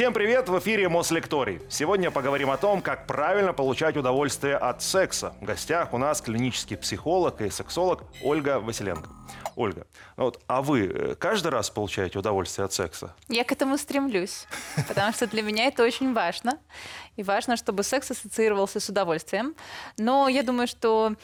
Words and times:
Всем 0.00 0.14
привет! 0.14 0.48
В 0.48 0.58
эфире 0.58 0.88
Мослекторий. 0.88 1.60
Сегодня 1.68 2.10
поговорим 2.10 2.50
о 2.50 2.56
том, 2.56 2.80
как 2.80 3.06
правильно 3.06 3.52
получать 3.52 3.98
удовольствие 3.98 4.56
от 4.56 4.80
секса. 4.80 5.34
В 5.42 5.44
гостях 5.44 5.92
у 5.92 5.98
нас 5.98 6.22
клинический 6.22 6.78
психолог 6.78 7.42
и 7.42 7.50
сексолог 7.50 8.04
Ольга 8.24 8.60
Василенко. 8.60 9.10
Ольга, 9.60 9.86
ну 10.16 10.24
вот, 10.24 10.42
а 10.46 10.62
вы 10.62 10.86
э, 10.86 11.14
каждый 11.16 11.48
раз 11.48 11.68
получаете 11.68 12.18
удовольствие 12.18 12.64
от 12.64 12.72
секса? 12.72 13.14
Я 13.28 13.44
к 13.44 13.52
этому 13.52 13.76
стремлюсь, 13.76 14.46
потому 14.88 15.12
что 15.12 15.26
для 15.26 15.42
меня 15.42 15.66
это 15.66 15.84
очень 15.84 16.14
важно. 16.14 16.58
И 17.16 17.22
важно, 17.22 17.58
чтобы 17.58 17.82
секс 17.82 18.10
ассоциировался 18.10 18.80
с 18.80 18.88
удовольствием. 18.88 19.54
Но 19.98 20.28
я 20.28 20.42
думаю, 20.42 20.66
что 20.66 21.14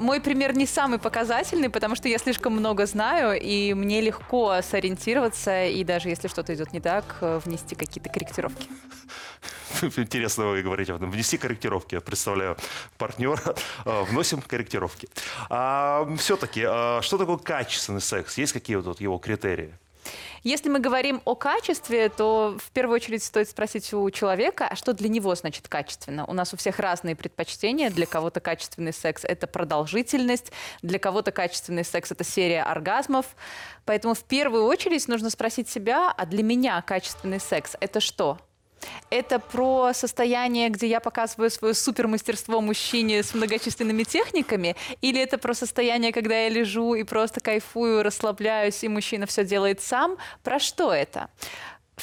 мой 0.00 0.20
пример 0.20 0.56
не 0.56 0.66
самый 0.66 0.98
показательный, 0.98 1.70
потому 1.70 1.94
что 1.94 2.08
я 2.08 2.18
слишком 2.18 2.52
много 2.52 2.84
знаю, 2.84 3.40
и 3.40 3.74
мне 3.74 4.00
легко 4.00 4.60
сориентироваться, 4.62 5.66
и 5.66 5.84
даже 5.84 6.08
если 6.08 6.26
что-то 6.26 6.52
идет 6.52 6.72
не 6.72 6.80
так, 6.80 7.04
э, 7.20 7.40
внести 7.44 7.76
какие-то 7.76 8.10
корректировки. 8.10 8.66
Интересно 9.96 10.46
вы 10.46 10.62
говорите 10.62 10.92
об 10.92 10.98
этом. 10.98 11.10
Внести 11.10 11.38
корректировки. 11.38 11.94
Я 11.94 12.00
представляю 12.00 12.56
партнера. 12.98 13.54
А, 13.84 14.04
вносим 14.04 14.40
корректировки. 14.40 15.08
А, 15.48 16.08
все-таки, 16.18 16.64
а, 16.66 17.00
что 17.02 17.18
такое 17.18 17.36
качественный 17.36 18.00
секс? 18.00 18.38
Есть 18.38 18.52
какие 18.52 18.76
вот 18.76 19.00
его 19.00 19.18
критерии? 19.18 19.74
Если 20.42 20.68
мы 20.68 20.78
говорим 20.78 21.20
о 21.24 21.34
качестве, 21.34 22.08
то 22.08 22.56
в 22.58 22.70
первую 22.70 22.96
очередь 22.96 23.22
стоит 23.22 23.48
спросить 23.48 23.92
у 23.92 24.08
человека, 24.10 24.68
а 24.68 24.76
что 24.76 24.92
для 24.92 25.08
него 25.08 25.34
значит 25.34 25.68
качественно. 25.68 26.24
У 26.26 26.32
нас 26.32 26.54
у 26.54 26.56
всех 26.56 26.78
разные 26.78 27.16
предпочтения. 27.16 27.90
Для 27.90 28.06
кого-то 28.06 28.40
качественный 28.40 28.92
секс– 28.92 29.24
это 29.24 29.46
продолжительность, 29.46 30.52
для 30.82 30.98
кого-то 30.98 31.32
качественный 31.32 31.84
секс– 31.84 32.10
это 32.12 32.24
серия 32.24 32.62
оргазмов. 32.62 33.26
Поэтому 33.84 34.14
в 34.14 34.24
первую 34.24 34.64
очередь 34.64 35.08
нужно 35.08 35.30
спросить 35.30 35.68
себя, 35.68 36.12
а 36.16 36.26
для 36.26 36.42
меня 36.42 36.80
качественный 36.82 37.40
секс– 37.40 37.76
это 37.80 38.00
что? 38.00 38.38
Это 39.10 39.38
про 39.38 39.92
состояние, 39.92 40.68
где 40.68 40.86
я 40.86 41.00
показываю 41.00 41.50
свое 41.50 41.74
супермастерство 41.74 42.60
мужчине 42.60 43.22
с 43.22 43.34
многочисленными 43.34 44.02
техниками? 44.02 44.76
Или 45.00 45.20
это 45.20 45.38
про 45.38 45.54
состояние, 45.54 46.12
когда 46.12 46.38
я 46.42 46.48
лежу 46.48 46.94
и 46.94 47.04
просто 47.04 47.40
кайфую, 47.40 48.02
расслабляюсь, 48.02 48.82
и 48.84 48.88
мужчина 48.88 49.26
все 49.26 49.44
делает 49.44 49.80
сам? 49.80 50.16
Про 50.42 50.58
что 50.58 50.92
это? 50.92 51.28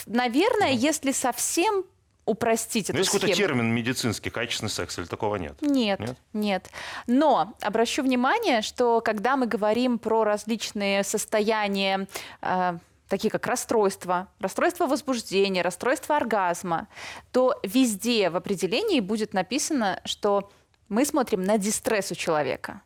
Наверное, 0.06 0.72
если 0.72 1.12
совсем 1.12 1.86
упростить 2.26 2.88
ну, 2.90 2.94
эту 2.94 3.00
есть 3.00 3.12
какой-то 3.12 3.36
термин 3.36 3.74
медицинский, 3.74 4.30
качественный 4.30 4.70
секс, 4.70 4.98
или 4.98 5.06
такого 5.06 5.36
нет? 5.36 5.62
Нет, 5.62 6.00
нет, 6.00 6.18
нет. 6.34 6.70
Но 7.08 7.54
обращу 7.62 8.04
внимание, 8.04 8.62
что 8.62 9.02
когда 9.02 9.36
мы 9.36 9.46
говорим 9.46 10.00
про 10.00 10.24
различные 10.24 11.04
состояния 11.04 12.08
э, 12.42 12.78
такие 13.14 13.30
как 13.30 13.46
расстройство, 13.46 14.28
расстройство 14.40 14.88
возбуждения, 14.88 15.62
расстройство 15.62 16.16
оргазма, 16.16 16.88
то 17.32 17.60
везде 17.62 18.32
в 18.32 18.36
определении 18.36 19.02
будет 19.02 19.36
написано, 19.36 20.02
что 20.04 20.50
мы 20.90 21.06
смотрим 21.06 21.44
на 21.44 21.60
дистресс 21.60 22.12
у 22.12 22.16
человека. 22.16 22.82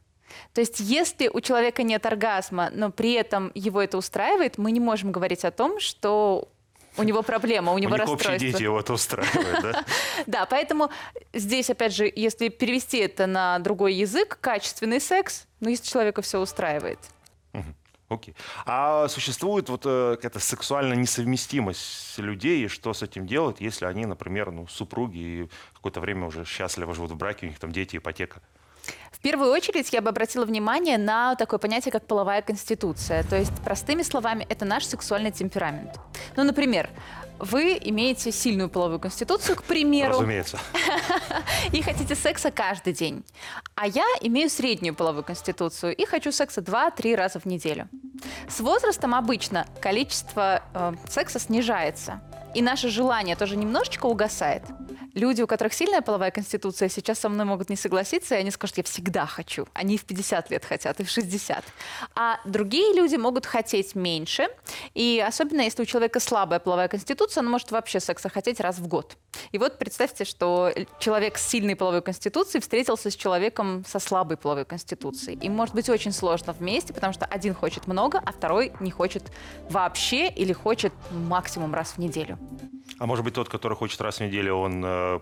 То 0.53 0.59
есть 0.59 0.81
если 0.81 1.30
у 1.30 1.39
человека 1.39 1.81
нет 1.83 2.05
оргазма, 2.05 2.70
но 2.73 2.92
при 2.92 3.14
этом 3.14 3.53
его 3.55 3.81
это 3.81 3.98
устраивает, 3.98 4.58
мы 4.58 4.72
не 4.73 4.81
можем 4.81 5.14
говорить 5.14 5.45
о 5.45 5.52
том, 5.52 5.80
что 5.80 6.50
у 6.98 7.03
него 7.03 7.22
проблема, 7.22 7.72
у 7.72 7.78
него 7.78 7.94
у 7.94 7.98
расстройство. 7.98 8.33
общие 8.33 8.52
дети 8.52 8.64
его 8.64 8.81
это 8.81 8.92
устраивает, 8.92 9.61
да? 9.61 9.86
Да, 10.28 10.45
поэтому 10.45 10.92
здесь, 11.31 11.70
опять 11.70 11.95
же, 11.95 12.11
если 12.14 12.50
перевести 12.50 12.98
это 12.98 13.28
на 13.28 13.59
другой 13.59 13.94
язык, 13.94 14.39
качественный 14.42 15.00
секс, 15.00 15.45
ну, 15.61 15.70
если 15.70 15.88
человека 15.88 16.22
все 16.22 16.38
устраивает. 16.42 17.00
Окей. 18.09 18.36
А 18.66 19.08
существует 19.09 19.67
вот 19.67 19.81
э, 19.86 20.16
какая-то 20.16 20.39
сексуальная 20.39 20.95
несовместимость 20.95 22.17
людей, 22.17 22.64
и 22.64 22.67
что 22.69 22.94
с 22.94 23.03
этим 23.03 23.27
делать, 23.27 23.58
если 23.59 23.86
они, 23.86 24.05
например, 24.05 24.52
ну, 24.52 24.66
супруги 24.67 25.17
и 25.17 25.49
какое-то 25.73 25.99
время 25.99 26.27
уже 26.27 26.45
счастливо 26.45 26.93
живут 26.93 27.11
в 27.11 27.17
браке, 27.17 27.48
у 27.48 27.49
них 27.49 27.59
там 27.59 27.71
дети, 27.73 27.98
ипотека? 27.98 28.42
В 29.11 29.20
первую 29.20 29.52
очередь 29.52 29.92
я 29.92 30.02
бы 30.02 30.09
обратила 30.09 30.45
внимание 30.45 30.98
на 30.98 31.36
такое 31.36 31.59
понятие, 31.59 31.92
как 31.92 32.05
половая 32.05 32.42
конституция. 32.42 33.23
То 33.23 33.36
есть, 33.36 33.52
простыми 33.64 34.04
словами, 34.04 34.45
это 34.48 34.64
наш 34.64 34.86
сексуальный 34.86 35.32
темперамент. 35.32 35.99
Ну, 36.37 36.43
например, 36.43 36.89
вы 37.39 37.77
имеете 37.81 38.31
сильную 38.31 38.70
половую 38.70 38.99
конституцию, 38.99 39.58
к 39.58 39.64
примеру. 39.64 40.14
Разумеется. 40.14 40.59
И 41.71 41.81
хотите 41.81 42.15
секса 42.15 42.52
каждый 42.52 42.93
день. 42.93 43.23
А 43.75 43.87
я 43.87 44.05
имею 44.21 44.49
среднюю 44.49 44.95
половую 44.95 45.23
конституцию 45.23 45.95
и 45.95 46.05
хочу 46.05 46.31
секса 46.31 46.61
2-3 46.61 47.15
раза 47.15 47.39
в 47.39 47.45
неделю. 47.45 47.87
С 48.47 48.59
возрастом 48.59 49.14
обычно 49.14 49.67
количество 49.81 50.64
э, 50.73 50.93
секса 51.09 51.39
снижается. 51.39 52.21
И 52.55 52.61
наше 52.61 52.89
желание 52.89 53.36
тоже 53.36 53.55
немножечко 53.55 54.08
угасает. 54.08 54.64
Люди, 55.17 55.42
у 55.42 55.48
которых 55.48 55.73
сильная 55.73 56.02
половая 56.02 56.30
конституция, 56.30 56.89
сейчас 56.89 57.17
со 57.17 57.28
мной 57.28 57.44
могут 57.44 57.72
не 57.72 57.76
согласиться, 57.76 58.36
и 58.36 58.38
они 58.38 58.52
скажут, 58.52 58.78
я 58.78 58.83
всегда 58.83 59.26
хочу. 59.26 59.66
Они 59.73 59.98
в 59.98 60.05
50 60.05 60.52
лет 60.52 60.64
хотят, 60.64 61.00
и 61.00 61.04
в 61.04 61.10
60. 61.10 61.64
А 62.14 62.39
другие 62.45 62.94
люди 62.94 63.16
могут 63.16 63.48
хотеть 63.48 63.95
меньше, 63.95 64.48
и 64.94 65.23
особенно 65.27 65.61
если 65.61 65.82
у 65.82 65.86
человека 65.86 66.20
слабая 66.20 66.60
половая 66.60 66.88
конституция, 66.88 67.42
он 67.42 67.50
может 67.50 67.72
вообще 67.72 68.00
секса 68.00 68.30
хотеть 68.30 68.60
раз 68.60 68.77
в 68.77 68.88
год. 68.88 69.17
И 69.52 69.58
вот 69.58 69.80
представьте, 69.80 70.23
что 70.23 70.72
человек 71.00 71.39
с 71.39 71.48
сильной 71.48 71.76
половой 71.76 72.04
конституцией 72.04 72.61
встретился 72.61 73.10
с 73.10 73.16
человеком 73.16 73.86
со 73.88 73.98
слабой 73.98 74.38
половой 74.38 74.66
конституцией. 74.66 75.39
Им 75.39 75.54
может 75.54 75.73
быть 75.73 75.89
очень 75.89 76.11
сложно 76.11 76.54
вместе, 76.54 76.94
потому 76.94 77.14
что 77.14 77.26
один 77.26 77.56
хочет 77.56 77.88
много, 77.88 78.22
а 78.23 78.32
второй 78.32 78.72
не 78.80 78.92
хочет 78.92 79.23
вообще 79.67 80.30
или 80.30 80.54
хочет 80.54 80.94
максимум 81.10 81.73
раз 81.73 81.94
в 81.94 81.98
неделю. 81.98 82.38
А 83.00 83.06
может 83.06 83.23
быть, 83.23 83.33
тот, 83.33 83.50
который 83.50 83.76
хочет 83.76 84.02
раз 84.02 84.17
в 84.17 84.22
неделю, 84.22 84.56
он 84.56 84.82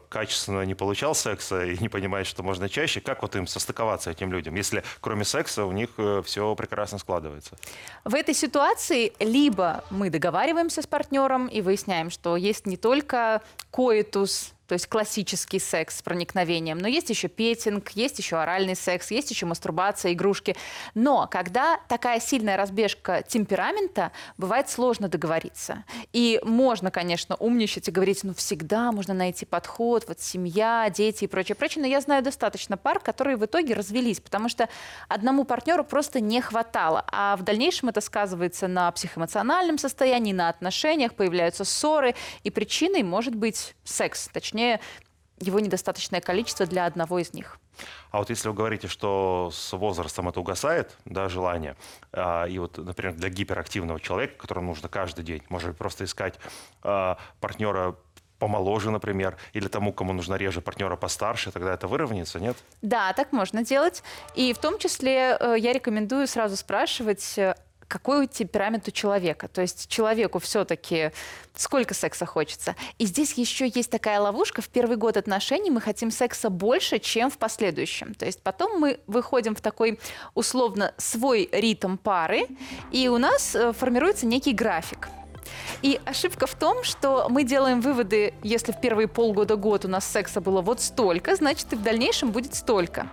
качественно 0.10 0.66
не 0.66 0.76
получал 0.76 1.16
секса 1.16 1.66
и 1.66 1.78
не 1.78 1.90
понимает, 1.90 2.28
что 2.28 2.44
можно 2.44 2.70
чаще. 2.70 3.02
Как 3.02 3.22
вот 3.22 3.36
им 3.36 3.48
состыковаться 3.48 4.12
этим 4.12 4.32
людям, 4.32 4.56
если 4.56 4.84
кроме 5.02 5.26
секса 5.26 5.66
у 5.66 5.72
них 5.72 5.90
э, 5.98 6.22
все 6.26 6.56
прекрасно 6.56 6.98
складывается? 6.98 7.58
В 8.04 8.16
этой 8.16 8.34
ситуации 8.34 9.14
либо 9.20 9.84
мы 9.90 10.10
договариваемся 10.10 10.82
с 10.82 10.88
партнером 10.88 11.48
и 11.48 11.62
выясняем, 11.62 12.10
что 12.10 12.36
есть 12.38 12.66
не 12.66 12.78
только 12.78 13.42
коитус, 13.72 14.55
то 14.68 14.74
есть 14.74 14.88
классический 14.88 15.60
секс 15.60 16.00
с 16.00 16.02
проникновением. 16.02 16.78
Но 16.78 16.88
есть 16.88 17.10
еще 17.10 17.28
петинг, 17.28 17.92
есть 17.92 18.18
еще 18.20 18.38
оральный 18.38 18.76
секс, 18.76 19.12
есть 19.12 19.30
еще 19.32 19.46
мастурбация, 19.46 20.14
игрушки. 20.14 20.56
Но 20.94 21.28
когда 21.30 21.80
такая 21.88 22.20
сильная 22.20 22.58
разбежка 22.58 23.24
темперамента, 23.28 24.12
бывает 24.38 24.70
сложно 24.70 25.08
договориться. 25.08 25.84
И 26.14 26.40
можно, 26.44 26.92
конечно, 26.92 27.36
умничать 27.36 27.88
и 27.88 27.92
говорить, 27.92 28.24
ну 28.24 28.34
всегда 28.34 28.92
можно 28.92 29.14
найти 29.14 29.46
подход, 29.46 30.06
вот 30.08 30.20
семья, 30.20 30.90
дети 30.90 31.26
и 31.26 31.28
прочее, 31.28 31.56
прочее. 31.56 31.82
Но 31.84 31.88
я 31.88 32.02
знаю 32.02 32.24
достаточно 32.24 32.78
пар, 32.78 33.00
которые 33.00 33.38
в 33.38 33.46
итоге 33.46 33.74
развелись, 33.74 34.20
потому 34.20 34.50
что 34.50 34.68
одному 35.08 35.46
партнеру 35.46 35.84
просто 35.84 36.20
не 36.20 36.42
хватало. 36.42 37.06
А 37.12 37.36
в 37.36 37.44
дальнейшем 37.44 37.90
это 37.90 38.02
сказывается 38.02 38.68
на 38.68 38.92
психоэмоциональном 38.92 39.78
состоянии, 39.78 40.34
на 40.34 40.50
отношениях, 40.50 41.14
появляются 41.14 41.66
ссоры. 41.66 42.16
И 42.44 42.50
причиной 42.50 43.04
может 43.04 43.36
быть 43.36 43.76
секс, 43.84 44.30
точнее 44.32 44.55
точнее, 44.56 44.80
его 45.40 45.60
недостаточное 45.60 46.22
количество 46.22 46.66
для 46.66 46.86
одного 46.86 47.20
из 47.20 47.34
них. 47.34 47.60
А 48.12 48.20
вот 48.20 48.30
если 48.30 48.48
вы 48.48 48.54
говорите, 48.54 48.88
что 48.88 49.50
с 49.52 49.74
возрастом 49.74 50.30
это 50.30 50.40
угасает, 50.40 50.96
да, 51.04 51.28
желание, 51.28 51.76
а, 52.14 52.46
и 52.46 52.58
вот, 52.58 52.78
например, 52.78 53.16
для 53.16 53.28
гиперактивного 53.28 54.00
человека, 54.00 54.38
которому 54.38 54.68
нужно 54.68 54.88
каждый 54.88 55.26
день, 55.26 55.44
может 55.50 55.78
просто 55.78 56.06
искать 56.06 56.36
а, 56.84 57.18
партнера 57.42 57.98
помоложе, 58.40 58.92
например, 58.92 59.38
или 59.52 59.68
тому, 59.68 59.92
кому 59.92 60.14
нужно 60.14 60.36
реже 60.36 60.62
партнера 60.62 60.96
постарше, 60.96 61.52
тогда 61.52 61.74
это 61.74 61.88
выровняется, 61.88 62.40
нет? 62.40 62.56
Да, 62.82 63.12
так 63.14 63.34
можно 63.34 63.64
делать. 63.64 64.04
И 64.36 64.54
в 64.54 64.58
том 64.58 64.78
числе 64.78 65.38
э, 65.40 65.56
я 65.58 65.74
рекомендую 65.74 66.28
сразу 66.28 66.58
спрашивать, 66.58 67.38
э, 67.38 67.56
какой 67.88 68.28
темперамент 68.28 68.88
у 68.88 68.92
человека. 68.92 69.48
То 69.48 69.62
есть 69.62 69.88
человеку 69.88 70.40
все-таки 70.40 71.12
сколько 71.56 71.94
секса 71.94 72.26
хочется. 72.26 72.76
И 72.98 73.06
здесь 73.06 73.34
еще 73.34 73.68
есть 73.68 73.90
такая 73.90 74.20
ловушка. 74.20 74.62
В 74.62 74.70
первый 74.70 74.98
год 74.98 75.18
отношений 75.18 75.72
мы 75.72 75.82
хотим 75.82 76.12
секса 76.12 76.50
больше, 76.50 77.00
чем 77.00 77.30
в 77.30 77.38
последующем. 77.38 78.14
То 78.14 78.26
есть 78.26 78.42
потом 78.42 78.80
мы 78.80 79.00
выходим 79.08 79.56
в 79.56 79.62
такой 79.62 80.00
условно 80.34 80.94
свой 80.98 81.50
ритм 81.52 81.98
пары, 81.98 82.48
и 82.92 83.08
у 83.08 83.18
нас 83.18 83.56
э, 83.56 83.72
формируется 83.74 84.26
некий 84.26 84.54
график. 84.54 85.10
И 85.82 86.00
ошибка 86.06 86.48
в 86.48 86.56
том, 86.56 86.84
что 86.84 87.28
мы 87.30 87.44
делаем 87.44 87.82
выводы, 87.82 88.34
если 88.44 88.72
в 88.72 88.82
первые 88.82 89.08
полгода-год 89.08 89.86
у 89.86 89.88
нас 89.88 90.06
секса 90.06 90.42
было 90.42 90.62
вот 90.62 90.82
столько, 90.82 91.36
значит 91.36 91.72
и 91.74 91.76
в 91.76 91.84
дальнейшем 91.84 92.32
будет 92.32 92.56
столько. 92.56 93.08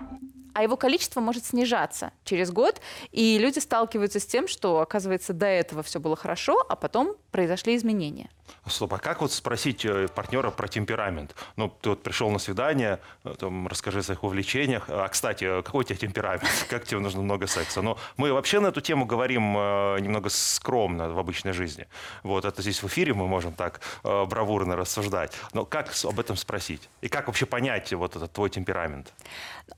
А 0.54 0.62
его 0.62 0.76
количество 0.76 1.20
может 1.20 1.44
снижаться 1.44 2.12
через 2.24 2.50
год, 2.50 2.80
и 3.10 3.38
люди 3.38 3.58
сталкиваются 3.58 4.20
с 4.20 4.26
тем, 4.26 4.48
что, 4.48 4.80
оказывается, 4.80 5.32
до 5.32 5.46
этого 5.46 5.82
все 5.82 6.00
было 6.00 6.16
хорошо, 6.16 6.64
а 6.68 6.76
потом 6.76 7.16
произошли 7.32 7.76
изменения. 7.76 8.28
Стоп, 8.66 8.94
а 8.94 8.98
как 8.98 9.20
вот 9.20 9.32
спросить 9.32 9.84
э, 9.84 10.06
партнера 10.14 10.50
про 10.50 10.68
темперамент? 10.68 11.34
Ну, 11.56 11.72
ты 11.80 11.90
вот 11.90 12.02
пришел 12.02 12.30
на 12.30 12.38
свидание, 12.38 13.00
э, 13.24 13.34
там, 13.36 13.66
расскажи 13.66 13.98
о 13.98 14.02
своих 14.04 14.22
увлечениях. 14.22 14.84
А, 14.88 15.08
кстати, 15.08 15.44
э, 15.44 15.62
какой 15.62 15.80
у 15.80 15.82
тебя 15.82 15.96
темперамент? 15.96 16.44
Как 16.70 16.84
тебе 16.84 17.00
нужно 17.00 17.22
много 17.22 17.48
секса? 17.48 17.82
Но 17.82 17.98
мы 18.16 18.32
вообще 18.32 18.60
на 18.60 18.68
эту 18.68 18.80
тему 18.80 19.04
говорим 19.04 19.52
немного 19.52 20.28
скромно 20.28 21.12
в 21.12 21.18
обычной 21.18 21.52
жизни. 21.52 21.86
Вот, 22.22 22.44
это 22.44 22.62
здесь 22.62 22.82
в 22.82 22.86
эфире 22.86 23.14
мы 23.14 23.26
можем 23.26 23.52
так 23.52 23.80
бравурно 24.02 24.76
рассуждать. 24.76 25.32
Но 25.52 25.64
как 25.64 25.92
об 26.04 26.20
этом 26.20 26.36
спросить? 26.36 26.88
И 27.00 27.08
как 27.08 27.26
вообще 27.26 27.46
понять 27.46 27.92
вот 27.92 28.16
этот 28.16 28.32
твой 28.32 28.50
темперамент? 28.50 29.12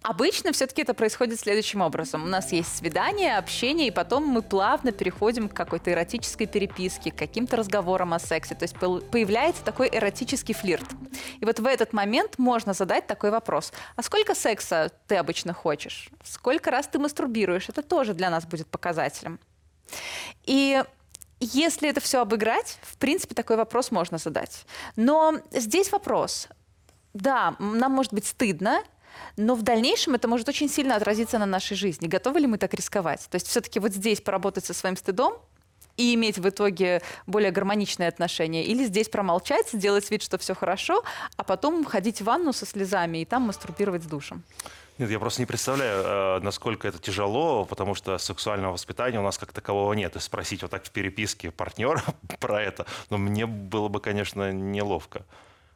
Обычно 0.02 0.52
все-таки 0.52 0.82
это 0.82 0.94
происходит 0.94 1.40
следующим 1.40 1.80
образом. 1.80 2.24
У 2.24 2.26
нас 2.26 2.52
есть 2.52 2.76
свидание, 2.76 3.38
общение, 3.38 3.88
и 3.88 3.90
потом 3.90 4.24
мы 4.26 4.42
плавно 4.42 4.92
переходим 4.92 5.48
к 5.48 5.54
какой-то 5.54 5.92
эротической 5.92 6.46
переписке, 6.46 7.10
к 7.10 7.16
каким-то 7.44 7.56
разговорам 7.56 8.14
о 8.14 8.18
сексе. 8.18 8.54
То 8.54 8.64
есть 8.64 8.76
появляется 8.78 9.62
такой 9.62 9.88
эротический 9.92 10.54
флирт. 10.54 10.86
И 11.40 11.44
вот 11.44 11.60
в 11.60 11.66
этот 11.66 11.92
момент 11.92 12.38
можно 12.38 12.72
задать 12.72 13.06
такой 13.06 13.30
вопрос. 13.30 13.72
А 13.96 14.02
сколько 14.02 14.34
секса 14.34 14.90
ты 15.06 15.16
обычно 15.16 15.52
хочешь? 15.52 16.08
Сколько 16.24 16.70
раз 16.70 16.86
ты 16.86 16.98
мастурбируешь? 16.98 17.68
Это 17.68 17.82
тоже 17.82 18.14
для 18.14 18.30
нас 18.30 18.46
будет 18.46 18.66
показателем. 18.68 19.38
И 20.46 20.82
если 21.40 21.90
это 21.90 22.00
все 22.00 22.22
обыграть, 22.22 22.78
в 22.82 22.96
принципе, 22.96 23.34
такой 23.34 23.56
вопрос 23.56 23.90
можно 23.90 24.16
задать. 24.16 24.64
Но 24.96 25.34
здесь 25.50 25.92
вопрос. 25.92 26.48
Да, 27.12 27.56
нам 27.58 27.92
может 27.92 28.14
быть 28.14 28.26
стыдно, 28.26 28.82
но 29.36 29.54
в 29.54 29.62
дальнейшем 29.62 30.14
это 30.14 30.28
может 30.28 30.48
очень 30.48 30.70
сильно 30.70 30.96
отразиться 30.96 31.38
на 31.38 31.46
нашей 31.46 31.76
жизни. 31.76 32.06
Готовы 32.06 32.40
ли 32.40 32.46
мы 32.46 32.56
так 32.56 32.72
рисковать? 32.72 33.28
То 33.30 33.36
есть 33.36 33.48
все-таки 33.48 33.80
вот 33.80 33.92
здесь 33.92 34.22
поработать 34.22 34.64
со 34.64 34.72
своим 34.72 34.96
стыдом 34.96 35.34
и 35.96 36.14
иметь 36.14 36.38
в 36.38 36.48
итоге 36.48 37.02
более 37.26 37.50
гармоничные 37.50 38.08
отношения, 38.08 38.64
или 38.64 38.84
здесь 38.84 39.08
промолчать, 39.08 39.70
сделать 39.70 40.10
вид, 40.10 40.22
что 40.22 40.38
все 40.38 40.54
хорошо, 40.54 41.02
а 41.36 41.44
потом 41.44 41.84
ходить 41.84 42.20
в 42.20 42.24
ванну 42.24 42.52
со 42.52 42.66
слезами 42.66 43.18
и 43.18 43.24
там 43.24 43.42
мастурбировать 43.42 44.02
с 44.02 44.06
душем. 44.06 44.42
Нет, 44.96 45.10
я 45.10 45.18
просто 45.18 45.42
не 45.42 45.46
представляю, 45.46 46.04
э, 46.04 46.40
насколько 46.40 46.86
это 46.86 46.98
тяжело, 46.98 47.64
потому 47.64 47.96
что 47.96 48.16
сексуального 48.18 48.72
воспитания 48.72 49.18
у 49.18 49.22
нас 49.22 49.38
как 49.38 49.52
такового 49.52 49.92
нет. 49.92 50.14
И 50.14 50.20
спросить 50.20 50.62
вот 50.62 50.70
так 50.70 50.84
в 50.84 50.90
переписке 50.90 51.50
партнера 51.50 52.02
про 52.40 52.62
это, 52.62 52.86
но 53.10 53.18
мне 53.18 53.46
было 53.46 53.88
бы, 53.88 54.00
конечно, 54.00 54.52
неловко. 54.52 55.24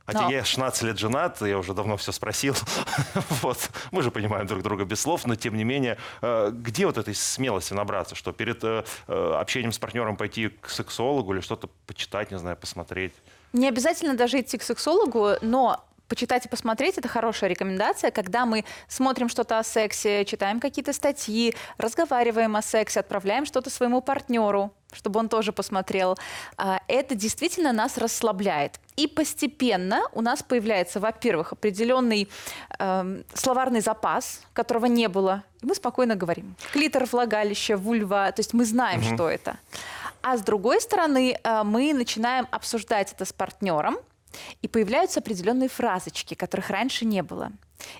Хотя 0.08 0.22
Но- 0.22 0.30
я 0.30 0.42
16 0.42 0.84
лет 0.84 0.98
женат, 0.98 1.42
я 1.42 1.58
уже 1.58 1.74
давно 1.74 1.98
все 1.98 2.12
спросил. 2.12 2.54
вот. 3.42 3.68
Мы 3.90 4.02
же 4.02 4.10
понимаем 4.10 4.46
друг 4.46 4.62
друга 4.62 4.86
без 4.86 5.02
слов, 5.02 5.26
но 5.26 5.36
тем 5.36 5.54
не 5.54 5.64
менее, 5.64 5.98
э, 6.22 6.50
где 6.50 6.86
вот 6.86 6.96
этой 6.96 7.14
смелости 7.14 7.74
набраться? 7.74 8.14
Что 8.14 8.32
перед 8.32 8.64
э, 8.64 8.84
э, 9.06 9.32
общением 9.38 9.70
с 9.70 9.78
партнером 9.78 10.16
пойти 10.16 10.48
к 10.48 10.70
сексологу 10.70 11.34
или 11.34 11.42
что-то 11.42 11.68
почитать, 11.86 12.30
не 12.30 12.38
знаю, 12.38 12.56
посмотреть? 12.56 13.12
Не 13.52 13.68
обязательно 13.68 14.16
даже 14.16 14.40
идти 14.40 14.56
к 14.56 14.62
сексологу, 14.62 15.34
но 15.42 15.84
почитать 16.08 16.46
и 16.46 16.48
посмотреть– 16.48 16.98
это 16.98 17.08
хорошая 17.08 17.50
рекомендация, 17.50 18.10
когда 18.10 18.46
мы 18.46 18.64
смотрим 18.88 19.28
что-то 19.28 19.58
о 19.58 19.64
сексе, 19.64 20.24
читаем 20.24 20.60
какие-то 20.60 20.92
статьи, 20.92 21.54
разговариваем 21.76 22.56
о 22.56 22.62
сексе, 22.62 23.00
отправляем 23.00 23.46
что-то 23.46 23.70
своему 23.70 24.00
партнеру, 24.00 24.72
чтобы 24.92 25.20
он 25.20 25.28
тоже 25.28 25.52
посмотрел. 25.52 26.16
А, 26.56 26.80
Это 26.88 27.14
действительно 27.14 27.72
нас 27.72 27.98
расслабляет. 27.98 28.80
И 28.96 29.06
постепенно 29.06 30.02
у 30.12 30.22
нас 30.22 30.42
появляется, 30.42 30.98
во-первых, 30.98 31.52
определенный 31.52 32.28
эм, 32.78 33.24
словарный 33.34 33.80
запас, 33.80 34.40
которого 34.54 34.86
не 34.86 35.08
было. 35.08 35.44
И 35.62 35.66
мы 35.66 35.74
спокойно 35.74 36.16
говорим. 36.16 36.56
Клитор, 36.72 37.04
влагалище, 37.04 37.76
вульва. 37.76 38.32
То 38.32 38.40
есть 38.40 38.54
мы 38.54 38.64
знаем, 38.64 39.02
что 39.02 39.28
это. 39.28 39.58
А 40.22 40.36
с 40.36 40.42
другой 40.42 40.80
стороны, 40.80 41.38
э, 41.42 41.62
мы 41.62 41.94
начинаем 41.94 42.48
обсуждать 42.50 43.12
это 43.12 43.24
с 43.24 43.32
партнером, 43.32 43.98
и 44.62 44.68
появляются 44.68 45.20
определенные 45.20 45.68
фразочки, 45.68 46.34
которых 46.34 46.70
раньше 46.70 47.04
не 47.04 47.22
было. 47.22 47.52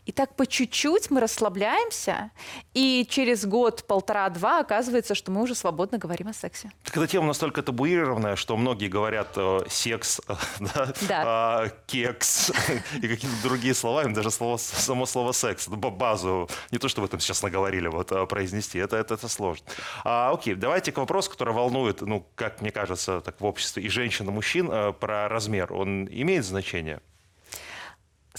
И 0.06 0.12
так 0.12 0.34
по 0.36 0.46
чуть-чуть 0.46 1.10
мы 1.10 1.20
расслабляемся, 1.20 2.30
и 2.74 3.06
через 3.08 3.46
год, 3.46 3.84
полтора-два 3.86 4.60
оказывается, 4.60 5.14
что 5.14 5.30
мы 5.30 5.42
уже 5.42 5.54
свободно 5.54 5.98
говорим 5.98 6.28
о 6.28 6.32
сексе. 6.32 6.70
Эта 6.84 7.06
тема 7.06 7.26
настолько 7.28 7.62
табуированная, 7.62 8.36
что 8.36 8.56
многие 8.56 8.88
говорят 8.88 9.28
э, 9.36 9.60
секс, 9.68 10.20
э, 10.28 10.34
да, 10.74 10.92
Да. 11.08 11.22
а, 11.26 11.68
кекс 11.86 12.50
и 13.02 13.08
какие-то 13.08 13.42
другие 13.42 13.74
слова, 13.74 14.04
им 14.04 14.12
даже 14.14 14.30
слово, 14.30 14.56
само 14.56 15.06
слово 15.06 15.32
секс, 15.32 15.68
ну, 15.68 15.76
базу, 15.76 16.48
не 16.70 16.78
то, 16.78 16.88
что 16.88 17.00
вы 17.00 17.08
там 17.08 17.20
сейчас 17.20 17.42
наговорили, 17.42 17.88
вот, 17.88 18.10
а, 18.12 18.26
произнести, 18.26 18.78
это, 18.78 18.96
это, 18.96 19.14
это 19.14 19.28
сложно. 19.28 19.66
А, 20.04 20.32
окей, 20.32 20.54
давайте 20.54 20.92
к 20.92 20.98
вопросу, 20.98 21.30
который 21.30 21.54
волнует, 21.54 22.00
ну, 22.00 22.26
как 22.34 22.60
мне 22.60 22.70
кажется, 22.70 23.20
так 23.20 23.40
в 23.40 23.44
обществе 23.44 23.82
и 23.82 23.88
женщин, 23.88 24.28
и 24.28 24.30
мужчин, 24.32 24.68
э, 24.70 24.92
про 24.92 25.28
размер. 25.28 25.72
Он 25.72 26.06
имеет 26.10 26.44
значение? 26.44 27.00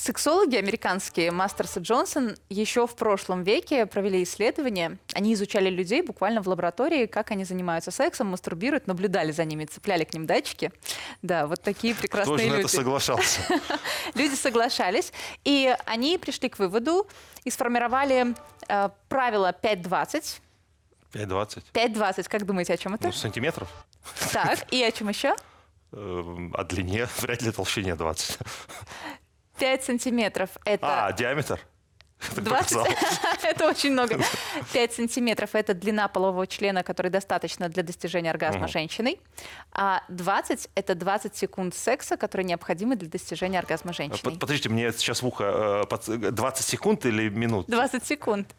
Сексологи 0.01 0.55
американские, 0.55 1.29
Мастерс 1.29 1.75
и 1.75 1.81
Джонсон, 1.81 2.37
еще 2.47 2.87
в 2.87 2.95
прошлом 2.95 3.43
веке 3.43 3.85
провели 3.85 4.23
исследование. 4.23 4.97
Они 5.13 5.33
изучали 5.33 5.69
людей 5.69 6.01
буквально 6.01 6.41
в 6.41 6.47
лаборатории, 6.47 7.05
как 7.05 7.31
они 7.31 7.43
занимаются 7.43 7.91
сексом, 7.91 8.27
мастурбируют, 8.27 8.87
наблюдали 8.87 9.33
за 9.33 9.43
ними, 9.43 9.65
цепляли 9.65 10.05
к 10.05 10.13
ним 10.13 10.25
датчики. 10.25 10.71
Да, 11.21 11.47
вот 11.47 11.61
такие 11.61 11.93
Кто 11.93 12.03
прекрасные 12.03 12.37
же 12.37 12.45
на 12.45 12.49
люди. 12.51 12.59
это 12.61 12.69
соглашался? 12.69 13.41
Люди 14.15 14.35
соглашались, 14.35 15.11
и 15.43 15.75
они 15.85 16.17
пришли 16.17 16.47
к 16.47 16.59
выводу 16.59 17.05
и 17.43 17.49
сформировали 17.49 18.35
э, 18.69 18.89
правило 19.09 19.53
5-20. 19.61 20.39
5-20? 21.11 21.63
5-20, 21.73 22.29
как 22.29 22.45
думаете, 22.45 22.73
о 22.73 22.77
чем 22.77 22.93
это? 22.93 23.07
Ну, 23.07 23.11
сантиметров? 23.11 23.67
Так, 24.31 24.59
и 24.71 24.81
о 24.81 24.91
чем 24.93 25.09
еще? 25.09 25.35
Э, 25.91 26.49
О 26.53 26.63
длине, 26.63 27.07
вряд 27.19 27.41
ли 27.41 27.51
толщине 27.51 27.95
20. 27.95 28.37
5 29.59 29.83
сантиметров– 29.83 30.49
это 30.65 31.07
А, 31.07 31.11
диаметр? 31.13 31.59
Так 32.35 32.43
20? 32.43 32.77
показалось. 32.77 32.97
это 33.43 33.69
очень 33.69 33.91
много. 33.93 34.19
5 34.73 34.93
сантиметров– 34.93 35.51
это 35.53 35.73
длина 35.73 36.07
полового 36.09 36.45
члена, 36.47 36.83
которой 36.83 37.07
достаточно 37.09 37.69
для 37.69 37.81
достижения 37.83 38.29
оргазма 38.29 38.63
Мгм. 38.63 38.69
женщиной. 38.69 39.21
А 39.71 40.03
20– 40.09 40.69
это 40.75 40.95
20 40.95 41.35
секунд 41.37 41.73
секса, 41.75 42.17
которые 42.17 42.45
необходимы 42.45 42.97
для 42.97 43.07
достижения 43.07 43.59
оргазма 43.59 43.93
женщиной. 43.93 44.19
под- 44.31 44.39
Подождите, 44.39 44.67
мне 44.69 44.91
сейчас 44.91 45.21
в 45.21 45.27
ухо 45.27 45.43
э, 45.45 45.87
под- 45.87 46.33
20 46.35 46.65
секунд 46.67 47.05
или 47.05 47.29
минут? 47.29 47.67
20 47.67 48.05
секунд. 48.05 48.53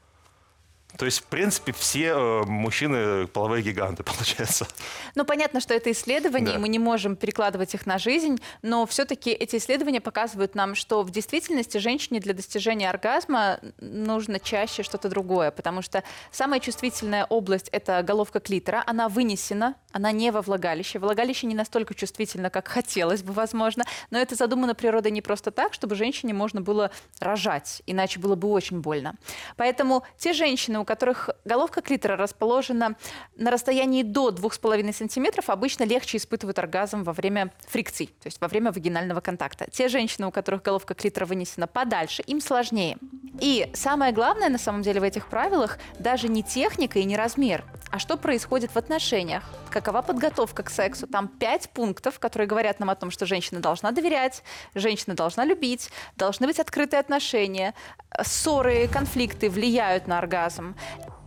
То 1.00 1.06
есть, 1.06 1.20
в 1.20 1.24
принципе, 1.24 1.72
все 1.72 2.08
э, 2.08 2.42
мужчины 2.44 3.26
половые 3.26 3.62
гиганты, 3.62 4.02
получается. 4.04 4.68
Ну, 5.14 5.24
понятно, 5.24 5.60
что 5.60 5.72
это 5.72 5.90
исследования, 5.92 6.52
Да. 6.52 6.54
и 6.56 6.58
мы 6.58 6.68
не 6.68 6.78
можем 6.78 7.16
перекладывать 7.16 7.72
их 7.72 7.86
на 7.86 7.96
жизнь, 7.96 8.38
но 8.60 8.84
все-таки 8.84 9.30
эти 9.30 9.56
исследования 9.56 10.02
показывают 10.02 10.54
нам, 10.54 10.74
что 10.74 11.02
в 11.02 11.10
действительности 11.10 11.78
женщине 11.78 12.20
для 12.20 12.34
достижения 12.34 12.90
оргазма 12.90 13.60
нужно 13.80 14.38
чаще 14.38 14.82
что-то 14.82 15.08
другое, 15.08 15.50
потому 15.50 15.80
что 15.80 16.04
самая 16.30 16.60
чувствительная 16.60 17.24
область– 17.24 17.68
это 17.72 18.02
головка 18.02 18.38
клитора, 18.38 18.84
она 18.86 19.08
вынесена, 19.08 19.76
она 19.92 20.12
не 20.12 20.30
во 20.30 20.42
влагалище. 20.42 20.98
Влагалище 20.98 21.46
не 21.46 21.54
настолько 21.54 21.94
чувствительно, 21.94 22.50
как 22.50 22.68
хотелось 22.68 23.22
бы, 23.22 23.32
возможно, 23.32 23.84
но 24.10 24.18
это 24.18 24.34
задумано 24.34 24.74
природой 24.74 25.12
не 25.12 25.22
просто 25.22 25.50
так, 25.50 25.72
чтобы 25.72 25.94
женщине 25.94 26.34
можно 26.34 26.60
было 26.60 26.90
рожать, 27.20 27.80
иначе 27.86 28.20
было 28.20 28.34
бы 28.34 28.48
очень 28.48 28.80
больно. 28.80 29.14
Поэтому 29.56 30.04
те 30.18 30.34
женщины, 30.34 30.78
у 30.78 30.84
которых 30.90 31.30
головка 31.44 31.82
клитора 31.82 32.16
расположена 32.16 32.96
на 33.36 33.50
расстоянии 33.52 34.02
до 34.02 34.30
2,5 34.30 34.92
сантиметров, 34.92 35.48
обычно 35.48 35.84
легче 35.84 36.18
испытывают 36.18 36.58
оргазм 36.58 37.04
во 37.04 37.12
время 37.12 37.52
фрикций, 37.68 38.06
то 38.06 38.26
есть 38.26 38.40
во 38.40 38.48
время 38.48 38.72
вагинального 38.72 39.20
контакта. 39.20 39.66
Те 39.70 39.86
женщины, 39.86 40.26
у 40.26 40.32
которых 40.32 40.62
головка 40.62 40.94
клитора 40.94 41.26
вынесена 41.26 41.68
подальше, 41.68 42.22
им 42.22 42.40
сложнее. 42.40 42.98
И 43.38 43.70
самое 43.72 44.12
главное 44.12 44.48
на 44.48 44.58
самом 44.58 44.82
деле 44.82 44.98
в 44.98 45.04
этих 45.04 45.28
правилах 45.28 45.78
даже 46.00 46.26
не 46.26 46.42
техника 46.42 46.98
и 46.98 47.04
не 47.04 47.16
размер, 47.16 47.64
а 47.92 48.00
что 48.00 48.16
происходит 48.16 48.72
в 48.72 48.76
отношениях, 48.76 49.44
какова 49.70 50.02
подготовка 50.02 50.62
к 50.62 50.70
сексу. 50.70 51.06
Там 51.06 51.28
пять 51.28 51.70
пунктов, 51.70 52.18
которые 52.18 52.48
говорят 52.48 52.80
нам 52.80 52.90
о 52.90 52.94
том, 52.94 53.10
что 53.10 53.26
женщина 53.26 53.60
должна 53.60 53.92
доверять, 53.92 54.42
женщина 54.74 55.14
должна 55.14 55.44
любить, 55.44 55.90
должны 56.16 56.46
быть 56.46 56.58
открытые 56.58 57.00
отношения, 57.00 57.74
ссоры, 58.22 58.88
конфликты 58.88 59.48
влияют 59.48 60.06
на 60.06 60.18
оргазм, 60.18 60.74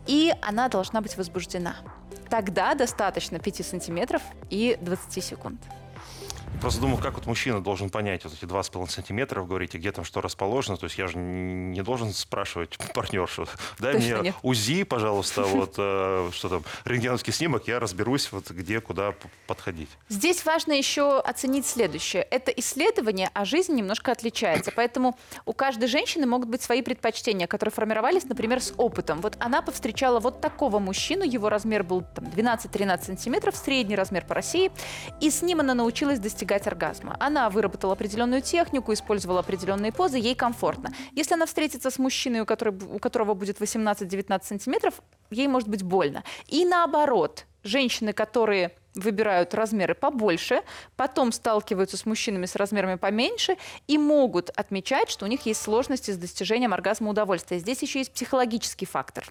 и 0.05 0.33
она 0.41 0.67
должна 0.69 1.01
быть 1.01 1.17
возбуждена. 1.17 1.75
Тогда 2.29 2.75
достаточно 2.75 3.39
5 3.39 3.65
сантиметров 3.65 4.21
и 4.49 4.77
20 4.81 5.23
секунд. 5.23 5.61
Просто 6.61 6.79
думаю, 6.81 6.97
как 6.97 7.15
вот 7.15 7.25
мужчина 7.25 7.61
должен 7.61 7.89
понять 7.89 8.23
вот 8.23 8.33
эти 8.33 8.45
2,5 8.45 8.89
сантиметра, 8.89 9.43
говорите, 9.43 9.77
где 9.77 9.91
там 9.91 10.05
что 10.05 10.21
расположено. 10.21 10.77
То 10.77 10.85
есть 10.85 10.97
я 10.97 11.07
же 11.07 11.17
не 11.17 11.81
должен 11.81 12.13
спрашивать 12.13 12.77
партнершу, 12.93 13.47
дай 13.79 13.93
Точно 13.93 14.07
мне 14.07 14.23
нет. 14.29 14.35
УЗИ, 14.43 14.83
пожалуйста, 14.83 15.43
вот 15.43 15.75
э, 15.77 16.29
что 16.31 16.49
там, 16.49 16.63
рентгеновский 16.85 17.33
снимок, 17.33 17.67
я 17.67 17.79
разберусь, 17.79 18.31
вот 18.31 18.49
где, 18.51 18.79
куда 18.79 19.13
подходить. 19.47 19.89
Здесь 20.07 20.45
важно 20.45 20.71
еще 20.71 21.19
оценить 21.19 21.65
следующее. 21.65 22.23
Это 22.23 22.51
исследование, 22.51 23.29
а 23.33 23.43
жизнь 23.43 23.73
немножко 23.73 24.11
отличается. 24.11 24.71
Поэтому 24.73 25.17
у 25.45 25.53
каждой 25.53 25.87
женщины 25.87 26.25
могут 26.25 26.49
быть 26.49 26.61
свои 26.61 26.81
предпочтения, 26.81 27.47
которые 27.47 27.73
формировались, 27.73 28.23
например, 28.23 28.61
с 28.61 28.73
опытом. 28.77 29.19
Вот 29.21 29.35
она 29.39 29.61
повстречала 29.61 30.19
вот 30.19 30.39
такого 30.39 30.79
мужчину, 30.79 31.23
его 31.23 31.49
размер 31.49 31.83
был 31.83 32.03
там, 32.15 32.25
12-13 32.25 33.03
сантиметров, 33.03 33.57
средний 33.57 33.95
размер 33.95 34.25
по 34.25 34.33
России, 34.33 34.71
и 35.19 35.29
с 35.29 35.41
ним 35.41 35.59
она 35.59 35.73
научилась 35.73 36.19
достигать 36.19 36.42
оргазма. 36.67 37.15
Она 37.19 37.49
выработала 37.49 37.93
определенную 37.93 38.41
технику, 38.41 38.93
использовала 38.93 39.39
определенные 39.39 39.91
позы, 39.91 40.17
ей 40.17 40.35
комфортно. 40.35 40.93
Если 41.11 41.33
она 41.33 41.45
встретится 41.45 41.89
с 41.89 41.97
мужчиной, 41.97 42.41
у, 42.41 42.45
которой- 42.45 42.75
у 42.75 42.99
которого 42.99 43.33
будет 43.33 43.59
18-19 43.59 44.47
сантиметров, 44.47 45.01
ей 45.29 45.47
может 45.47 45.69
быть 45.69 45.83
больно. 45.83 46.23
И 46.47 46.65
наоборот, 46.65 47.45
женщины, 47.63 48.13
которые 48.13 48.71
выбирают 48.95 49.53
размеры 49.53 49.95
побольше, 49.95 50.61
потом 50.95 51.31
сталкиваются 51.31 51.97
с 51.97 52.05
мужчинами 52.05 52.45
с 52.45 52.55
размерами 52.55 52.95
поменьше 52.95 53.57
и 53.87 53.97
могут 53.97 54.49
отмечать, 54.51 55.09
что 55.09 55.25
у 55.25 55.27
них 55.27 55.45
есть 55.45 55.61
сложности 55.61 56.11
с 56.11 56.17
достижением 56.17 56.73
оргазма 56.73 57.09
удовольствия. 57.09 57.59
Здесь 57.59 57.81
еще 57.81 57.99
есть 57.99 58.13
психологический 58.13 58.85
фактор. 58.85 59.25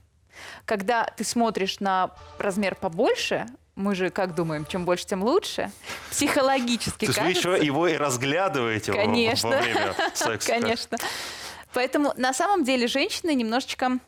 Когда 0.65 1.05
ты 1.05 1.25
смотришь 1.25 1.81
на 1.81 2.11
размер 2.39 2.75
побольше, 2.75 3.47
мы 3.75 3.95
же 3.95 4.11
как 4.11 4.35
думаем, 4.35 4.67
чем 4.67 4.85
больше, 4.85 5.07
тем 5.07 5.23
лучше. 5.23 5.71
Психологически 6.11 7.07
То 7.07 7.15
кажется... 7.15 7.49
вы 7.49 7.57
еще 7.57 7.67
его 7.67 7.87
и 7.89 7.97
разглядываете 7.97 8.93
во- 8.93 8.99
Конечно. 8.99 9.51
во 9.51 9.61
время 9.61 9.95
секса. 10.15 10.49
Конечно. 10.53 10.99
Поэтому 11.73 12.13
на 12.17 12.35
самом 12.35 12.65
деле 12.65 12.87
женщины 12.87 13.35
немножечко 13.35 13.99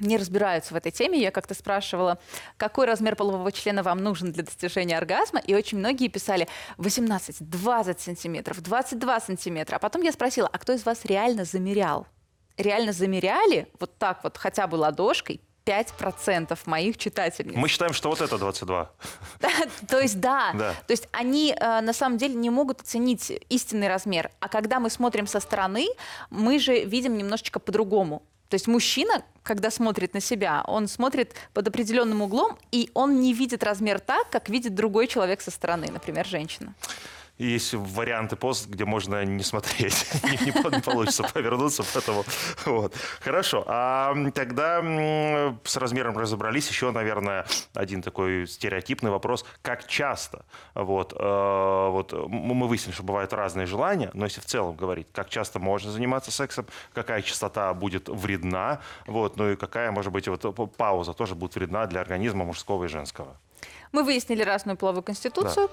не 0.00 0.16
разбираются 0.16 0.74
в 0.74 0.76
этой 0.76 0.92
теме. 0.92 1.18
Я 1.20 1.30
как-то 1.30 1.54
спрашивала, 1.54 2.18
какой 2.56 2.86
размер 2.86 3.16
полового 3.16 3.52
члена 3.52 3.82
вам 3.82 4.02
нужен 4.02 4.32
для 4.32 4.42
достижения 4.42 4.96
оргазма, 4.96 5.40
и 5.40 5.54
очень 5.54 5.78
многие 5.78 6.08
писали 6.08 6.48
18, 6.78 7.48
20 7.48 8.00
сантиметров, 8.00 8.60
22 8.62 9.20
сантиметра. 9.20 9.76
А 9.76 9.78
потом 9.78 10.02
я 10.02 10.12
спросила, 10.12 10.48
а 10.50 10.58
кто 10.58 10.72
из 10.72 10.84
вас 10.84 11.04
реально 11.04 11.44
замерял? 11.44 12.06
Реально 12.56 12.92
замеряли 12.92 13.68
вот 13.78 13.96
так 13.98 14.24
вот 14.24 14.36
хотя 14.36 14.66
бы 14.66 14.76
ладошкой 14.76 15.40
5% 15.64 16.58
моих 16.66 16.96
читательниц. 16.96 17.54
Мы 17.54 17.68
считаем, 17.68 17.92
что 17.92 18.08
вот 18.08 18.20
это 18.20 18.38
22. 18.38 18.90
То 19.88 20.00
есть 20.00 20.20
да. 20.20 20.52
Да. 20.54 20.74
То 20.86 20.92
есть 20.92 21.08
они 21.12 21.54
э, 21.58 21.80
на 21.80 21.92
самом 21.92 22.18
деле 22.18 22.34
не 22.34 22.50
могут 22.50 22.80
оценить 22.80 23.32
истинный 23.48 23.88
размер. 23.88 24.30
А 24.40 24.48
когда 24.48 24.80
мы 24.80 24.90
смотрим 24.90 25.26
со 25.26 25.40
стороны, 25.40 25.86
мы 26.30 26.58
же 26.58 26.84
видим 26.84 27.16
немножечко 27.16 27.58
по-другому. 27.60 28.22
То 28.48 28.54
есть 28.54 28.66
мужчина, 28.66 29.22
когда 29.44 29.70
смотрит 29.70 30.12
на 30.12 30.20
себя, 30.20 30.64
он 30.66 30.88
смотрит 30.88 31.34
под 31.54 31.68
определенным 31.68 32.20
углом, 32.20 32.58
и 32.72 32.90
он 32.94 33.20
не 33.20 33.32
видит 33.32 33.62
размер 33.62 34.00
так, 34.00 34.28
как 34.28 34.48
видит 34.48 34.74
другой 34.74 35.06
человек 35.06 35.40
со 35.40 35.52
стороны, 35.52 35.86
например, 35.92 36.26
женщина. 36.26 36.74
Есть 37.40 37.72
варианты 37.72 38.36
пост, 38.36 38.68
где 38.68 38.84
можно 38.84 39.24
не 39.24 39.42
смотреть, 39.42 40.06
не, 40.24 40.44
не 40.44 40.52
по- 40.52 40.68
не 40.68 40.82
получится 40.82 41.22
повернуться, 41.22 41.82
поэтому 41.94 42.22
вот. 42.66 42.94
Хорошо, 43.20 43.64
а 43.66 44.14
тогда 44.34 44.82
с 45.64 45.76
размером 45.78 46.18
разобрались. 46.18 46.68
Еще, 46.68 46.90
наверное, 46.90 47.46
один 47.72 48.02
такой 48.02 48.46
стереотипный 48.46 49.10
вопрос: 49.10 49.46
как 49.62 49.86
часто? 49.86 50.44
Вот, 50.74 51.14
э, 51.14 51.88
вот 51.90 52.12
мы 52.12 52.68
выяснили, 52.68 52.92
что 52.92 53.04
бывают 53.04 53.32
разные 53.32 53.66
желания, 53.66 54.10
но 54.12 54.26
если 54.26 54.42
в 54.42 54.44
целом 54.44 54.76
говорить, 54.76 55.06
как 55.10 55.30
часто 55.30 55.58
можно 55.58 55.90
заниматься 55.90 56.30
сексом, 56.30 56.66
какая 56.92 57.22
частота 57.22 57.72
будет 57.72 58.10
вредна, 58.10 58.80
вот, 59.06 59.38
ну 59.38 59.52
и 59.52 59.56
какая, 59.56 59.90
может 59.92 60.12
быть, 60.12 60.28
вот 60.28 60.76
пауза 60.76 61.14
тоже 61.14 61.34
будет 61.34 61.54
вредна 61.54 61.86
для 61.86 62.02
организма 62.02 62.44
мужского 62.44 62.84
и 62.84 62.88
женского. 62.88 63.38
Мы 63.92 64.04
выяснили 64.04 64.42
разную 64.42 64.76
половую 64.76 65.02
конституцию. 65.02 65.70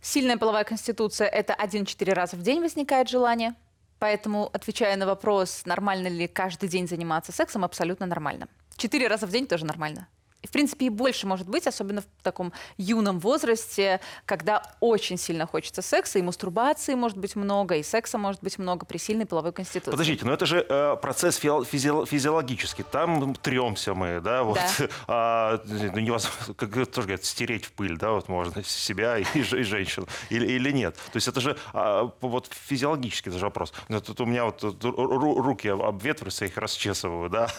Сильная 0.00 0.36
половая 0.36 0.64
конституция– 0.64 1.26
это 1.32 1.52
1-4 1.52 2.12
раза 2.12 2.36
в 2.36 2.42
день 2.42 2.60
возникает 2.60 3.08
желание. 3.08 3.54
Поэтому, 3.98 4.50
отвечая 4.52 4.96
на 4.96 5.06
вопрос, 5.06 5.62
нормально 5.64 6.08
ли 6.08 6.28
каждый 6.28 6.68
день 6.68 6.86
заниматься 6.86 7.32
сексом, 7.32 7.64
абсолютно 7.64 8.06
нормально. 8.06 8.48
Четыре 8.76 9.08
раза 9.08 9.26
в 9.26 9.30
день 9.30 9.46
тоже 9.46 9.64
нормально. 9.64 10.06
В 10.44 10.50
принципе, 10.50 10.86
и 10.86 10.90
больше 10.90 11.26
может 11.26 11.48
быть, 11.48 11.66
особенно 11.66 12.02
в 12.02 12.06
таком 12.22 12.52
юном 12.76 13.18
возрасте, 13.18 14.00
когда 14.26 14.62
очень 14.80 15.18
сильно 15.18 15.46
хочется 15.46 15.82
секса, 15.82 16.18
и 16.18 16.22
мастурбации 16.22 16.94
может 16.94 17.18
быть 17.18 17.34
много, 17.36 17.76
и 17.76 17.82
секса 17.82 18.16
может 18.16 18.42
быть 18.42 18.58
много 18.58 18.86
при 18.86 18.98
сильной 18.98 19.26
половой 19.26 19.52
конституции. 19.52 19.90
Подождите, 19.90 20.24
но 20.24 20.32
это 20.32 20.46
же 20.46 20.64
э, 20.68 20.96
процесс 21.02 21.38
фио- 21.42 21.64
физио- 21.64 22.06
физиологический. 22.06 22.84
Там 22.84 23.34
тремся 23.34 23.94
мы, 23.94 24.20
да, 24.20 24.42
вот. 24.42 24.56
Да. 24.56 24.86
А, 25.08 25.60
ну, 25.66 26.00
невозможно, 26.00 26.54
как 26.56 26.70
тоже 26.70 27.06
говорят, 27.06 27.24
стереть 27.24 27.64
в 27.64 27.72
пыль, 27.72 27.96
да, 27.96 28.12
вот 28.12 28.28
можно 28.28 28.62
себя 28.64 29.18
и, 29.18 29.24
и 29.34 29.42
женщину. 29.42 30.06
Или, 30.30 30.46
или 30.46 30.70
нет. 30.70 30.94
То 30.96 31.16
есть 31.16 31.28
это 31.28 31.40
же 31.40 31.56
а, 31.72 32.10
вот 32.20 32.50
физиологический 32.68 33.30
даже 33.32 33.44
вопрос. 33.44 33.72
Ну, 33.88 34.00
Тут 34.00 34.20
у 34.20 34.26
меня 34.26 34.44
вот 34.44 34.62
руки 34.84 35.68
обветриваются, 35.68 36.44
я 36.44 36.50
их 36.50 36.56
расчесываю, 36.56 37.30
да. 37.30 37.50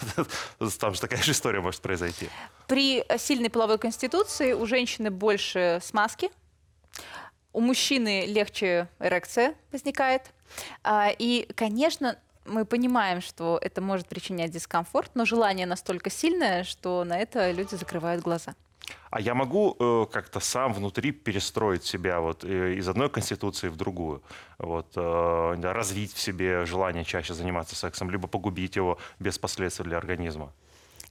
Там 0.78 0.94
же 0.94 1.00
такая 1.00 1.22
же 1.22 1.32
история 1.32 1.60
может 1.60 1.80
произойти. 1.80 2.28
При 2.68 3.02
сильной 3.16 3.48
половой 3.48 3.78
конституции 3.78 4.52
у 4.52 4.66
женщины 4.66 5.10
больше 5.10 5.80
смазки, 5.82 6.30
у 7.54 7.60
мужчины 7.60 8.26
легче 8.26 8.88
эрекция 9.00 9.54
возникает. 9.72 10.30
А, 10.84 11.10
И, 11.18 11.48
конечно, 11.54 12.18
мы 12.44 12.66
понимаем, 12.66 13.22
что 13.22 13.58
это 13.62 13.80
может 13.80 14.06
причинять 14.06 14.50
дискомфорт, 14.50 15.10
но 15.14 15.24
желание 15.24 15.66
настолько 15.66 16.10
сильное, 16.10 16.62
что 16.62 17.04
на 17.04 17.18
это 17.18 17.50
люди 17.52 17.74
закрывают 17.74 18.22
глаза. 18.22 18.54
А 19.10 19.20
я 19.20 19.34
могу 19.34 19.74
э, 19.78 20.06
как-то 20.12 20.38
сам 20.40 20.74
внутри 20.74 21.12
перестроить 21.12 21.84
себя 21.84 22.20
вот 22.20 22.44
э, 22.44 22.74
из 22.74 22.86
одной 22.86 23.08
конституции 23.08 23.68
в 23.68 23.76
другую, 23.76 24.22
вот 24.58 24.86
э, 24.96 25.60
развить 25.62 26.12
в 26.12 26.20
себе 26.20 26.66
желание 26.66 27.04
чаще 27.04 27.32
заниматься 27.32 27.76
сексом, 27.76 28.10
либо 28.10 28.28
погубить 28.28 28.76
его 28.76 28.98
без 29.18 29.38
последствий 29.38 29.84
для 29.84 29.96
организма. 29.96 30.52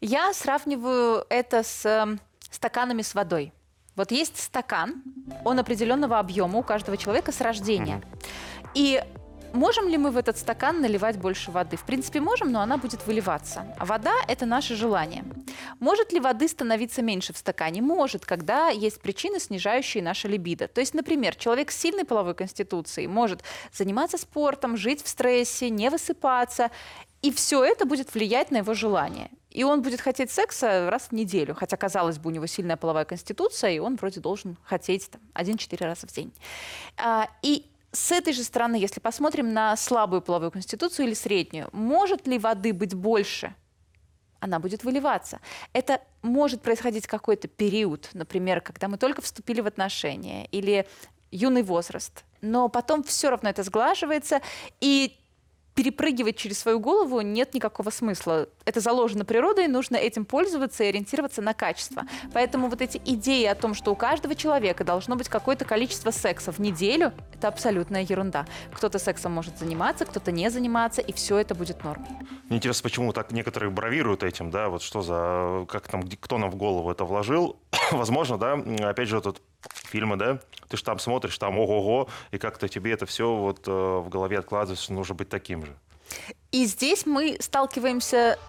Я 0.02 0.32
сравниваю 0.34 1.26
это 1.28 1.64
с 1.64 1.84
эм, 1.86 2.20
стаканами 2.52 3.02
с 3.02 3.16
водой. 3.16 3.52
Вот 3.96 4.12
есть 4.12 4.38
стакан, 4.38 5.02
он 5.44 5.58
определенного 5.58 6.20
объема 6.20 6.60
у 6.60 6.64
каждого 6.64 6.98
человека 6.98 7.32
с 7.32 7.42
рождения. 7.42 8.04
И 8.76 9.04
можем 9.54 9.88
ли 9.88 9.98
мы 9.98 10.12
в 10.12 10.18
этот 10.18 10.38
стакан 10.38 10.82
наливать 10.82 11.18
больше 11.18 11.50
воды? 11.50 11.78
В 11.78 11.84
принципе, 11.84 12.20
можем, 12.20 12.52
но 12.52 12.62
она 12.62 12.78
будет 12.78 13.08
выливаться. 13.08 13.66
А 13.80 13.86
вода– 13.86 14.14
это 14.28 14.46
наше 14.46 14.76
желание. 14.76 15.24
Может 15.80 16.14
ли 16.14 16.20
воды 16.20 16.48
становиться 16.48 17.02
меньше 17.02 17.34
в 17.34 17.38
стакане? 17.38 17.82
Может, 17.82 18.24
когда 18.24 18.70
есть 18.70 19.02
причины, 19.02 19.40
снижающие 19.40 20.04
наше 20.04 20.28
либидо. 20.28 20.68
То 20.68 20.80
есть, 20.80 20.94
например, 20.94 21.34
человек 21.34 21.72
с 21.72 21.78
сильной 21.78 22.06
половой 22.06 22.36
конституцией 22.36 23.08
может 23.08 23.44
заниматься 23.74 24.20
спортом, 24.20 24.78
жить 24.78 25.04
в 25.04 25.08
стрессе, 25.08 25.72
не 25.72 25.90
высыпаться, 25.90 26.70
и 27.24 27.32
все 27.32 27.64
это 27.64 27.88
будет 27.88 28.14
влиять 28.14 28.52
на 28.52 28.58
его 28.58 28.76
желание. 28.76 29.32
И 29.58 29.64
он 29.64 29.82
будет 29.82 30.02
хотеть 30.02 30.30
секса 30.30 30.88
раз 30.92 31.08
в 31.08 31.14
неделю, 31.14 31.56
хотя, 31.56 31.78
казалось 31.78 32.20
бы, 32.20 32.30
у 32.30 32.32
него 32.32 32.46
сильная 32.46 32.78
половая 32.78 33.06
конституция, 33.06 33.72
и 33.72 33.80
он 33.80 33.96
вроде 33.96 34.20
должен 34.20 34.56
хотеть 34.64 35.10
там, 35.10 35.20
1-4 35.34 35.84
раза 35.84 36.06
в 36.06 36.12
день. 36.12 36.32
А, 36.96 37.28
И 37.42 37.66
с 37.92 38.12
этой 38.12 38.34
же 38.34 38.44
стороны, 38.44 38.76
если 38.76 39.00
посмотрим 39.00 39.54
на 39.54 39.76
слабую 39.76 40.22
половую 40.22 40.52
конституцию 40.52 41.08
или 41.08 41.16
среднюю, 41.16 41.70
может 41.72 42.28
ли 42.28 42.38
воды 42.38 42.72
быть 42.72 42.94
больше? 42.94 43.56
Она 44.40 44.60
будет 44.60 44.84
выливаться. 44.84 45.40
Это 45.74 46.02
может 46.22 46.62
происходить 46.62 47.08
какой-то 47.08 47.48
период, 47.48 48.10
например, 48.14 48.62
когда 48.62 48.88
мы 48.88 49.00
только 49.00 49.24
вступили 49.24 49.62
в 49.62 49.66
отношения 49.66 50.46
или 50.52 50.88
юный 51.32 51.64
возраст. 51.64 52.26
Но 52.42 52.70
потом 52.70 53.04
все 53.04 53.32
равно 53.32 53.50
это 53.50 53.64
сглаживается, 53.64 54.40
и 54.82 55.18
перепрыгивать 55.78 56.38
через 56.38 56.58
свою 56.58 56.80
голову 56.80 57.22
нет 57.22 57.54
никакого 57.54 57.92
смысла. 57.92 58.50
Это 58.66 58.80
заложено 58.80 59.24
природой, 59.26 59.68
нужно 59.68 59.96
этим 59.96 60.26
пользоваться 60.26 60.84
и 60.84 60.88
ориентироваться 60.88 61.44
на 61.44 61.54
качество. 61.54 62.02
Поэтому 62.34 62.68
вот 62.68 62.82
эти 62.82 63.00
идеи 63.06 63.46
о 63.46 63.54
том, 63.54 63.76
что 63.76 63.92
у 63.92 63.96
каждого 63.96 64.34
человека 64.34 64.84
должно 64.84 65.16
быть 65.16 65.30
какое-то 65.30 65.66
количество 65.66 66.10
секса 66.10 66.52
в 66.52 66.58
неделю, 66.58 67.14
это 67.36 67.48
абсолютная 67.48 68.02
ерунда. 68.02 68.48
Кто-то 68.74 68.98
сексом 68.98 69.34
может 69.34 69.60
заниматься, 69.60 70.06
кто-то 70.06 70.32
не 70.32 70.50
заниматься, 70.50 71.02
и 71.02 71.14
все 71.14 71.38
это 71.38 71.54
будет 71.54 71.84
нормой. 71.84 72.08
Мне 72.50 72.58
интересно, 72.58 72.82
почему 72.82 73.14
так 73.14 73.32
некоторые 73.32 73.70
бравируют 73.70 74.24
этим, 74.24 74.50
да, 74.50 74.70
вот 74.70 74.82
что 74.82 75.04
за, 75.04 75.68
как 75.70 75.88
там, 75.88 76.02
кто 76.20 76.40
нам 76.40 76.50
в 76.50 76.56
голову 76.56 76.90
это 76.90 77.06
вложил. 77.06 77.60
Возможно, 77.92 78.40
да, 78.40 78.54
опять 78.90 79.10
же, 79.10 79.22
тут 79.22 79.44
фильмы, 79.74 80.16
да, 80.16 80.40
ты 80.70 80.78
же 80.78 80.84
там 80.84 81.00
смотришь, 81.00 81.38
там 81.38 81.58
ого-го, 81.58 82.10
и 82.32 82.38
как-то 82.38 82.68
тебе 82.68 82.92
это 82.92 83.06
все 83.06 83.34
вот 83.34 83.68
э, 83.68 83.72
в 83.72 84.10
голове 84.10 84.40
откладывается, 84.40 84.94
нужно 84.94 85.16
быть 85.16 85.30
таким 85.30 85.66
же. 85.66 85.76
И 86.52 86.66
здесь 86.66 87.06
мы 87.06 87.38
сталкиваемся 87.40 88.40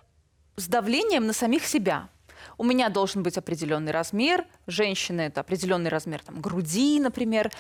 с 0.57 0.69
давлением 0.69 1.27
на 1.27 1.33
самих 1.33 1.65
себя. 1.65 2.09
у 2.57 2.65
меня 2.65 2.89
должен 2.89 3.23
быть 3.23 3.39
определенный 3.39 3.93
размер, 3.93 4.45
женщины 4.67 5.23
это 5.23 5.41
определенный 5.41 5.91
размер 5.91 6.21
там, 6.25 6.41
груди, 6.41 6.99
например. 7.01 7.53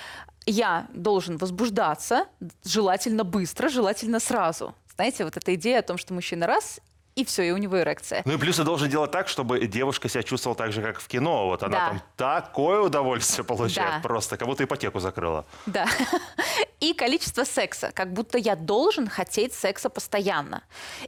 Я 0.47 0.89
должен 0.93 1.37
возбуждаться, 1.37 2.27
желательно 2.65 3.23
быстро, 3.23 3.69
желательно 3.69 4.19
сразу. 4.19 4.75
Знаете, 4.95 5.25
вот 5.25 5.37
эта 5.37 5.55
идея 5.55 5.79
о 5.79 5.83
том, 5.83 5.99
что 5.99 6.15
мужчина 6.15 6.47
раз 6.47 6.81
и 7.19 7.25
все, 7.25 7.43
и 7.43 7.51
у 7.51 7.57
него 7.57 7.81
эрекция. 7.81 8.23
Ну 8.25 8.35
и 8.35 8.37
плюс 8.37 8.57
ты 8.57 8.65
должен 8.65 8.89
делать 8.89 9.11
так, 9.11 9.27
чтобы 9.29 9.67
девушка 9.67 10.09
себя 10.09 10.23
чувствовала 10.23 10.57
так 10.57 10.73
же, 10.73 10.83
как 10.83 11.01
в 11.01 11.09
кино. 11.09 11.47
Вот 11.47 11.63
она 11.65 11.79
Да. 11.79 11.89
там 11.89 12.03
такое 12.17 12.81
удовольствие 12.81 13.45
получает 13.45 13.95
Да. 13.97 14.01
просто, 14.09 14.37
как 14.37 14.47
будто 14.47 14.63
ипотеку 14.65 15.01
закрыла. 15.01 15.45
Да. 15.67 15.87
И 16.81 16.93
количество 16.95 17.45
секса, 17.45 17.91
как 17.93 18.13
будто 18.13 18.39
я 18.39 18.55
должен 18.55 19.09
хотеть 19.09 19.53
секса 19.53 19.89
постоянно. 19.91 20.63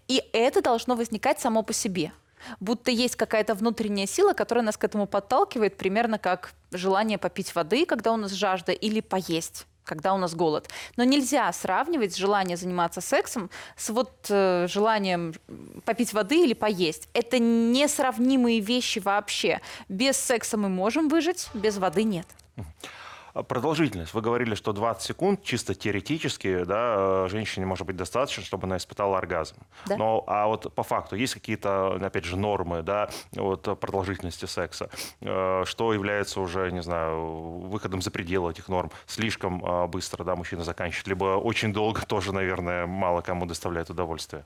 И 0.09 0.23
это 0.33 0.62
должно 0.62 0.97
возникать 0.97 1.40
само 1.40 1.62
по 1.62 1.73
себе. 1.73 2.11
Будто 2.59 2.90
есть 2.90 3.17
какая-то 3.17 3.55
внутренняя 3.55 4.07
сила, 4.07 4.33
которая 4.33 4.64
нас 4.64 4.76
к 4.76 4.83
этому 4.85 5.07
подталкивает, 5.07 5.76
примерно 5.76 6.19
как 6.19 6.52
желание 6.73 7.19
попить 7.19 7.55
воды, 7.55 7.87
когда 7.87 8.12
у 8.12 8.17
нас 8.17 8.33
жажда, 8.33 8.73
или 8.73 9.00
поесть 9.00 9.67
когда 9.90 10.14
у 10.14 10.18
нас 10.18 10.37
голод. 10.37 10.70
Но 10.97 11.02
нельзя 11.02 11.52
сравнивать 11.52 12.16
желание 12.16 12.56
заниматься 12.56 13.00
сексом 13.00 13.50
с 13.76 13.90
вот 13.90 14.12
э, 14.28 14.68
желанием 14.68 15.35
попить 15.85 16.12
воды 16.12 16.44
или 16.44 16.54
поесть. 16.54 17.09
Это 17.12 17.40
несравнимые 17.40 18.61
вещи 18.61 19.00
вообще. 19.00 19.61
Без 19.88 20.16
секса 20.16 20.56
мы 20.56 20.68
можем 20.68 21.09
выжить, 21.09 21.49
без 21.54 21.78
воды 21.78 22.04
нет. 22.04 22.26
А 23.34 23.42
Продолжительность. 23.42 24.14
Вы 24.14 24.20
говорили, 24.20 24.54
что 24.54 24.72
20 24.72 25.02
секунд 25.02 25.42
чисто 25.42 25.75
теоретически 25.75 26.64
да, 26.64 27.25
э, 27.25 27.28
женщине 27.30 27.66
может 27.66 27.87
быть 27.87 27.96
достаточно, 27.96 28.42
чтобы 28.42 28.66
она 28.66 28.76
испытала 28.76 29.18
оргазм. 29.18 29.56
Да. 29.87 29.96
Но 29.96 30.25
а 30.26 30.46
вот 30.46 30.75
по 30.75 30.82
факту 30.82 31.16
есть 31.16 31.34
какие-то, 31.34 31.94
опять 31.94 32.25
же, 32.25 32.37
нормы 32.37 32.82
да, 32.82 33.10
вот, 33.32 33.62
продолжительности 33.78 34.46
секса, 34.46 34.90
Э, 35.20 35.64
что 35.66 35.92
является 35.92 36.40
уже, 36.40 36.70
не 36.72 36.82
знаю, 36.82 37.68
выходом 37.68 38.02
за 38.02 38.10
пределы 38.10 38.50
этих 38.50 38.68
норм. 38.68 38.90
Слишком 39.06 39.64
э, 39.64 39.87
быстро 39.87 40.25
да, 40.25 40.37
мужчина 40.37 40.64
заканчивает, 40.64 41.08
либо 41.08 41.25
очень 41.37 41.72
долго 41.72 42.02
тоже, 42.02 42.32
наверное, 42.32 42.87
мало 42.87 43.20
кому 43.20 43.46
доставляет 43.46 43.90
удовольствие. 43.90 44.44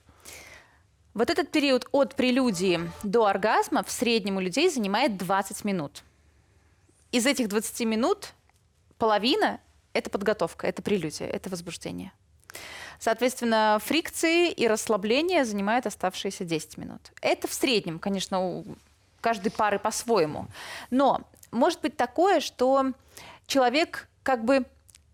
Вот 1.15 1.31
этот 1.31 1.53
период 1.53 1.87
от 1.93 2.17
прелюдии 2.17 2.81
до 3.03 3.27
оргазма 3.27 3.85
в 3.85 3.91
среднем 3.91 4.37
у 4.37 4.41
людей 4.41 4.69
занимает 4.69 5.17
20 5.17 5.65
минут. 5.65 6.03
Из 7.13 7.25
этих 7.27 7.49
20 7.49 7.87
минут 7.87 8.35
половина– 8.99 9.61
это 9.93 10.11
подготовка, 10.11 10.67
это 10.67 10.83
прелюдия, 10.83 11.27
это 11.27 11.51
возбуждение. 11.51 12.13
Соответственно, 12.99 13.81
фрикции 13.85 14.51
и 14.51 14.67
расслабление 14.67 15.45
занимают 15.45 15.87
оставшиеся 15.87 16.45
10 16.45 16.79
минут. 16.79 17.13
Это 17.21 17.49
в 17.49 17.53
среднем, 17.53 17.99
конечно, 17.99 18.41
у 18.41 18.65
каждой 19.21 19.51
пары 19.51 19.79
по-своему. 19.79 20.47
Но 20.91 21.23
может 21.51 21.81
быть 21.81 21.97
такое, 21.97 22.41
что 22.41 22.93
человек 23.47 24.09
как 24.23 24.45
бы 24.45 24.65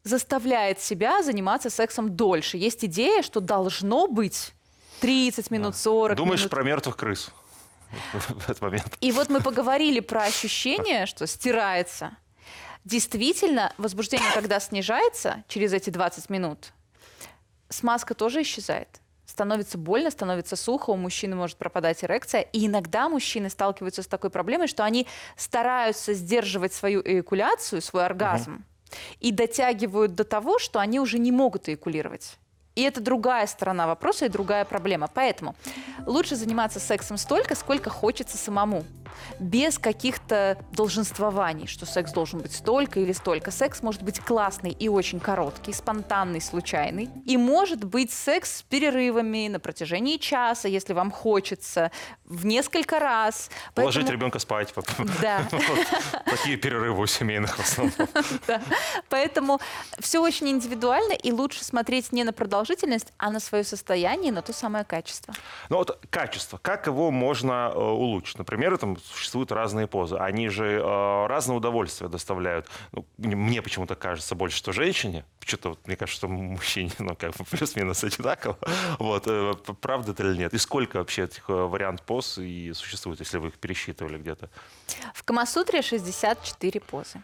заставляет 0.02 0.80
себя 0.80 1.22
заниматься 1.22 1.70
сексом 1.70 2.16
дольше. 2.16 2.56
Есть 2.56 2.84
идея, 2.84 3.22
что 3.22 3.40
должно 3.40 4.06
быть 4.06 4.54
30 5.00 5.50
минут, 5.50 5.76
40 5.76 6.16
Думаешь 6.16 6.40
минут. 6.40 6.50
про 6.50 6.62
мертвых 6.62 6.96
крыс 6.96 7.30
в 8.12 8.44
этот 8.44 8.60
момент? 8.60 8.96
И 9.00 9.12
вот 9.12 9.28
мы 9.28 9.40
поговорили 9.40 10.00
про 10.00 10.24
ощущение, 10.24 11.06
что 11.06 11.26
стирается. 11.26 12.16
Действительно, 12.84 13.72
возбуждение, 13.76 14.30
когда 14.32 14.58
снижается 14.58 15.44
через 15.48 15.72
эти 15.72 15.90
20 15.90 16.30
минут, 16.30 16.72
смазка 17.68 18.14
тоже 18.14 18.42
исчезает. 18.42 19.00
Становится 19.26 19.78
больно, 19.78 20.10
становится 20.10 20.56
сухо, 20.56 20.90
у 20.90 20.96
мужчины 20.96 21.36
может 21.36 21.56
пропадать 21.56 22.02
эрекция. 22.02 22.40
И 22.40 22.66
иногда 22.66 23.08
мужчины 23.08 23.48
сталкиваются 23.48 24.02
с 24.02 24.06
такой 24.06 24.30
проблемой, 24.30 24.66
что 24.66 24.84
они 24.84 25.06
стараются 25.36 26.14
сдерживать 26.14 26.72
свою 26.72 27.00
эякуляцию, 27.00 27.80
свой 27.80 28.06
оргазм, 28.06 28.64
и 29.20 29.30
дотягивают 29.30 30.14
до 30.14 30.24
того, 30.24 30.58
что 30.58 30.80
они 30.80 30.98
уже 30.98 31.18
не 31.18 31.30
могут 31.30 31.68
эякулировать. 31.68 32.38
И 32.74 32.82
это 32.82 33.00
другая 33.00 33.46
сторона 33.46 33.86
вопроса 33.86 34.26
и 34.26 34.28
другая 34.28 34.64
проблема. 34.64 35.08
Поэтому 35.12 35.54
лучше 36.06 36.34
заниматься 36.34 36.80
сексом 36.80 37.16
столько, 37.16 37.54
сколько 37.54 37.90
хочется 37.90 38.36
самому. 38.36 38.84
Без 39.38 39.78
каких-то 39.78 40.58
долженствований, 40.72 41.66
что 41.66 41.86
секс 41.86 42.12
должен 42.12 42.40
быть 42.40 42.52
столько 42.52 43.00
или 43.00 43.12
столько. 43.12 43.50
Секс 43.50 43.82
может 43.82 44.02
быть 44.02 44.20
классный 44.20 44.70
и 44.70 44.88
очень 44.88 45.20
короткий, 45.20 45.72
спонтанный, 45.72 46.40
случайный. 46.40 47.08
И 47.26 47.36
может 47.36 47.84
быть 47.84 48.12
секс 48.12 48.58
с 48.58 48.62
перерывами 48.62 49.48
на 49.48 49.60
протяжении 49.60 50.16
часа, 50.16 50.68
если 50.68 50.92
вам 50.92 51.10
хочется, 51.10 51.90
в 52.24 52.46
несколько 52.46 52.98
раз. 52.98 53.50
Положить 53.74 54.02
Поэтому- 54.02 54.18
ребенка 54.18 54.38
спать. 54.38 54.74
Да. 55.20 55.48
Такие 56.26 56.56
перерывы 56.56 57.02
у 57.02 57.06
семейных 57.06 57.56
в 57.56 57.60
основном. 57.60 58.08
Поэтому 59.08 59.60
все 59.98 60.20
очень 60.20 60.48
индивидуально, 60.48 61.12
и 61.12 61.32
лучше 61.32 61.64
смотреть 61.64 62.12
не 62.12 62.24
на 62.24 62.32
продолжительность, 62.32 63.12
а 63.18 63.30
на 63.30 63.40
свое 63.40 63.64
состояние, 63.64 64.32
на 64.32 64.42
то 64.42 64.52
самое 64.52 64.84
качество. 64.84 65.34
Ну 65.68 65.76
вот 65.78 65.98
качество, 66.10 66.58
как 66.58 66.86
его 66.86 67.10
можно 67.10 67.72
э, 67.74 67.78
улучшить? 67.78 68.38
Например, 68.38 68.76
там 68.78 68.96
существуют 69.12 69.52
разные 69.52 69.86
позы. 69.86 70.16
Они 70.16 70.48
же 70.48 70.66
э, 70.82 71.26
разное 71.26 71.56
удовольствие 71.56 72.08
доставляют. 72.08 72.66
Ну, 72.92 73.06
мне- 73.18 73.62
почему-то 73.62 73.94
кажется 73.94 74.34
больше, 74.34 74.56
что 74.56 74.72
женщине. 74.72 75.24
Что-то 75.44 75.70
вот, 75.70 75.86
мне 75.86 75.96
кажется, 75.96 76.18
что 76.18 76.28
мужчине, 76.28 76.92
ну, 76.98 77.16
как 77.16 77.36
бы 77.36 77.44
плюс-минус 77.50 78.04
одинаково. 78.04 78.58
Вот, 78.98 79.24
э, 79.26 79.54
правда 79.80 80.12
это 80.12 80.22
или 80.24 80.36
нет? 80.36 80.54
И 80.54 80.58
сколько 80.58 80.98
вообще 80.98 81.24
этих 81.24 81.48
э, 81.48 81.52
вариант 81.52 82.02
поз 82.02 82.38
и 82.38 82.72
существует, 82.72 83.20
если 83.20 83.38
вы 83.38 83.48
их 83.48 83.58
пересчитывали 83.58 84.18
где-то? 84.18 84.48
В 85.14 85.22
Камасутре 85.24 85.82
64 85.82 86.80
позы. 86.80 87.22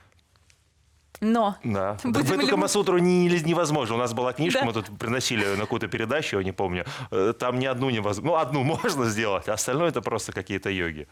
Но 1.21 1.57
Да. 1.65 1.97
Будем 2.05 2.27
В 2.27 2.33
эту 2.33 2.47
Камасутру 2.49 2.99
не- 2.99 3.29
невозможно. 3.43 3.95
У 3.95 3.99
нас 3.99 4.13
была 4.13 4.33
книжка, 4.33 4.61
Да. 4.61 4.67
мы 4.67 4.73
тут 4.73 4.99
приносили 4.99 5.45
на 5.55 5.61
какую-то 5.63 5.89
передачу, 5.89 6.39
я 6.39 6.45
не 6.45 6.53
помню. 6.53 6.85
Э, 7.11 7.33
Там 7.39 7.59
ни 7.59 7.67
одну 7.67 7.91
невозможно. 7.91 8.31
Ну, 8.33 8.37
одну 8.37 8.63
можно 8.83 9.05
сделать, 9.07 9.49
а 9.49 9.55
остальное 9.55 9.89
это 9.89 10.03
просто 10.03 10.33
какие-то 10.33 10.69
йоги. 10.71 11.07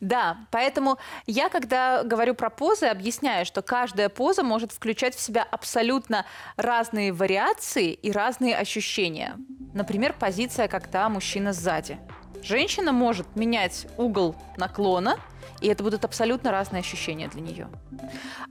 Да, 0.00 0.36
поэтому 0.50 0.98
я, 1.26 1.48
когда 1.48 2.02
говорю 2.04 2.34
про 2.34 2.50
позы, 2.50 2.86
объясняю, 2.86 3.44
что 3.46 3.62
каждая 3.62 4.08
поза 4.08 4.42
может 4.42 4.72
включать 4.72 5.14
в 5.14 5.20
себя 5.20 5.42
абсолютно 5.50 6.24
разные 6.56 7.12
вариации 7.12 7.92
и 7.92 8.12
разные 8.12 8.56
ощущения. 8.56 9.36
Например, 9.74 10.14
позиция, 10.18 10.68
когда 10.68 11.08
мужчина 11.08 11.52
сзади. 11.52 11.98
Женщина 12.42 12.92
может 12.92 13.36
менять 13.36 13.86
угол 13.96 14.36
наклона, 14.56 15.18
и 15.60 15.66
это 15.68 15.82
будут 15.82 16.04
абсолютно 16.04 16.50
разные 16.50 16.80
ощущения 16.80 17.28
для 17.28 17.40
нее. 17.40 17.68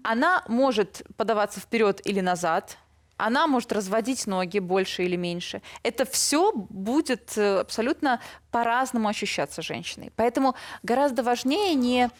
Она 0.04 0.43
может 0.47 1.04
подаваться 1.15 1.60
вперед 1.60 2.02
или 2.06 2.19
назад, 2.19 2.78
она 3.17 3.47
может 3.47 3.71
разводить 3.73 4.28
ноги 4.28 4.60
больше 4.60 5.04
или 5.04 5.15
меньше. 5.15 5.62
Это 5.82 6.06
все 6.06 6.52
будет 6.54 7.36
э, 7.36 7.62
абсолютно 7.62 8.21
по-разному 8.52 9.08
ощущаться 9.10 9.63
женщиной. 9.63 10.12
Поэтому 10.15 10.56
гораздо 10.84 11.23
важнее 11.23 11.73
не 11.73 12.12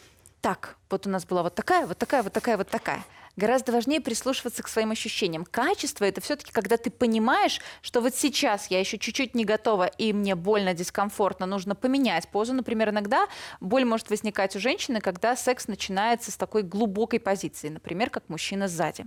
так, 0.42 0.76
вот 0.90 1.06
у 1.06 1.10
нас 1.10 1.26
была 1.26 1.44
вот 1.44 1.54
такая, 1.54 1.86
вот 1.86 1.98
такая, 1.98 2.24
вот 2.24 2.34
такая, 2.34 2.58
вот 2.58 2.70
такая. 2.70 3.04
Гораздо 3.38 3.72
важнее 3.72 4.02
прислушиваться 4.02 4.64
к 4.64 4.68
своим 4.68 4.90
ощущениям. 4.90 5.46
Качество 5.46 6.04
это 6.04 6.22
все-таки, 6.22 6.52
когда 6.52 6.76
ты 6.76 6.90
понимаешь, 6.90 7.62
что 7.84 8.02
вот 8.02 8.16
сейчас 8.16 8.72
я 8.72 8.80
еще 8.80 8.98
чуть-чуть 8.98 9.36
не 9.36 9.46
готова, 9.46 9.86
и 9.86 10.12
мне 10.12 10.34
больно, 10.34 10.74
дискомфортно, 10.74 11.46
нужно 11.46 11.76
поменять 11.76 12.28
позу. 12.30 12.54
Например, 12.54 12.90
иногда 12.90 13.28
боль 13.62 13.86
может 13.86 14.10
возникать 14.10 14.56
у 14.56 14.60
женщины, 14.60 15.02
когда 15.02 15.36
секс 15.36 15.68
начинается 15.68 16.32
с 16.32 16.36
такой 16.36 16.64
глубокой 16.64 17.20
позиции, 17.20 17.70
например, 17.70 18.10
как 18.10 18.28
мужчина 18.28 18.68
сзади. 18.68 19.06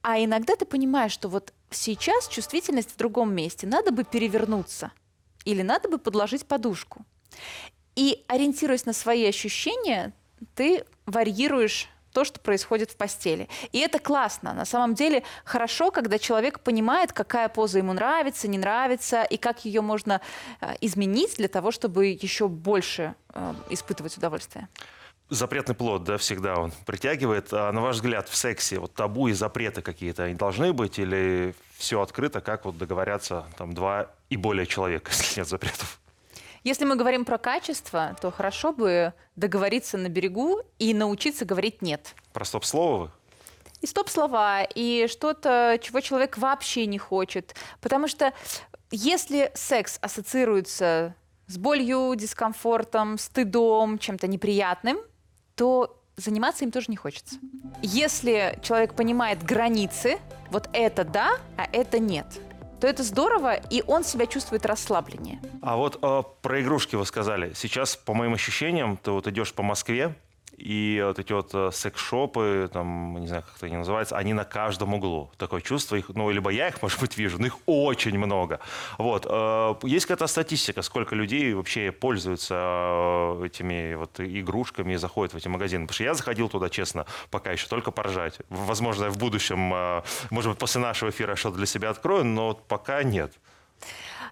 А 0.00 0.18
иногда 0.18 0.56
ты 0.56 0.64
понимаешь, 0.64 1.12
что 1.12 1.28
вот 1.28 1.52
сейчас 1.70 2.28
чувствительность 2.28 2.92
в 2.92 2.96
другом 2.96 3.34
месте, 3.34 3.66
надо 3.66 3.90
бы 3.92 4.04
перевернуться 4.04 4.90
или 5.44 5.60
надо 5.60 5.90
бы 5.90 5.98
подложить 5.98 6.46
подушку. 6.46 7.04
И 7.94 8.24
ориентируясь 8.26 8.86
на 8.86 8.94
свои 8.94 9.26
ощущения, 9.26 10.14
ты 10.54 10.86
варьируешь 11.04 11.90
то, 12.18 12.24
что 12.24 12.40
происходит 12.40 12.90
в 12.90 12.96
постели. 12.96 13.48
И 13.70 13.78
это 13.78 14.00
классно. 14.00 14.52
На 14.52 14.64
самом 14.64 14.94
деле 14.94 15.22
хорошо, 15.44 15.92
когда 15.92 16.18
человек 16.18 16.58
понимает, 16.58 17.12
какая 17.12 17.48
поза 17.48 17.78
ему 17.78 17.92
нравится, 17.92 18.48
не 18.48 18.58
нравится, 18.58 19.22
и 19.22 19.36
как 19.36 19.64
ее 19.64 19.82
можно 19.82 20.20
э, 20.60 20.74
изменить 20.80 21.36
для 21.36 21.46
того, 21.46 21.70
чтобы 21.70 22.06
еще 22.06 22.48
больше 22.48 23.14
э, 23.34 23.54
испытывать 23.70 24.16
удовольствие. 24.16 24.66
Запретный 25.30 25.76
плод, 25.76 26.02
да, 26.02 26.18
всегда 26.18 26.56
он 26.56 26.72
притягивает. 26.86 27.52
А 27.52 27.70
на 27.70 27.82
ваш 27.82 27.96
взгляд, 27.96 28.28
в 28.28 28.34
сексе 28.34 28.80
вот 28.80 28.94
табу 28.94 29.28
и 29.28 29.32
запреты 29.32 29.80
какие-то 29.80 30.24
они 30.24 30.34
должны 30.34 30.72
быть 30.72 30.98
или 30.98 31.54
все 31.76 32.00
открыто, 32.00 32.40
как 32.40 32.64
вот 32.64 32.78
договорятся 32.78 33.46
там 33.56 33.74
два 33.74 34.10
и 34.28 34.36
более 34.36 34.66
человека, 34.66 35.12
если 35.16 35.38
нет 35.38 35.48
запретов? 35.48 36.00
Если 36.64 36.84
мы 36.84 36.96
говорим 36.96 37.24
про 37.24 37.38
качество, 37.38 38.16
то 38.20 38.30
хорошо 38.30 38.72
бы 38.72 39.12
договориться 39.36 39.96
на 39.96 40.08
берегу 40.08 40.60
и 40.78 40.94
научиться 40.94 41.44
говорить 41.44 41.82
«нет». 41.82 42.14
Про 42.32 42.44
стоп-слово 42.44 42.96
вы? 43.04 43.10
И 43.80 43.86
стоп-слова, 43.86 44.64
и 44.64 45.06
что-то, 45.08 45.78
чего 45.80 46.00
человек 46.00 46.36
вообще 46.36 46.86
не 46.86 46.98
хочет. 46.98 47.54
Потому 47.80 48.08
что 48.08 48.32
если 48.90 49.52
секс 49.54 49.98
ассоциируется 50.00 51.14
с 51.46 51.58
болью, 51.58 52.14
дискомфортом, 52.16 53.18
стыдом, 53.18 53.98
чем-то 53.98 54.26
неприятным, 54.26 54.98
то 55.54 56.00
заниматься 56.16 56.64
им 56.64 56.72
тоже 56.72 56.86
не 56.88 56.96
хочется. 56.96 57.36
Если 57.82 58.58
человек 58.62 58.94
понимает 58.94 59.42
границы, 59.42 60.18
вот 60.50 60.68
это 60.72 61.04
да, 61.04 61.36
а 61.56 61.68
это 61.72 61.98
нет, 62.00 62.26
то 62.80 62.86
это 62.86 63.02
здорово, 63.02 63.54
и 63.54 63.82
он 63.86 64.04
себя 64.04 64.26
чувствует 64.26 64.66
расслабленнее. 64.66 65.40
А 65.62 65.76
вот 65.76 65.98
э, 66.00 66.22
про 66.42 66.60
игрушки 66.60 66.96
вы 66.96 67.06
сказали. 67.06 67.52
Сейчас, 67.54 67.96
по 67.96 68.14
моим 68.14 68.34
ощущениям, 68.34 68.96
ты 68.96 69.10
вот 69.10 69.26
идешь 69.26 69.52
по 69.52 69.62
Москве, 69.62 70.14
и 70.58 71.00
вот 71.06 71.18
эти 71.18 71.32
вот 71.32 71.50
э, 71.54 71.70
секс-шопы, 71.72 72.68
там, 72.72 73.16
не 73.20 73.28
знаю, 73.28 73.44
как 73.44 73.56
это 73.56 73.66
они 73.66 73.76
называются, 73.76 74.16
они 74.16 74.32
на 74.32 74.44
каждом 74.44 74.94
углу. 74.94 75.30
Такое 75.36 75.60
чувство, 75.60 75.96
их, 75.96 76.08
ну, 76.08 76.30
либо 76.30 76.50
я 76.50 76.68
их, 76.68 76.82
может 76.82 77.00
быть, 77.00 77.16
вижу, 77.16 77.38
но 77.38 77.46
их 77.46 77.56
очень 77.66 78.18
много. 78.18 78.58
Вот. 78.98 79.24
э, 79.28 79.74
Есть 79.84 80.06
какая-то 80.06 80.26
статистика, 80.26 80.82
сколько 80.82 81.14
людей 81.14 81.54
вообще 81.54 81.92
пользуются 81.92 82.54
э, 82.54 83.46
этими 83.46 83.94
вот 83.94 84.18
игрушками 84.18 84.94
и 84.94 84.96
заходят 84.96 85.34
в 85.34 85.36
эти 85.36 85.48
магазины? 85.48 85.86
Потому 85.86 85.94
что 85.94 86.04
я 86.04 86.14
заходил 86.14 86.48
туда, 86.48 86.68
честно, 86.68 87.06
пока 87.30 87.52
еще 87.52 87.68
только 87.68 87.92
поржать. 87.92 88.38
Возможно, 88.48 89.04
я 89.04 89.10
в 89.10 89.18
будущем, 89.18 89.58
может 90.30 90.50
быть, 90.50 90.58
после 90.58 90.80
нашего 90.80 91.10
эфира 91.10 91.36
что-то 91.36 91.56
для 91.56 91.66
себя 91.66 91.90
открою, 91.90 92.24
но 92.24 92.54
пока 92.54 93.02
нет. 93.04 93.32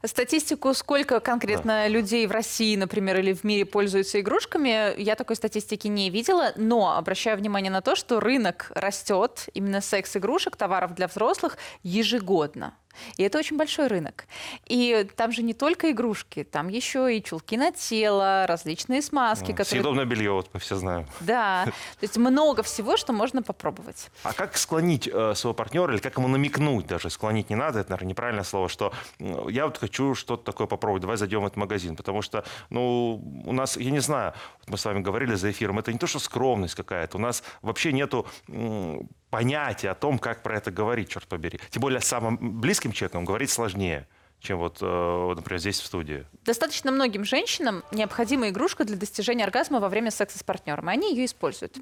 Статистику, 0.04 0.74
сколько 0.74 1.20
конкретно 1.20 1.88
людей 1.88 2.26
в 2.26 2.30
России, 2.30 2.76
например, 2.76 3.18
или 3.18 3.32
в 3.32 3.44
мире 3.44 3.64
пользуются 3.64 4.20
игрушками, 4.20 5.00
я 5.00 5.14
такой 5.14 5.36
статистики 5.36 5.88
не 5.88 6.10
видела, 6.10 6.52
но 6.56 6.96
обращаю 6.96 7.38
внимание 7.38 7.70
на 7.70 7.80
то, 7.80 7.96
что 7.96 8.20
рынок 8.20 8.70
растет 8.74 9.48
именно 9.54 9.80
секс-игрушек, 9.80 10.56
товаров 10.56 10.94
для 10.94 11.08
взрослых 11.08 11.56
ежегодно. 11.82 12.74
И 13.16 13.22
это 13.22 13.38
очень 13.38 13.56
большой 13.56 13.88
рынок. 13.88 14.26
И 14.66 15.06
там 15.16 15.32
же 15.32 15.42
не 15.42 15.54
только 15.54 15.90
игрушки, 15.90 16.44
там 16.44 16.68
еще 16.68 17.16
и 17.16 17.22
чулки 17.22 17.56
на 17.56 17.72
тело, 17.72 18.46
различные 18.46 19.02
смазки, 19.02 19.52
которые... 19.52 19.66
Съедобное 19.66 20.04
белье, 20.04 20.32
вот 20.32 20.48
мы 20.52 20.60
все 20.60 20.76
знаем. 20.76 21.06
Да, 21.20 21.64
то 21.64 21.72
есть 22.02 22.16
много 22.16 22.62
всего, 22.62 22.96
что 22.96 23.12
можно 23.12 23.42
попробовать. 23.42 24.10
А 24.22 24.32
как 24.32 24.56
склонить 24.56 25.08
э, 25.08 25.34
своего 25.34 25.54
партнера 25.54 25.92
или 25.92 26.00
как 26.00 26.16
ему 26.16 26.28
намекнуть 26.28 26.86
даже? 26.86 27.10
Склонить 27.10 27.50
не 27.50 27.56
надо, 27.56 27.80
это, 27.80 27.90
наверное, 27.90 28.10
неправильное 28.10 28.44
слово, 28.44 28.68
что 28.68 28.92
я 29.18 29.66
вот 29.66 29.78
хочу 29.78 30.14
что-то 30.14 30.44
такое 30.44 30.66
попробовать, 30.66 31.02
давай 31.02 31.16
зайдем 31.16 31.42
в 31.42 31.46
этот 31.46 31.56
магазин. 31.56 31.96
Потому 31.96 32.22
что, 32.22 32.44
ну, 32.70 33.22
у 33.44 33.52
нас, 33.52 33.76
я 33.76 33.90
не 33.90 34.00
знаю, 34.00 34.34
вот 34.60 34.70
мы 34.70 34.78
с 34.78 34.84
вами 34.84 35.00
говорили 35.00 35.34
за 35.34 35.50
эфиром, 35.50 35.78
это 35.78 35.92
не 35.92 35.98
то, 35.98 36.06
что 36.06 36.18
скромность 36.18 36.74
какая-то, 36.74 37.16
у 37.16 37.20
нас 37.20 37.42
вообще 37.62 37.92
нету 37.92 38.26
м, 39.36 39.42
понятия 39.42 39.90
о 39.90 39.94
том, 39.94 40.18
как 40.18 40.42
про 40.42 40.56
это 40.56 40.70
говорить, 40.70 41.08
черт 41.10 41.26
побери. 41.26 41.60
Тем 41.70 41.80
более 41.80 42.00
с 42.00 42.04
самым 42.06 42.60
близким 42.60 42.92
человеком 42.92 43.24
говорить 43.24 43.50
сложнее 43.50 44.06
чем 44.46 44.58
вот, 44.58 44.78
э, 44.80 45.34
например, 45.34 45.60
здесь 45.60 45.80
в 45.80 45.86
студии. 45.86 46.24
Достаточно 46.44 46.92
многим 46.92 47.24
женщинам 47.24 47.82
необходима 47.90 48.48
игрушка 48.48 48.84
для 48.84 48.96
достижения 48.96 49.44
оргазма 49.44 49.80
во 49.80 49.88
время 49.88 50.10
секса 50.10 50.38
с 50.38 50.42
партнером, 50.42 50.88
и 50.88 50.92
они 50.92 51.14
ее 51.14 51.24
используют. 51.24 51.76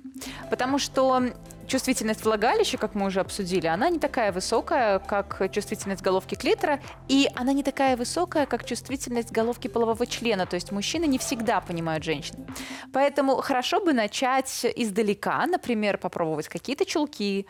Потому 0.51 0.79
что 0.79 1.23
чувствительность 1.67 2.25
влагалища, 2.25 2.79
как 2.79 2.95
мы 2.95 3.07
уже 3.07 3.21
обсудили, 3.21 3.67
она 3.67 3.91
не 3.91 3.99
такая 3.99 4.33
высокая, 4.33 4.99
как 4.99 5.51
чувствительность 5.53 6.03
головки 6.03 6.35
клитора, 6.35 6.81
и 7.09 7.29
она 7.35 7.53
не 7.53 7.63
такая 7.63 7.97
высокая, 7.97 8.47
как 8.47 8.65
чувствительность 8.65 9.31
головки 9.31 9.69
полового 9.69 10.07
члена, 10.07 10.47
то 10.47 10.55
есть 10.55 10.73
мужчины 10.73 11.05
не 11.07 11.19
всегда 11.19 11.61
понимают 11.61 12.05
женщин. 12.05 12.47
Поэтому 12.93 13.37
хорошо 13.37 13.81
бы 13.81 13.93
начать 13.93 14.65
издалека, 14.77 15.47
например, 15.47 15.99
попробовать 15.99 16.49
какие-то 16.49 16.85
чулки, 16.85 17.47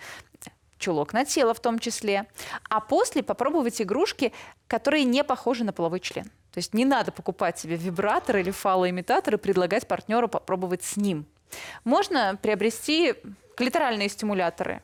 чулок 0.79 1.13
на 1.13 1.25
тело 1.25 1.55
в 1.55 1.61
том 1.61 1.79
числе, 1.79 2.27
а 2.69 2.81
после 2.81 3.23
попробовать 3.23 3.81
игрушки, 3.81 4.33
которые 4.67 5.05
не 5.05 5.25
похожи 5.25 5.65
на 5.65 5.73
половой 5.73 6.01
член. 6.01 6.25
То 6.53 6.59
есть 6.59 6.75
не 6.75 6.85
надо 6.85 7.11
покупать 7.11 7.59
себе 7.59 7.77
вибратор 7.77 8.37
или 8.37 8.51
фалоимитатор 8.51 9.35
и 9.35 9.39
предлагать 9.39 9.89
партнеру 9.89 10.29
попробовать 10.29 10.85
с 10.85 10.97
ним. 10.97 11.27
Можно 11.85 12.39
приобрести 12.41 13.15
клиторальные 13.57 14.09
стимуляторы, 14.09 14.83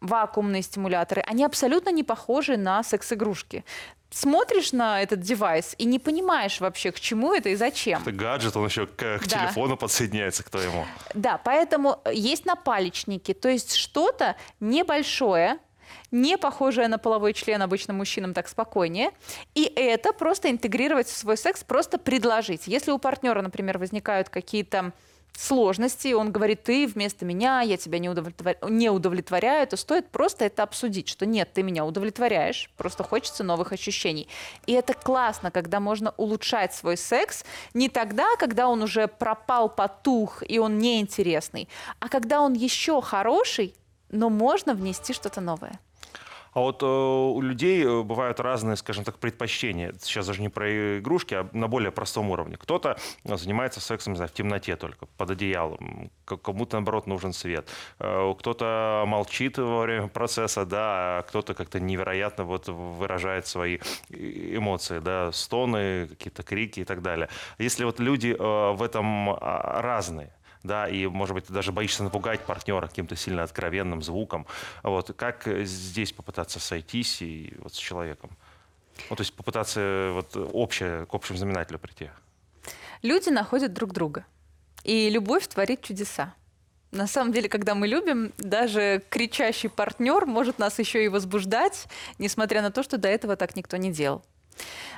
вакуумные 0.00 0.62
стимуляторы. 0.62 1.22
Они 1.26 1.44
абсолютно 1.44 1.90
не 1.90 2.04
похожи 2.04 2.56
на 2.56 2.82
секс-игрушки 2.82 3.64
смотришь 4.10 4.72
на 4.72 5.02
этот 5.02 5.20
девайс 5.20 5.74
и 5.78 5.84
не 5.84 5.98
понимаешь 5.98 6.60
вообще, 6.60 6.92
к 6.92 7.00
чему 7.00 7.32
это 7.32 7.48
и 7.50 7.54
зачем. 7.54 8.02
Это 8.02 8.12
гаджет, 8.12 8.56
он 8.56 8.66
еще 8.66 8.86
к, 8.86 8.96
к 8.96 9.26
Да. 9.26 9.40
телефону 9.46 9.76
подсоединяется 9.76 10.42
к 10.42 10.50
твоему. 10.50 10.84
Да, 11.14 11.38
поэтому 11.38 12.00
есть 12.12 12.44
напалечники, 12.44 13.32
то 13.34 13.48
есть 13.48 13.74
что-то 13.74 14.36
небольшое, 14.58 15.58
не 16.10 16.36
похожее 16.38 16.88
на 16.88 16.98
половой 16.98 17.32
член 17.32 17.62
обычно 17.62 17.92
мужчинам 17.92 18.34
так 18.34 18.48
спокойнее, 18.48 19.10
и 19.54 19.64
это 19.64 20.12
просто 20.12 20.50
интегрировать 20.50 21.06
в 21.08 21.16
свой 21.16 21.36
секс, 21.36 21.62
просто 21.64 21.98
предложить. 21.98 22.66
Если 22.66 22.90
у 22.90 22.98
партнера, 22.98 23.42
например, 23.42 23.78
возникают 23.78 24.28
какие-то 24.28 24.92
сложности, 25.36 26.12
он 26.12 26.32
говорит, 26.32 26.64
ты 26.64 26.86
вместо 26.86 27.24
меня, 27.24 27.60
я 27.60 27.76
тебя 27.76 27.98
не, 27.98 28.08
удовлетвор- 28.08 28.70
не 28.70 28.90
удовлетворяю, 28.90 29.66
то 29.66 29.76
стоит 29.76 30.08
просто 30.10 30.44
это 30.44 30.62
обсудить, 30.62 31.08
что 31.08 31.26
нет, 31.26 31.52
ты 31.52 31.62
меня 31.62 31.84
удовлетворяешь, 31.84 32.70
просто 32.76 33.02
хочется 33.02 33.44
новых 33.44 33.72
ощущений. 33.72 34.28
И 34.66 34.72
это 34.72 34.94
классно, 34.94 35.50
когда 35.50 35.80
можно 35.80 36.14
улучшать 36.16 36.74
свой 36.74 36.96
секс 36.96 37.44
не 37.74 37.88
тогда, 37.88 38.36
когда 38.38 38.68
он 38.68 38.82
уже 38.82 39.08
пропал, 39.08 39.68
потух, 39.68 40.42
и 40.46 40.58
он 40.58 40.78
неинтересный, 40.78 41.68
а 41.98 42.08
когда 42.08 42.40
он 42.40 42.52
еще 42.52 43.00
хороший, 43.00 43.74
но 44.10 44.28
можно 44.28 44.74
внести 44.74 45.12
что-то 45.12 45.40
новое. 45.40 45.78
А 46.52 46.60
вот 46.60 46.82
э, 46.82 46.86
у 46.86 47.40
людей 47.40 47.84
э, 47.84 48.02
бывают 48.02 48.40
разные, 48.40 48.76
скажем 48.76 49.04
так, 49.04 49.18
предпочтения. 49.18 49.94
Сейчас 50.00 50.26
даже 50.26 50.40
не 50.40 50.48
про 50.48 50.98
игрушки, 50.98 51.34
а 51.34 51.48
на 51.52 51.68
более 51.68 51.92
простом 51.92 52.30
уровне. 52.30 52.56
Кто-то 52.56 52.96
занимается 53.24 53.80
сексом, 53.80 54.14
не 54.14 54.16
знаю, 54.16 54.28
в 54.28 54.32
темноте 54.32 54.76
только, 54.76 55.06
под 55.06 55.30
одеялом. 55.30 56.10
Кому-то, 56.24 56.76
наоборот, 56.76 57.06
нужен 57.06 57.32
свет. 57.32 57.68
Э, 57.98 58.34
Кто-то 58.38 59.04
молчит 59.06 59.58
во 59.58 59.82
время 59.82 60.08
процесса, 60.08 60.64
да, 60.64 61.18
а 61.18 61.22
кто-то 61.22 61.54
как-то 61.54 61.80
невероятно 61.80 62.44
вот 62.44 62.68
выражает 62.68 63.46
свои 63.46 63.78
э- 64.10 64.56
эмоции, 64.56 64.98
да, 64.98 65.32
стоны, 65.32 66.08
какие-то 66.08 66.42
крики 66.42 66.80
и 66.80 66.84
так 66.84 67.02
далее. 67.02 67.28
Если 67.58 67.84
вот 67.84 68.00
люди 68.00 68.36
э, 68.38 68.72
в 68.72 68.82
этом 68.82 69.30
а, 69.30 69.80
разные, 69.82 70.32
да, 70.62 70.88
и, 70.88 71.06
может 71.06 71.34
быть, 71.34 71.46
ты 71.46 71.52
даже 71.52 71.72
боишься 71.72 72.02
напугать 72.02 72.40
партнера 72.40 72.86
каким-то 72.86 73.16
сильно 73.16 73.42
откровенным 73.42 74.02
звуком. 74.02 74.46
Вот, 74.82 75.12
как 75.16 75.48
э, 75.48 75.64
здесь 75.64 76.12
попытаться 76.12 76.60
сойтись 76.60 77.22
и 77.22 77.54
вот 77.58 77.74
с 77.74 77.78
человеком? 77.78 78.30
Ну, 79.08 79.16
то 79.16 79.22
есть 79.22 79.34
попытаться 79.34 79.80
э, 79.80 80.12
вот 80.12 80.36
общее, 80.52 81.06
к 81.06 81.14
общему 81.14 81.38
знаменателю 81.38 81.78
прийти. 81.78 82.10
Люди 83.02 83.30
находят 83.30 83.72
друг 83.72 83.92
друга. 83.92 84.26
И 84.84 85.08
любовь 85.08 85.46
творит 85.46 85.82
чудеса. 85.82 86.34
На 86.90 87.06
самом 87.06 87.32
деле, 87.32 87.48
когда 87.48 87.74
мы 87.74 87.86
любим, 87.86 88.32
даже 88.36 89.02
кричащий 89.08 89.68
партнер 89.68 90.26
может 90.26 90.58
нас 90.58 90.78
еще 90.78 91.04
и 91.04 91.08
возбуждать, 91.08 91.86
несмотря 92.18 92.62
на 92.62 92.70
то, 92.70 92.82
что 92.82 92.98
до 92.98 93.08
этого 93.08 93.36
так 93.36 93.56
никто 93.56 93.76
не 93.76 93.92
делал. 93.92 94.24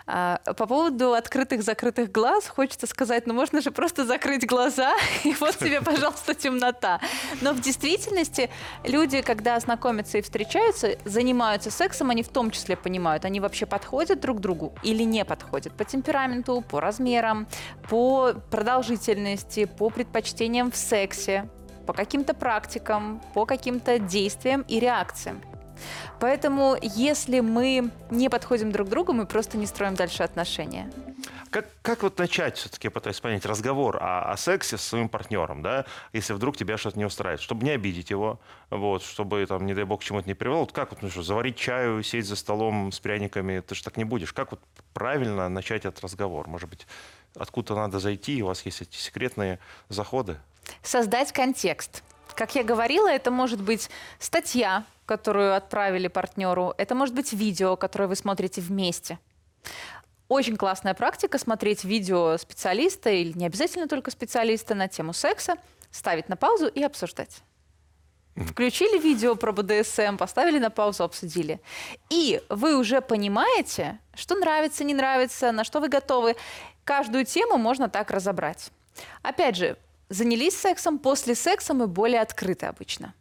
А, 0.07 0.39
По 0.57 0.67
поводу 0.67 1.15
открытых-закрытых 1.15 2.11
глаз 2.11 2.49
хочется 2.49 2.87
сказать, 2.87 3.27
ну 3.27 3.35
можно 3.35 3.61
же 3.61 3.71
просто 3.71 4.05
закрыть 4.05 4.47
глаза, 4.47 4.95
и 5.25 5.35
вот 5.39 5.57
тебе, 5.59 5.81
пожалуйста, 5.81 6.35
темнота. 6.35 7.01
Но 7.41 7.53
в 7.53 7.61
действительности 7.61 8.51
люди, 8.85 9.23
когда 9.23 9.59
знакомятся 9.61 10.19
и 10.19 10.23
встречаются, 10.23 10.99
занимаются 11.05 11.71
сексом, 11.71 12.11
они 12.11 12.23
в 12.23 12.29
том 12.29 12.51
числе 12.51 12.77
понимают, 12.77 13.25
они 13.25 13.41
вообще 13.41 13.67
подходят 13.67 14.21
друг 14.21 14.41
другу 14.41 14.75
или 14.83 15.03
не 15.05 15.25
подходят 15.25 15.73
по 15.73 15.85
темпераменту, 15.85 16.63
по 16.69 16.81
размерам, 16.81 17.47
по 17.89 18.33
продолжительности, 18.51 19.67
по 19.67 19.91
предпочтениям 19.91 20.71
в 20.71 20.77
сексе, 20.77 21.49
по 21.87 21.93
каким-то 21.93 22.35
практикам, 22.35 23.21
по 23.35 23.47
каким-то 23.47 23.99
действиям 23.99 24.65
и 24.69 24.81
реакциям. 24.81 25.43
Поэтому, 26.21 26.77
если 26.81 27.41
мы 27.41 27.91
не 28.11 28.29
подходим 28.29 28.73
друг 28.73 28.89
к 28.89 28.91
другу, 28.91 29.13
мы 29.13 29.27
просто 29.27 29.57
не 29.57 29.67
строим 29.67 29.95
дальше 29.95 30.23
отношения. 30.23 30.91
Как, 31.51 31.67
как 31.83 32.03
вот 32.03 32.19
начать, 32.19 32.57
все-таки, 32.57 32.89
пытаюсь 32.89 33.21
понять, 33.21 33.45
разговор 33.45 33.99
о, 34.01 34.33
о 34.33 34.37
сексе 34.39 34.79
с 34.79 34.83
своим 34.83 35.11
партнером, 35.11 35.61
да, 35.61 35.85
если 36.15 36.33
вдруг 36.33 36.57
тебя 36.57 36.79
что-то 36.79 36.99
не 36.99 37.05
устраивает, 37.05 37.43
чтобы 37.43 37.65
не 37.65 37.73
обидеть 37.73 38.09
его, 38.09 38.41
вот, 38.71 39.03
чтобы, 39.03 39.45
там, 39.47 39.67
не 39.67 39.75
дай 39.75 39.85
бог, 39.85 40.01
к 40.01 40.05
чему-то 40.05 40.27
не 40.27 40.35
привело. 40.35 40.61
Вот 40.61 40.73
как 40.73 40.93
вот, 40.93 41.03
ну 41.03 41.11
что, 41.11 41.23
заварить 41.23 41.57
чаю, 41.57 42.03
сесть 42.03 42.29
за 42.29 42.37
столом 42.37 42.91
с 42.91 43.01
пряниками, 43.01 43.61
ты 43.61 43.75
же 43.75 43.85
так 43.85 43.99
не 43.99 44.05
будешь. 44.05 44.33
Как 44.33 44.51
вот 44.51 44.61
правильно 44.95 45.51
начать 45.51 45.85
этот 45.85 46.03
разговор? 46.03 46.49
Может 46.49 46.71
быть, 46.71 46.87
откуда 47.37 47.75
надо 47.75 47.99
зайти, 47.99 48.43
у 48.43 48.47
вас 48.47 48.65
есть 48.65 48.81
эти 48.81 48.97
секретные 48.97 49.59
заходы? 49.91 50.39
Создать 50.83 51.33
контекст. 51.33 52.03
Как 52.35 52.55
я 52.55 52.65
говорила, 52.65 53.09
это 53.09 53.31
может 53.31 53.61
быть 53.61 53.91
статья, 54.19 54.85
которую 55.07 55.55
отправили 55.55 56.09
партнеру, 56.09 56.75
это 56.79 56.95
может 56.95 57.15
быть 57.15 57.33
видео, 57.33 57.77
которое 57.77 58.07
вы 58.07 58.17
смотрите 58.17 58.61
вместе. 58.61 59.19
Очень 60.29 60.57
классная 60.57 60.95
практика 60.95 61.39
смотреть 61.39 61.85
видео 61.85 62.37
специалиста 62.39 63.11
или 63.11 63.37
не 63.37 63.47
обязательно 63.47 63.87
только 63.87 64.11
специалиста 64.11 64.75
на 64.75 64.89
тему 64.89 65.13
секса, 65.13 65.57
ставить 65.91 66.29
на 66.29 66.37
паузу 66.37 66.69
и 66.69 66.83
обсуждать. 66.83 67.43
Включили 68.35 68.99
видео 68.99 69.37
про 69.37 69.53
БДСМ, 69.53 70.17
поставили 70.17 70.59
на 70.59 70.71
паузу, 70.71 71.05
обсудили. 71.05 71.61
И 72.09 72.41
вы 72.49 72.79
уже 72.79 73.03
понимаете, 73.03 73.99
что 74.15 74.35
нравится, 74.35 74.85
не 74.85 74.95
нравится, 74.95 75.53
на 75.53 75.65
что 75.65 75.81
вы 75.81 75.89
готовы. 75.89 76.37
Каждую 76.85 77.27
тему 77.27 77.59
можно 77.59 77.91
так 77.91 78.11
разобрать. 78.11 78.71
Опять 79.23 79.57
же, 79.57 79.77
занялись 80.09 80.57
сексом, 80.57 80.99
после 80.99 81.35
секса 81.35 81.75
мы 81.75 81.87
более 81.87 82.23
открыты 82.23 82.67
обычно. 82.67 83.13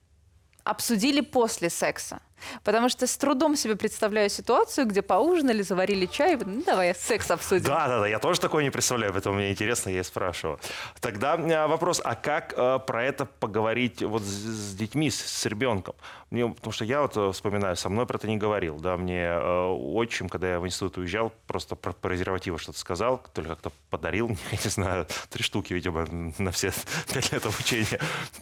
Обсудили 0.72 1.20
после 1.20 1.70
секса. 1.70 2.22
Потому 2.64 2.90
что 2.90 3.08
с 3.08 3.18
трудом 3.18 3.56
себе 3.56 3.76
представляю 3.76 4.30
ситуацию, 4.30 4.88
где 4.88 5.02
поужинали, 5.02 5.62
заварили 5.62 6.06
чай, 6.06 6.38
ну 6.38 6.64
давай 6.66 6.96
секс 6.96 7.32
обсудим. 7.32 7.66
Да, 7.66 7.88
да, 7.88 8.00
да, 8.00 8.08
я 8.08 8.20
тоже 8.20 8.40
такое 8.40 8.64
не 8.64 8.70
представляю, 8.70 9.14
поэтому 9.14 9.36
мне 9.36 9.52
интересно, 9.52 9.90
я 9.90 10.02
и 10.02 10.04
спрашиваю. 10.04 10.60
Тогда 11.00 11.36
э, 11.36 11.68
вопрос, 11.68 12.02
а 12.04 12.16
как 12.16 12.54
э, 12.56 12.80
про 12.86 13.04
это 13.04 13.26
поговорить 13.26 14.02
вот 14.02 14.22
с, 14.22 14.26
с 14.26 14.76
детьми, 14.76 15.10
с, 15.10 15.20
с 15.20 15.46
ребенком? 15.46 15.96
Мне, 16.32 16.48
потому 16.48 16.72
что 16.72 16.86
я 16.86 17.02
вот 17.02 17.18
э, 17.18 17.32
вспоминаю, 17.34 17.76
со 17.76 17.90
мной 17.90 18.06
про 18.06 18.16
это 18.16 18.26
не 18.26 18.38
говорил, 18.38 18.80
да, 18.80 18.96
мне 18.96 19.24
э, 19.24 19.66
отчим, 19.68 20.30
когда 20.30 20.50
я 20.50 20.60
в 20.62 20.66
институт 20.66 20.98
уезжал, 20.98 21.34
просто 21.46 21.76
про 21.76 21.92
презервативы 21.92 22.58
что-то 22.58 22.80
сказал, 22.80 23.22
то 23.34 23.42
ли 23.42 23.50
как-то 23.50 23.72
подарил, 23.90 24.30
я 24.52 24.58
не 24.64 24.70
знаю, 24.70 25.08
три 25.30 25.44
штуки, 25.44 25.74
видимо, 25.74 26.08
на 26.38 26.52
все 26.52 26.72
пять 27.14 27.34
лет 27.34 27.46
обучения. 27.46 28.00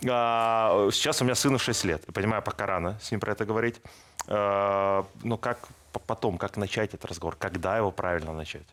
А, 0.07 0.89
сейчас 0.91 1.19
у 1.21 1.25
меня 1.25 1.33
сыну 1.33 1.57
6 1.57 1.83
лет, 1.85 2.05
понимаю, 2.13 2.43
пока 2.43 2.67
рано 2.67 2.99
с 3.01 3.09
ним 3.09 3.19
про 3.19 3.31
это 3.31 3.45
говорить. 3.45 3.81
Э, 4.27 5.03
но 5.23 5.37
как 5.37 5.67
потом, 6.05 6.37
как 6.37 6.57
начать 6.57 6.93
этот 6.93 7.05
разговор? 7.05 7.35
Когда 7.35 7.77
его 7.77 7.91
правильно 7.91 8.33
начать? 8.33 8.67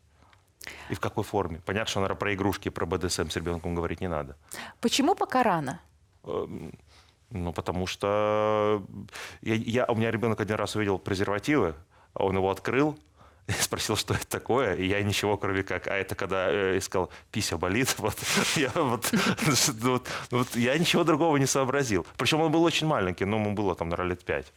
И 0.90 0.94
в 0.94 1.00
какой 1.00 1.24
форме? 1.24 1.60
Понятно, 1.64 1.90
что, 1.90 2.00
наверное, 2.00 2.18
про 2.18 2.34
игрушки, 2.34 2.68
про 2.68 2.86
БДСМ 2.86 3.28
с 3.28 3.36
ребенком 3.36 3.74
говорить 3.74 4.00
не 4.00 4.08
надо. 4.08 4.36
Почему 4.80 5.14
пока 5.14 5.42
рано? 5.42 5.80
Эм, 6.24 6.72
ну, 7.30 7.52
потому 7.52 7.86
что 7.86 8.82
я, 9.42 9.54
я, 9.54 9.86
у 9.86 9.94
меня 9.94 10.10
ребенок 10.10 10.40
один 10.40 10.56
раз 10.56 10.76
увидел 10.76 10.98
презервативы, 10.98 11.74
он 12.14 12.36
его 12.36 12.50
открыл, 12.50 12.98
спросил, 13.60 13.96
что 13.96 14.14
это 14.14 14.26
такое, 14.26 14.74
и 14.74 14.86
я 14.86 15.02
ничего, 15.02 15.36
кроме 15.36 15.62
как, 15.62 15.86
а 15.86 15.94
это 15.94 16.14
когда 16.14 16.50
э, 16.50 16.78
искал, 16.78 17.10
пися 17.30 17.56
болит, 17.58 17.94
вот, 17.98 18.16
я, 18.56 18.70
вот, 18.74 19.12
вот, 19.80 20.08
вот, 20.30 20.56
я 20.56 20.78
ничего 20.78 21.04
другого 21.04 21.36
не 21.36 21.46
сообразил. 21.46 22.06
Причем 22.16 22.40
он 22.40 22.52
был 22.52 22.62
очень 22.62 22.86
маленький, 22.86 23.24
но 23.24 23.36
ему 23.36 23.52
было 23.52 23.74
там, 23.74 23.88
наверное, 23.88 24.10
лет 24.10 24.24
пять. 24.24 24.52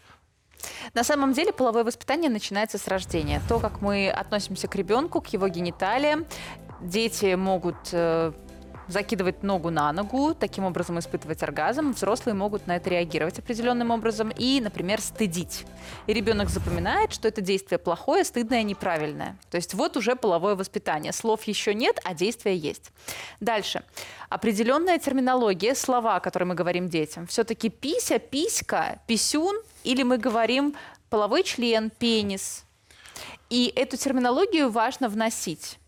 На 0.93 1.03
самом 1.03 1.33
деле 1.33 1.51
половое 1.53 1.83
воспитание 1.83 2.29
начинается 2.29 2.77
с 2.77 2.87
рождения. 2.87 3.41
То, 3.47 3.59
как 3.59 3.81
мы 3.81 4.09
относимся 4.09 4.67
к 4.67 4.75
ребенку, 4.75 5.21
к 5.21 5.27
его 5.27 5.47
гениталиям. 5.47 6.25
Дети 6.81 7.35
могут 7.35 7.75
э, 7.91 8.31
закидывать 8.89 9.43
ногу 9.43 9.69
на 9.69 9.93
ногу, 9.93 10.33
таким 10.33 10.65
образом 10.65 10.99
испытывать 10.99 11.43
оргазм. 11.43 11.91
Взрослые 11.91 12.33
могут 12.33 12.67
на 12.67 12.75
это 12.75 12.89
реагировать 12.89 13.39
определенным 13.39 13.91
образом 13.91 14.31
и, 14.35 14.59
например, 14.59 14.99
стыдить. 14.99 15.65
И 16.07 16.13
ребенок 16.13 16.49
запоминает, 16.49 17.13
что 17.13 17.27
это 17.27 17.41
действие 17.41 17.77
плохое, 17.77 18.23
стыдное, 18.23 18.63
неправильное. 18.63 19.37
То 19.51 19.57
есть 19.57 19.73
вот 19.75 19.95
уже 19.95 20.15
половое 20.15 20.55
воспитание. 20.55 21.13
Слов 21.13 21.43
еще 21.43 21.73
нет, 21.73 21.99
а 22.03 22.13
действия 22.13 22.55
есть. 22.55 22.91
Дальше. 23.39 23.83
Определенная 24.29 24.97
терминология, 24.97 25.75
слова, 25.75 26.19
которые 26.19 26.47
мы 26.47 26.55
говорим 26.55 26.89
детям. 26.89 27.27
Все-таки 27.27 27.69
пися, 27.69 28.19
писька, 28.19 28.99
писюн 29.07 29.55
или 29.83 30.03
мы 30.03 30.17
говорим 30.17 30.75
половой 31.09 31.43
член, 31.43 31.89
пенис. 31.89 32.65
И 33.49 33.71
эту 33.75 33.97
терминологию 33.97 34.69
важно 34.69 35.09
вносить. 35.09 35.79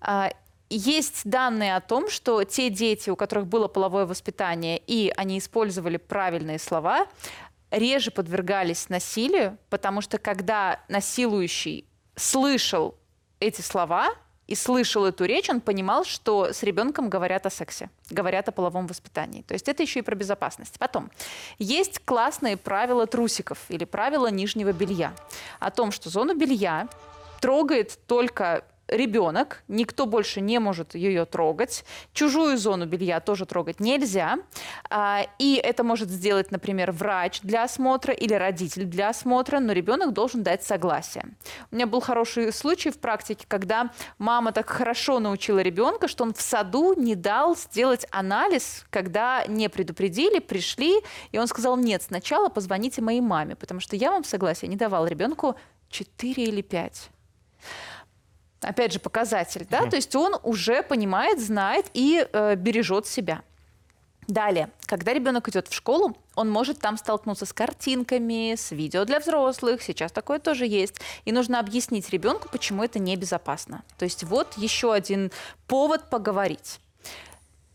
А, 0.00 0.30
есть 0.68 1.22
данные 1.24 1.76
о 1.76 1.80
том, 1.80 2.10
что 2.10 2.42
те 2.44 2.70
дети, 2.70 3.10
у 3.10 3.16
которых 3.16 3.46
было 3.46 3.68
половое 3.68 4.06
воспитание, 4.06 4.78
и 4.78 5.12
они 5.16 5.38
использовали 5.38 5.96
правильные 5.96 6.58
слова, 6.58 7.06
реже 7.70 8.10
подвергались 8.10 8.88
насилию, 8.88 9.58
потому 9.70 10.00
что 10.00 10.18
когда 10.18 10.80
насилующий 10.88 11.86
слышал 12.16 12.96
эти 13.40 13.60
слова 13.60 14.14
и 14.46 14.54
слышал 14.54 15.04
эту 15.06 15.24
речь, 15.24 15.48
он 15.48 15.60
понимал, 15.60 16.04
что 16.04 16.52
с 16.52 16.62
ребенком 16.62 17.08
говорят 17.08 17.46
о 17.46 17.50
сексе, 17.50 17.90
говорят 18.10 18.48
о 18.48 18.52
половом 18.52 18.86
воспитании. 18.86 19.42
То 19.42 19.54
есть 19.54 19.68
это 19.68 19.82
еще 19.82 20.00
и 20.00 20.02
про 20.02 20.14
безопасность. 20.14 20.78
Потом, 20.78 21.10
есть 21.58 22.00
классные 22.04 22.56
правила 22.56 23.06
трусиков 23.06 23.58
или 23.68 23.84
правила 23.84 24.30
нижнего 24.30 24.72
белья 24.72 25.14
о 25.60 25.70
том, 25.70 25.92
что 25.92 26.10
зону 26.10 26.34
белья 26.34 26.88
трогает 27.40 27.98
только 28.06 28.64
ребенок, 28.94 29.62
никто 29.68 30.06
больше 30.06 30.40
не 30.40 30.58
может 30.58 30.94
ее 30.94 31.24
трогать. 31.24 31.84
Чужую 32.12 32.56
зону 32.56 32.86
белья 32.86 33.20
тоже 33.20 33.46
трогать 33.46 33.80
нельзя. 33.80 34.38
А, 34.90 35.26
и 35.38 35.56
это 35.56 35.84
может 35.84 36.08
сделать, 36.10 36.50
например, 36.50 36.92
врач 36.92 37.40
для 37.42 37.64
осмотра 37.64 38.14
или 38.14 38.34
родитель 38.34 38.84
для 38.84 39.10
осмотра, 39.10 39.60
но 39.60 39.72
ребенок 39.72 40.12
должен 40.12 40.42
дать 40.42 40.64
согласие. 40.64 41.24
У 41.70 41.74
меня 41.74 41.86
был 41.86 42.00
хороший 42.00 42.52
случай 42.52 42.90
в 42.90 42.98
практике, 42.98 43.44
когда 43.48 43.90
мама 44.18 44.52
так 44.52 44.68
хорошо 44.68 45.18
научила 45.18 45.60
ребенка, 45.60 46.08
что 46.08 46.24
он 46.24 46.34
в 46.34 46.40
саду 46.40 46.94
не 46.94 47.14
дал 47.14 47.56
сделать 47.56 48.06
анализ, 48.10 48.84
когда 48.90 49.44
не 49.46 49.68
предупредили, 49.68 50.38
пришли, 50.38 51.00
и 51.32 51.38
он 51.38 51.46
сказал, 51.46 51.76
нет, 51.76 52.02
сначала 52.02 52.48
позвоните 52.48 53.02
моей 53.02 53.20
маме, 53.20 53.56
потому 53.56 53.80
что 53.80 53.96
я 53.96 54.10
вам 54.10 54.24
согласие 54.24 54.68
не 54.68 54.76
давал 54.76 55.06
ребенку 55.06 55.56
4 55.90 56.42
или 56.44 56.62
5 56.62 57.10
опять 58.64 58.92
же, 58.92 58.98
показатель, 58.98 59.66
да, 59.68 59.86
то 59.86 59.96
есть 59.96 60.14
он 60.16 60.36
уже 60.42 60.82
понимает, 60.82 61.40
знает 61.40 61.86
и 61.94 62.26
э, 62.32 62.54
бережет 62.56 63.06
себя. 63.06 63.42
Далее, 64.26 64.70
когда 64.86 65.12
ребенок 65.12 65.48
идет 65.48 65.68
в 65.68 65.74
школу, 65.74 66.16
он 66.34 66.50
может 66.50 66.78
там 66.80 66.96
столкнуться 66.96 67.44
с 67.44 67.52
картинками, 67.52 68.54
с 68.54 68.70
видео 68.70 69.04
для 69.04 69.20
взрослых, 69.20 69.82
сейчас 69.82 70.12
такое 70.12 70.38
тоже 70.38 70.66
есть. 70.66 70.94
И 71.26 71.32
нужно 71.32 71.60
объяснить 71.60 72.08
ребенку, 72.08 72.48
почему 72.50 72.82
это 72.82 72.98
небезопасно. 72.98 73.82
То 73.98 74.04
есть 74.04 74.24
вот 74.24 74.54
еще 74.56 74.94
один 74.94 75.30
повод 75.66 76.08
поговорить 76.08 76.80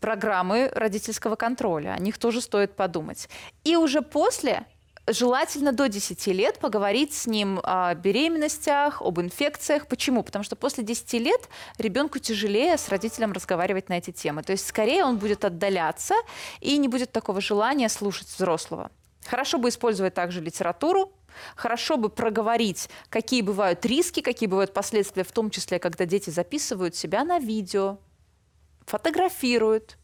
программы 0.00 0.70
родительского 0.74 1.36
контроля. 1.36 1.90
О 1.90 2.00
них 2.00 2.18
тоже 2.18 2.40
стоит 2.40 2.74
подумать. 2.74 3.28
И 3.62 3.76
уже 3.76 4.02
после 4.02 4.64
желательно 5.06 5.72
до 5.72 5.88
10 5.88 6.26
лет 6.28 6.58
поговорить 6.58 7.14
с 7.14 7.26
ним 7.26 7.60
о 7.62 7.94
беременностях, 7.94 9.02
об 9.02 9.20
инфекциях. 9.20 9.86
Почему? 9.86 10.22
Потому 10.22 10.44
что 10.44 10.56
после 10.56 10.84
10 10.84 11.12
лет 11.14 11.48
ребенку 11.78 12.18
тяжелее 12.18 12.76
с 12.76 12.88
родителем 12.88 13.32
разговаривать 13.32 13.88
на 13.88 13.94
эти 13.94 14.10
темы. 14.10 14.42
То 14.42 14.52
есть 14.52 14.66
скорее 14.66 15.04
он 15.04 15.18
будет 15.18 15.44
отдаляться 15.44 16.14
и 16.60 16.76
не 16.78 16.88
будет 16.88 17.12
такого 17.12 17.40
желания 17.40 17.88
слушать 17.88 18.28
взрослого. 18.28 18.90
Хорошо 19.26 19.58
бы 19.58 19.68
использовать 19.68 20.14
также 20.14 20.40
литературу, 20.40 21.12
Хорошо 21.54 21.96
бы 21.96 22.08
проговорить, 22.08 22.88
какие 23.08 23.42
бывают 23.42 23.84
риски, 23.86 24.20
какие 24.20 24.48
бывают 24.48 24.72
последствия, 24.72 25.24
в 25.24 25.32
том 25.32 25.50
числе, 25.50 25.78
когда 25.78 26.04
дети 26.04 26.30
записывают 26.30 26.96
себя 26.96 27.24
на 27.24 27.38
видео, 27.38 27.98
фотографируют, 28.86 29.96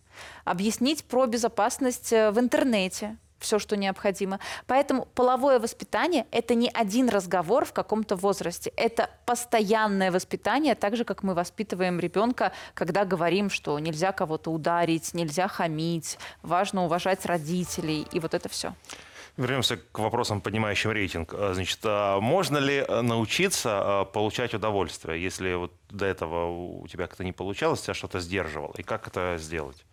объяснить 0.44 1.04
про 1.04 1.26
безопасность 1.26 2.12
э, 2.12 2.30
в 2.30 2.38
интернете, 2.38 3.18
все, 3.38 3.58
что 3.58 3.76
необходимо. 3.76 4.40
Поэтому 4.66 5.06
половое 5.14 5.58
воспитание– 5.58 6.26
это 6.30 6.54
не 6.54 6.68
один 6.68 7.08
разговор 7.08 7.64
в 7.64 7.72
каком-то 7.72 8.16
возрасте. 8.16 8.72
Это 8.76 9.10
постоянное 9.24 10.10
воспитание, 10.10 10.74
так 10.74 10.96
же, 10.96 11.04
как 11.04 11.22
мы 11.22 11.34
воспитываем 11.34 12.00
ребенка, 12.00 12.52
когда 12.74 13.04
говорим, 13.04 13.50
что 13.50 13.78
нельзя 13.78 14.12
кого-то 14.12 14.50
ударить, 14.50 15.14
нельзя 15.14 15.48
хамить, 15.48 16.18
важно 16.42 16.84
уважать 16.84 17.26
родителей, 17.26 18.06
и 18.12 18.20
вот 18.20 18.34
это 18.34 18.48
все. 18.48 18.74
Вернемся 19.36 19.76
к 19.76 19.98
вопросам, 19.98 20.40
понимающим 20.40 20.90
рейтинг. 20.92 21.34
А, 21.34 21.52
значит, 21.52 21.80
а 21.84 22.20
можно 22.20 22.56
ли 22.56 22.76
э, 22.76 23.02
научиться 23.02 24.00
а, 24.00 24.04
получать 24.06 24.54
удовольствие, 24.54 25.22
если 25.22 25.52
вот 25.54 25.72
до 25.90 26.06
этого 26.06 26.80
у 26.80 26.86
тебя 26.88 27.06
как-то 27.06 27.22
не 27.22 27.32
получалось, 27.32 27.82
тебя 27.82 27.92
что-то 27.92 28.20
сдерживало? 28.20 28.72
И 28.78 28.82
как 28.82 29.06
это 29.06 29.36
сделать? 29.38 29.84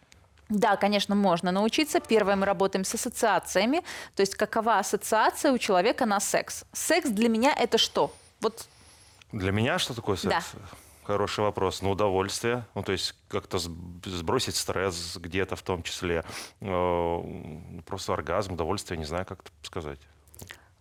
Да, 0.50 0.76
конечно, 0.76 1.16
можно 1.16 1.52
научиться. 1.52 2.00
Первое, 2.00 2.36
мы 2.36 2.46
работаем 2.46 2.86
с 2.86 2.94
ассоциациями. 2.94 3.82
То 4.16 4.22
есть 4.22 4.36
какова 4.36 4.80
ассоциация 4.80 5.52
у 5.52 5.58
человека 5.58 6.06
на 6.06 6.20
секс? 6.20 6.66
Секс 6.74 7.10
для 7.10 7.30
меня 7.30 7.54
это 7.54 7.78
что? 7.78 8.14
Вот. 8.42 8.68
Для 9.32 9.52
меня 9.52 9.80
что 9.80 9.94
такое 9.96 10.16
секс? 10.18 10.54
Да. 10.54 10.68
Хороший 11.04 11.42
вопрос. 11.42 11.82
Ну, 11.82 11.92
удовольствие. 11.92 12.66
Ну, 12.76 12.84
то 12.84 12.92
есть 12.94 13.16
как-то 13.28 13.58
сбросить 13.60 14.56
стресс 14.56 15.18
где-то 15.18 15.56
в 15.56 15.62
том 15.62 15.84
числе. 15.84 16.24
Э, 16.62 17.22
просто 17.86 18.14
оргазм, 18.14 18.54
удовольствие, 18.54 18.98
не 18.98 19.06
знаю, 19.06 19.26
как 19.26 19.42
это 19.42 19.52
сказать. 19.64 20.00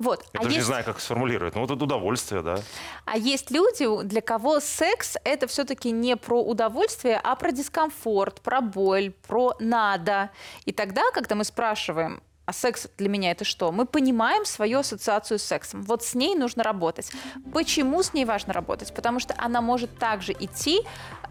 Вот. 0.03 0.25
Я 0.33 0.41
а 0.41 0.43
даже 0.43 0.57
есть... 0.57 0.59
не 0.59 0.67
знаю, 0.67 0.85
как 0.85 1.01
сформулировать. 1.01 1.55
Ну, 1.55 1.61
вот 1.61 1.71
это 1.71 1.85
удовольствие, 1.85 2.43
да. 2.43 2.59
А 3.05 3.17
есть 3.17 3.53
люди, 3.53 3.87
для 4.05 4.21
кого 4.21 4.59
секс— 4.59 5.17
это 5.25 5.47
все-таки 5.47 5.93
не 5.93 6.17
про 6.17 6.43
удовольствие, 6.43 7.21
а 7.23 7.37
про 7.37 7.53
дискомфорт, 7.53 8.41
про 8.41 8.61
боль, 8.61 9.13
про 9.29 9.55
надо. 9.61 10.31
И 10.65 10.73
тогда, 10.73 11.03
когда 11.13 11.37
мы 11.37 11.45
спрашиваем, 11.45 12.21
а 12.47 12.53
секс 12.53 12.89
для 12.99 13.09
меня 13.09 13.31
это 13.31 13.45
что? 13.45 13.71
Мы 13.71 13.87
понимаем 13.87 14.45
свою 14.45 14.81
ассоциацию 14.81 15.39
с 15.39 15.45
сексом. 15.45 15.83
Вот 15.83 16.03
с 16.03 16.17
ней 16.17 16.35
нужно 16.35 16.65
работать. 16.65 17.13
Почему 17.53 18.03
с 18.03 18.13
ней 18.13 18.25
важно 18.25 18.53
работать? 18.53 18.93
Потому 18.93 19.21
что 19.21 19.35
она 19.39 19.61
может 19.61 19.97
также 19.99 20.33
идти 20.33 20.81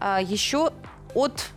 а, 0.00 0.22
еще 0.22 0.72
от 1.14 1.50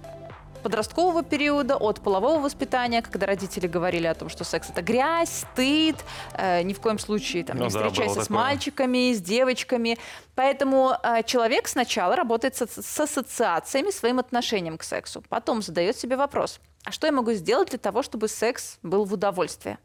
подросткового 0.65 1.21
периода, 1.21 1.75
от 1.75 2.01
полового 2.01 2.39
воспитания, 2.39 3.03
когда 3.03 3.27
родители 3.27 3.67
говорили 3.67 4.07
о 4.07 4.15
том, 4.15 4.29
что 4.29 4.43
секс 4.43 4.71
это 4.71 4.81
грязь, 4.81 5.45
стыд, 5.53 5.95
э, 6.33 6.63
ни 6.63 6.73
в 6.73 6.81
коем 6.81 6.97
случае 6.97 7.43
там, 7.43 7.57
Ну 7.57 7.65
не 7.65 7.69
да, 7.69 7.83
встречайся 7.83 8.21
с 8.21 8.27
такое. 8.27 8.37
мальчиками, 8.43 9.13
с 9.13 9.21
девочками. 9.21 9.99
Поэтому 10.33 10.93
э, 11.03 11.21
человек 11.23 11.67
сначала 11.67 12.15
работает 12.15 12.55
с, 12.55 12.81
с 12.81 12.99
ассоциациями, 12.99 13.91
своим 13.91 14.17
отношением 14.17 14.79
к 14.79 14.83
сексу. 14.83 15.23
Потом 15.29 15.61
задает 15.61 15.97
себе 15.97 16.17
вопрос, 16.17 16.59
а 16.83 16.91
что 16.91 17.05
я 17.05 17.13
могу 17.13 17.33
сделать 17.33 17.69
для 17.69 17.77
того, 17.77 18.01
чтобы 18.01 18.27
секс 18.27 18.79
был 18.81 19.05
в 19.05 19.13
удовольствие? 19.13 19.77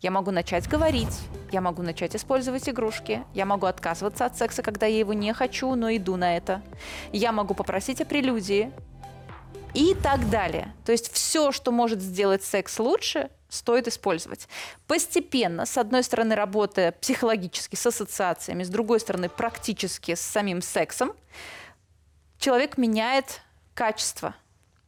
Я 0.00 0.10
могу 0.10 0.32
начать 0.32 0.68
говорить, 0.68 1.20
я 1.52 1.60
могу 1.60 1.82
начать 1.82 2.16
использовать 2.16 2.68
игрушки, 2.68 3.22
я 3.32 3.46
могу 3.46 3.66
отказываться 3.66 4.24
от 4.24 4.36
секса, 4.36 4.62
когда 4.62 4.86
я 4.86 4.98
его 4.98 5.12
не 5.12 5.32
хочу, 5.34 5.72
но 5.76 5.88
иду 5.94 6.16
на 6.16 6.36
это. 6.36 6.62
Я 7.12 7.30
могу 7.30 7.54
попросить 7.54 8.00
о 8.00 8.04
прелюдии 8.04 8.72
и 9.74 9.94
так 9.94 10.30
далее. 10.30 10.74
То 10.84 10.92
есть 10.92 11.12
все, 11.12 11.52
что 11.52 11.70
может 11.70 12.00
сделать 12.00 12.42
секс 12.44 12.78
лучше, 12.78 13.30
стоит 13.48 13.88
использовать. 13.88 14.48
Постепенно, 14.86 15.66
с 15.66 15.78
одной 15.78 16.02
стороны, 16.02 16.34
работая 16.34 16.92
психологически 16.92 17.76
с 17.76 17.86
ассоциациями, 17.86 18.62
с 18.62 18.68
другой 18.68 19.00
стороны, 19.00 19.28
практически 19.28 20.14
с 20.14 20.20
самим 20.20 20.62
сексом, 20.62 21.12
человек 22.38 22.76
меняет 22.76 23.42
качество, 23.74 24.34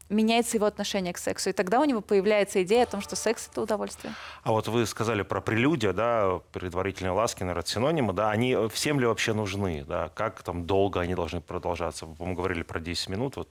меняется 0.09 0.57
его 0.57 0.67
отношение 0.67 1.13
к 1.13 1.19
сексу. 1.19 1.51
И 1.51 1.53
тогда 1.53 1.81
у 1.81 1.85
него 1.85 2.01
появляется 2.01 2.63
идея 2.63 2.85
о 2.85 2.87
том, 2.87 3.01
что 3.01 3.15
секс– 3.15 3.49
это 3.53 3.63
удовольствие. 3.63 4.15
А 4.43 4.53
вот 4.53 4.69
вы 4.69 4.87
сказали 4.87 5.23
про 5.23 5.41
прелюдия, 5.41 5.93
да, 5.93 6.41
предварительные 6.53 7.13
ласки, 7.13 7.43
наверное, 7.43 7.65
синонимы, 7.65 8.13
да, 8.13 8.31
они 8.31 8.57
всем 8.73 9.01
ли 9.01 9.07
вообще 9.07 9.35
нужны, 9.35 9.85
да, 9.85 10.09
как 10.15 10.43
там 10.43 10.67
долго 10.67 11.01
они 11.01 11.15
должны 11.15 11.41
продолжаться? 11.41 12.07
Вы, 12.07 12.15
по-моему, 12.15 12.37
говорили 12.37 12.63
про 12.63 12.81
10 12.81 13.09
минут, 13.11 13.37
вот 13.37 13.49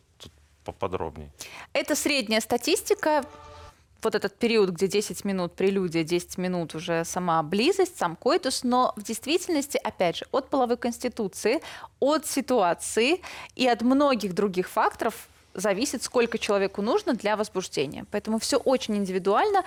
поподробнее. 0.71 1.29
Это 1.73 1.95
средняя 1.95 2.41
статистика. 2.41 3.23
Вот 4.03 4.13
этот 4.13 4.37
период, 4.37 4.69
где 4.69 4.87
10 4.87 5.25
минут 5.25 5.53
прелюдия, 5.53 6.03
10 6.03 6.37
минут 6.37 6.75
уже 6.75 7.03
сама 7.03 7.41
близость, 7.41 7.97
сам 7.97 8.15
коитус, 8.15 8.63
но 8.63 8.93
в 8.95 9.03
действительности, 9.03 9.79
опять 9.83 10.17
же, 10.17 10.25
от 10.31 10.49
половой 10.49 10.77
конституции, 10.77 11.61
от 11.99 12.27
ситуации 12.27 13.21
и 13.55 13.67
от 13.67 13.81
многих 13.81 14.33
других 14.33 14.69
факторов 14.69 15.27
зависит, 15.55 16.03
сколько 16.03 16.37
человеку 16.37 16.81
нужно 16.81 17.13
для 17.13 17.35
возбуждения. 17.35 18.05
Поэтому 18.11 18.37
все 18.37 18.57
очень 18.57 18.95
индивидуально. 18.95 19.63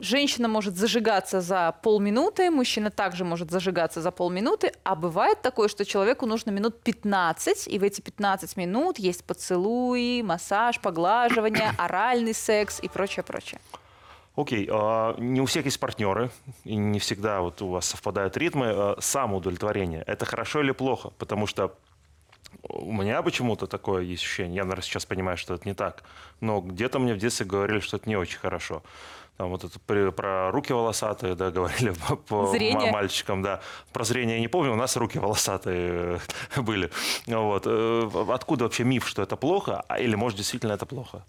Женщина 0.00 0.46
может 0.46 0.76
зажигаться 0.76 1.40
за 1.40 1.74
полминуты, 1.82 2.52
мужчина 2.52 2.90
также 2.90 3.24
может 3.24 3.50
зажигаться 3.50 4.00
за 4.00 4.12
полминуты, 4.12 4.72
а 4.84 4.94
бывает 4.94 5.42
такое, 5.42 5.66
что 5.66 5.84
человеку 5.84 6.24
нужно 6.24 6.50
минут 6.50 6.80
15, 6.82 7.66
и 7.66 7.78
в 7.80 7.82
эти 7.82 8.00
15 8.00 8.56
минут 8.56 9.00
есть 9.00 9.24
поцелуи, 9.24 10.22
массаж, 10.22 10.78
поглаживание, 10.80 11.72
оральный 11.78 12.32
секс 12.32 12.78
и 12.80 12.88
прочее, 12.88 13.24
прочее. 13.24 13.60
Окей, 14.36 14.68
а, 14.70 15.16
не 15.18 15.40
у 15.40 15.46
всех 15.46 15.64
есть 15.64 15.80
партнеры, 15.80 16.30
и 16.62 16.76
не 16.76 17.00
всегда 17.00 17.40
вот 17.40 17.60
у 17.60 17.70
вас 17.70 17.86
совпадают 17.86 18.36
ритмы. 18.36 18.66
А, 18.68 18.96
Самоудовлетворение– 19.00 20.04
это 20.06 20.26
хорошо 20.26 20.60
или 20.60 20.70
плохо? 20.70 21.10
Потому 21.18 21.48
что 21.48 21.74
у 22.62 22.92
меня 22.92 23.20
почему-то 23.22 23.66
такое 23.66 24.02
есть 24.02 24.22
ощущение, 24.22 24.56
я, 24.56 24.62
наверное, 24.62 24.82
сейчас 24.82 25.06
понимаю, 25.06 25.36
что 25.36 25.54
это 25.54 25.68
не 25.68 25.74
так, 25.74 26.04
но 26.40 26.60
где-то 26.60 27.00
мне 27.00 27.14
в 27.14 27.18
детстве 27.18 27.46
говорили, 27.46 27.80
что 27.80 27.96
это 27.96 28.08
не 28.08 28.16
очень 28.16 28.38
хорошо. 28.38 28.82
Там 29.38 29.50
вот 29.50 29.62
это 29.62 29.78
при- 29.78 30.10
про 30.10 30.50
руки 30.50 30.72
волосатые, 30.72 31.36
да, 31.36 31.50
говорили 31.52 31.94
по, 32.26 32.46
Зрение. 32.48 32.86
ма- 32.90 32.92
мальчикам, 32.92 33.40
да. 33.42 33.60
Про 33.92 34.04
зрение 34.04 34.34
я 34.36 34.40
не 34.40 34.48
помню, 34.48 34.72
у 34.72 34.76
нас 34.76 34.96
руки 34.96 35.18
волосатые 35.18 36.20
э, 36.56 36.60
были. 36.60 36.90
Вот. 37.26 37.62
Э, 37.66 38.10
Откуда 38.34 38.64
вообще 38.64 38.82
миф, 38.84 39.06
что 39.08 39.22
это 39.22 39.36
плохо, 39.36 39.84
а- 39.88 40.00
или, 40.00 40.16
может, 40.16 40.36
действительно 40.38 40.72
это 40.72 40.86
плохо? 40.86 41.24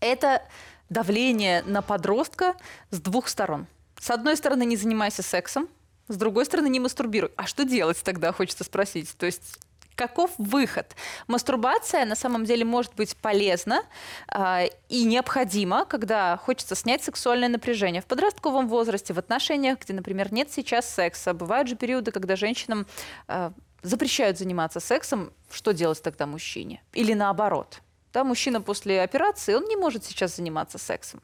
Это 0.00 0.42
давление 0.90 1.62
на 1.62 1.80
подростка 1.80 2.54
с 2.90 3.00
двух 3.00 3.28
сторон. 3.28 3.66
С 4.00 4.10
одной 4.10 4.36
стороны, 4.36 4.64
не 4.64 4.76
занимайся 4.76 5.22
сексом, 5.22 5.68
с 6.08 6.16
другой 6.16 6.44
стороны, 6.44 6.68
не 6.68 6.80
мастурбируй. 6.80 7.30
А 7.36 7.46
что 7.46 7.64
делать 7.64 8.02
тогда, 8.02 8.32
хочется 8.32 8.64
спросить? 8.64 9.16
То 9.16 9.26
есть 9.26 9.60
каков 9.94 10.30
выход? 10.38 10.94
Мастурбация 11.26 12.04
на 12.04 12.14
самом 12.14 12.44
деле 12.44 12.64
может 12.64 12.94
быть 12.94 13.16
полезна 13.16 13.82
а, 14.28 14.64
и 14.88 15.04
необходима, 15.04 15.84
когда 15.84 16.36
хочется 16.36 16.74
снять 16.74 17.02
сексуальное 17.02 17.48
напряжение 17.48 18.02
в 18.02 18.06
подростковом 18.06 18.68
возрасте, 18.68 19.12
в 19.12 19.18
отношениях, 19.18 19.78
где, 19.80 19.92
например, 19.92 20.32
нет 20.32 20.50
сейчас 20.52 20.88
секса. 20.88 21.34
Бывают 21.34 21.68
же 21.68 21.76
периоды, 21.76 22.10
когда 22.10 22.36
женщинам 22.36 22.86
а, 23.28 23.52
запрещают 23.82 24.38
заниматься 24.38 24.80
сексом. 24.80 25.32
Что 25.50 25.72
делать 25.72 26.02
тогда 26.02 26.26
мужчине? 26.26 26.82
Или 26.92 27.14
наоборот? 27.14 27.80
Да, 28.12 28.24
мужчина 28.24 28.60
после 28.60 29.02
операции, 29.02 29.54
он 29.54 29.64
не 29.64 29.76
может 29.76 30.04
сейчас 30.04 30.36
заниматься 30.36 30.78
сексом. 30.78 31.20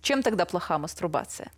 Чем 0.00 0.22
тогда 0.22 0.46
плоха 0.46 0.78
мастурбация? 0.78 1.50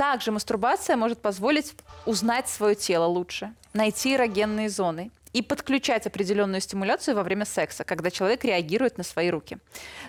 Также 0.00 0.32
мастурбация 0.32 0.96
может 0.96 1.20
позволить 1.20 1.74
узнать 2.06 2.48
свое 2.48 2.74
тело 2.74 3.04
лучше, 3.04 3.52
найти 3.74 4.14
эрогенные 4.14 4.70
зоны 4.70 5.10
и 5.34 5.42
подключать 5.42 6.06
определенную 6.06 6.62
стимуляцию 6.62 7.16
во 7.16 7.22
время 7.22 7.44
секса, 7.44 7.84
когда 7.84 8.10
человек 8.10 8.42
реагирует 8.42 8.96
на 8.96 9.04
свои 9.04 9.28
руки. 9.28 9.58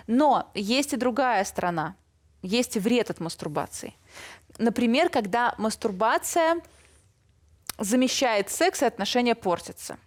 Но 0.06 0.50
есть 0.54 0.94
и 0.94 0.96
другая 0.96 1.44
сторона. 1.44 1.94
Есть 2.40 2.76
и 2.76 2.80
вред 2.80 3.10
от 3.10 3.20
мастурбации. 3.20 3.92
Например, 4.56 5.10
когда 5.10 5.54
мастурбация 5.58 6.62
замещает 7.78 8.48
секс, 8.48 8.80
и 8.80 8.86
отношения 8.86 9.34
портятся. 9.34 9.98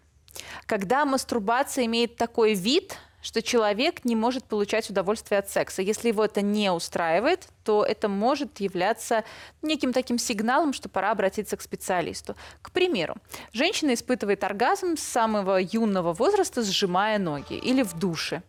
Когда 0.65 1.05
мастурбация 1.05 1.85
имеет 1.85 2.15
такой 2.15 2.55
вид, 2.55 2.97
что 3.25 3.41
человек 3.41 4.05
не 4.05 4.15
может 4.15 4.43
получать 4.43 4.87
удовольствие 4.91 5.39
от 5.39 5.49
секса. 5.49 5.81
Если 5.81 6.09
его 6.09 6.23
это 6.23 6.41
не 6.41 6.71
устраивает, 6.71 7.47
то 7.63 7.83
это 7.83 8.07
может 8.07 8.59
являться 8.59 9.23
неким 9.63 9.93
таким 9.93 10.19
сигналом, 10.19 10.73
что 10.73 10.89
пора 10.89 11.09
обратиться 11.09 11.57
к 11.57 11.63
специалисту. 11.63 12.35
К 12.61 12.69
примеру, 12.69 13.15
женщина 13.51 13.95
испытывает 13.95 14.43
оргазм 14.43 14.95
с 14.95 15.01
самого 15.01 15.57
юного 15.59 16.13
возраста, 16.13 16.61
сжимая 16.61 17.17
ноги 17.17 17.55
или 17.55 17.81
в 17.81 17.97
душе. 17.97 18.43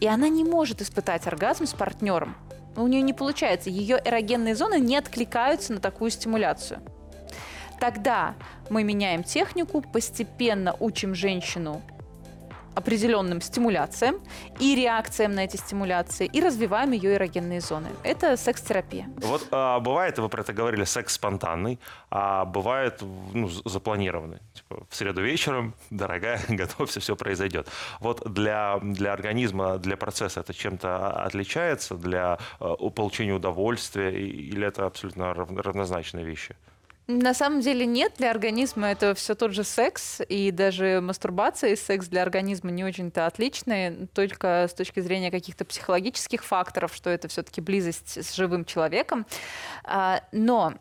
И 0.00 0.06
она 0.06 0.30
не 0.30 0.42
может 0.42 0.80
испытать 0.80 1.26
оргазм 1.26 1.66
с 1.66 1.74
партнером. 1.74 2.34
У 2.76 2.86
нее 2.86 3.02
не 3.02 3.12
получается. 3.12 3.68
Ее 3.68 4.00
эрогенные 4.02 4.56
зоны 4.56 4.80
не 4.80 4.96
откликаются 4.96 5.74
на 5.74 5.80
такую 5.80 6.10
стимуляцию. 6.10 6.80
Тогда 7.78 8.36
мы 8.70 8.84
меняем 8.84 9.22
технику, 9.22 9.82
постепенно 9.82 10.74
учим 10.80 11.14
женщину 11.14 11.82
определенным 12.74 13.40
стимуляциям 13.40 14.16
и 14.58 14.74
реакциям 14.74 15.34
на 15.34 15.44
эти 15.44 15.56
стимуляции 15.56 16.26
и 16.26 16.40
развиваем 16.40 16.92
ее 16.92 17.14
эрогенные 17.14 17.60
зоны. 17.60 17.88
Это 18.02 18.36
секс-терапия. 18.36 19.08
Вот 19.16 19.46
а, 19.50 19.80
бывает, 19.80 20.18
вы 20.18 20.28
про 20.28 20.42
это 20.42 20.52
говорили, 20.52 20.84
секс 20.84 21.14
спонтанный, 21.14 21.78
а 22.10 22.44
бывает 22.44 23.02
ну, 23.32 23.48
запланированный. 23.48 24.38
Типа, 24.54 24.86
в 24.88 24.94
среду 24.94 25.22
вечером, 25.22 25.74
дорогая, 25.90 26.40
готовься, 26.48 27.00
все 27.00 27.16
произойдет. 27.16 27.68
Вот 28.00 28.32
для, 28.32 28.78
для 28.82 29.12
организма, 29.12 29.78
для 29.78 29.96
процесса 29.96 30.40
это 30.40 30.54
чем-то 30.54 31.10
отличается 31.24 31.94
для 31.94 32.38
э, 32.60 32.74
получения 32.94 33.32
удовольствия 33.32 34.10
или 34.10 34.66
это 34.66 34.86
абсолютно 34.86 35.34
рав- 35.34 35.50
равнозначные 35.50 36.24
вещи? 36.24 36.56
На 37.08 37.34
самом 37.34 37.60
деле 37.60 37.84
нет, 37.84 38.14
для 38.18 38.30
организма 38.30 38.88
это 38.88 39.14
все 39.14 39.34
тот 39.34 39.52
же 39.52 39.64
секс, 39.64 40.20
и 40.28 40.52
даже 40.52 41.00
мастурбация 41.00 41.70
и 41.70 41.76
секс 41.76 42.06
для 42.06 42.22
организма 42.22 42.70
не 42.70 42.84
очень-то 42.84 43.26
отличные, 43.26 44.06
только 44.14 44.68
с 44.70 44.74
точки 44.74 45.00
зрения 45.00 45.30
каких-то 45.30 45.64
психологических 45.64 46.44
факторов, 46.44 46.94
что 46.94 47.10
это 47.10 47.26
все-таки 47.26 47.60
близость 47.60 48.18
с 48.18 48.34
живым 48.34 48.64
человеком. 48.64 49.26
А, 49.84 50.22
Но 50.30 50.74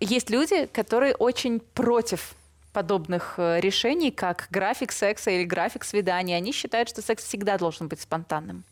есть 0.00 0.30
люди, 0.30 0.66
которые 0.66 1.14
очень 1.14 1.60
против 1.60 2.34
подобных 2.72 3.34
э, 3.38 3.60
решений, 3.60 4.10
как 4.10 4.46
график 4.50 4.92
секса 4.92 5.30
или 5.30 5.44
график 5.44 5.84
свидания. 5.84 6.36
Они 6.36 6.52
считают, 6.52 6.88
что 6.88 7.02
секс 7.02 7.24
всегда 7.24 7.58
должен 7.58 7.88
быть 7.88 8.00
спонтанным. 8.00 8.62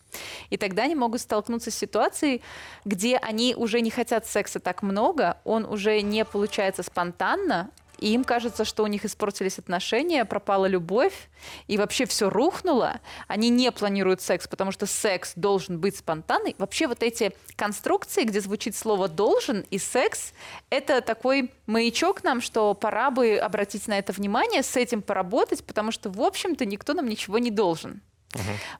И 0.51 0.57
тогда 0.57 0.85
они 0.85 0.95
могут 0.95 1.21
столкнуться 1.21 1.71
с 1.71 1.75
ситуацией, 1.75 2.42
где 2.85 3.16
они 3.16 3.55
уже 3.55 3.81
не 3.81 3.90
хотят 3.90 4.27
секса 4.27 4.61
так 4.61 4.83
много, 4.83 5.38
он 5.45 5.64
уже 5.64 6.01
не 6.01 6.25
получается 6.25 6.83
спонтанно, 6.83 7.71
и 7.99 8.12
им 8.12 8.25
кажется, 8.25 8.64
что 8.64 8.83
у 8.83 8.87
них 8.87 9.05
испортились 9.05 9.59
отношения, 9.59 10.25
пропала 10.25 10.66
любовь, 10.66 11.29
и 11.66 11.79
вообще 11.79 12.05
все 12.07 12.29
рухнуло. 12.29 13.01
Они 13.27 13.49
не 13.49 13.73
планируют 13.73 14.21
секс, 14.21 14.47
потому 14.47 14.73
что 14.73 14.87
секс 14.87 15.33
должен 15.35 15.81
быть 15.81 15.97
спонтанный. 15.97 16.55
Вообще 16.59 16.87
вот 16.88 17.03
эти 17.03 17.33
конструкции, 17.57 18.25
где 18.25 18.40
звучит 18.40 18.77
слово 18.77 19.09
«должен» 19.09 19.64
и 19.71 19.79
«секс», 19.79 20.33
это 20.69 21.01
такой 21.01 21.51
маячок 21.66 22.23
нам, 22.23 22.40
что 22.40 22.75
пора 22.75 23.11
бы 23.11 23.37
обратить 23.37 23.88
на 23.88 23.99
это 23.99 24.12
внимание, 24.12 24.62
с 24.62 24.77
этим 24.77 25.01
поработать, 25.01 25.64
потому 25.64 25.90
что, 25.90 26.11
в 26.11 26.21
общем-то, 26.21 26.66
никто 26.66 26.92
нам 26.92 27.09
ничего 27.09 27.38
не 27.38 27.51
должен. 27.51 28.03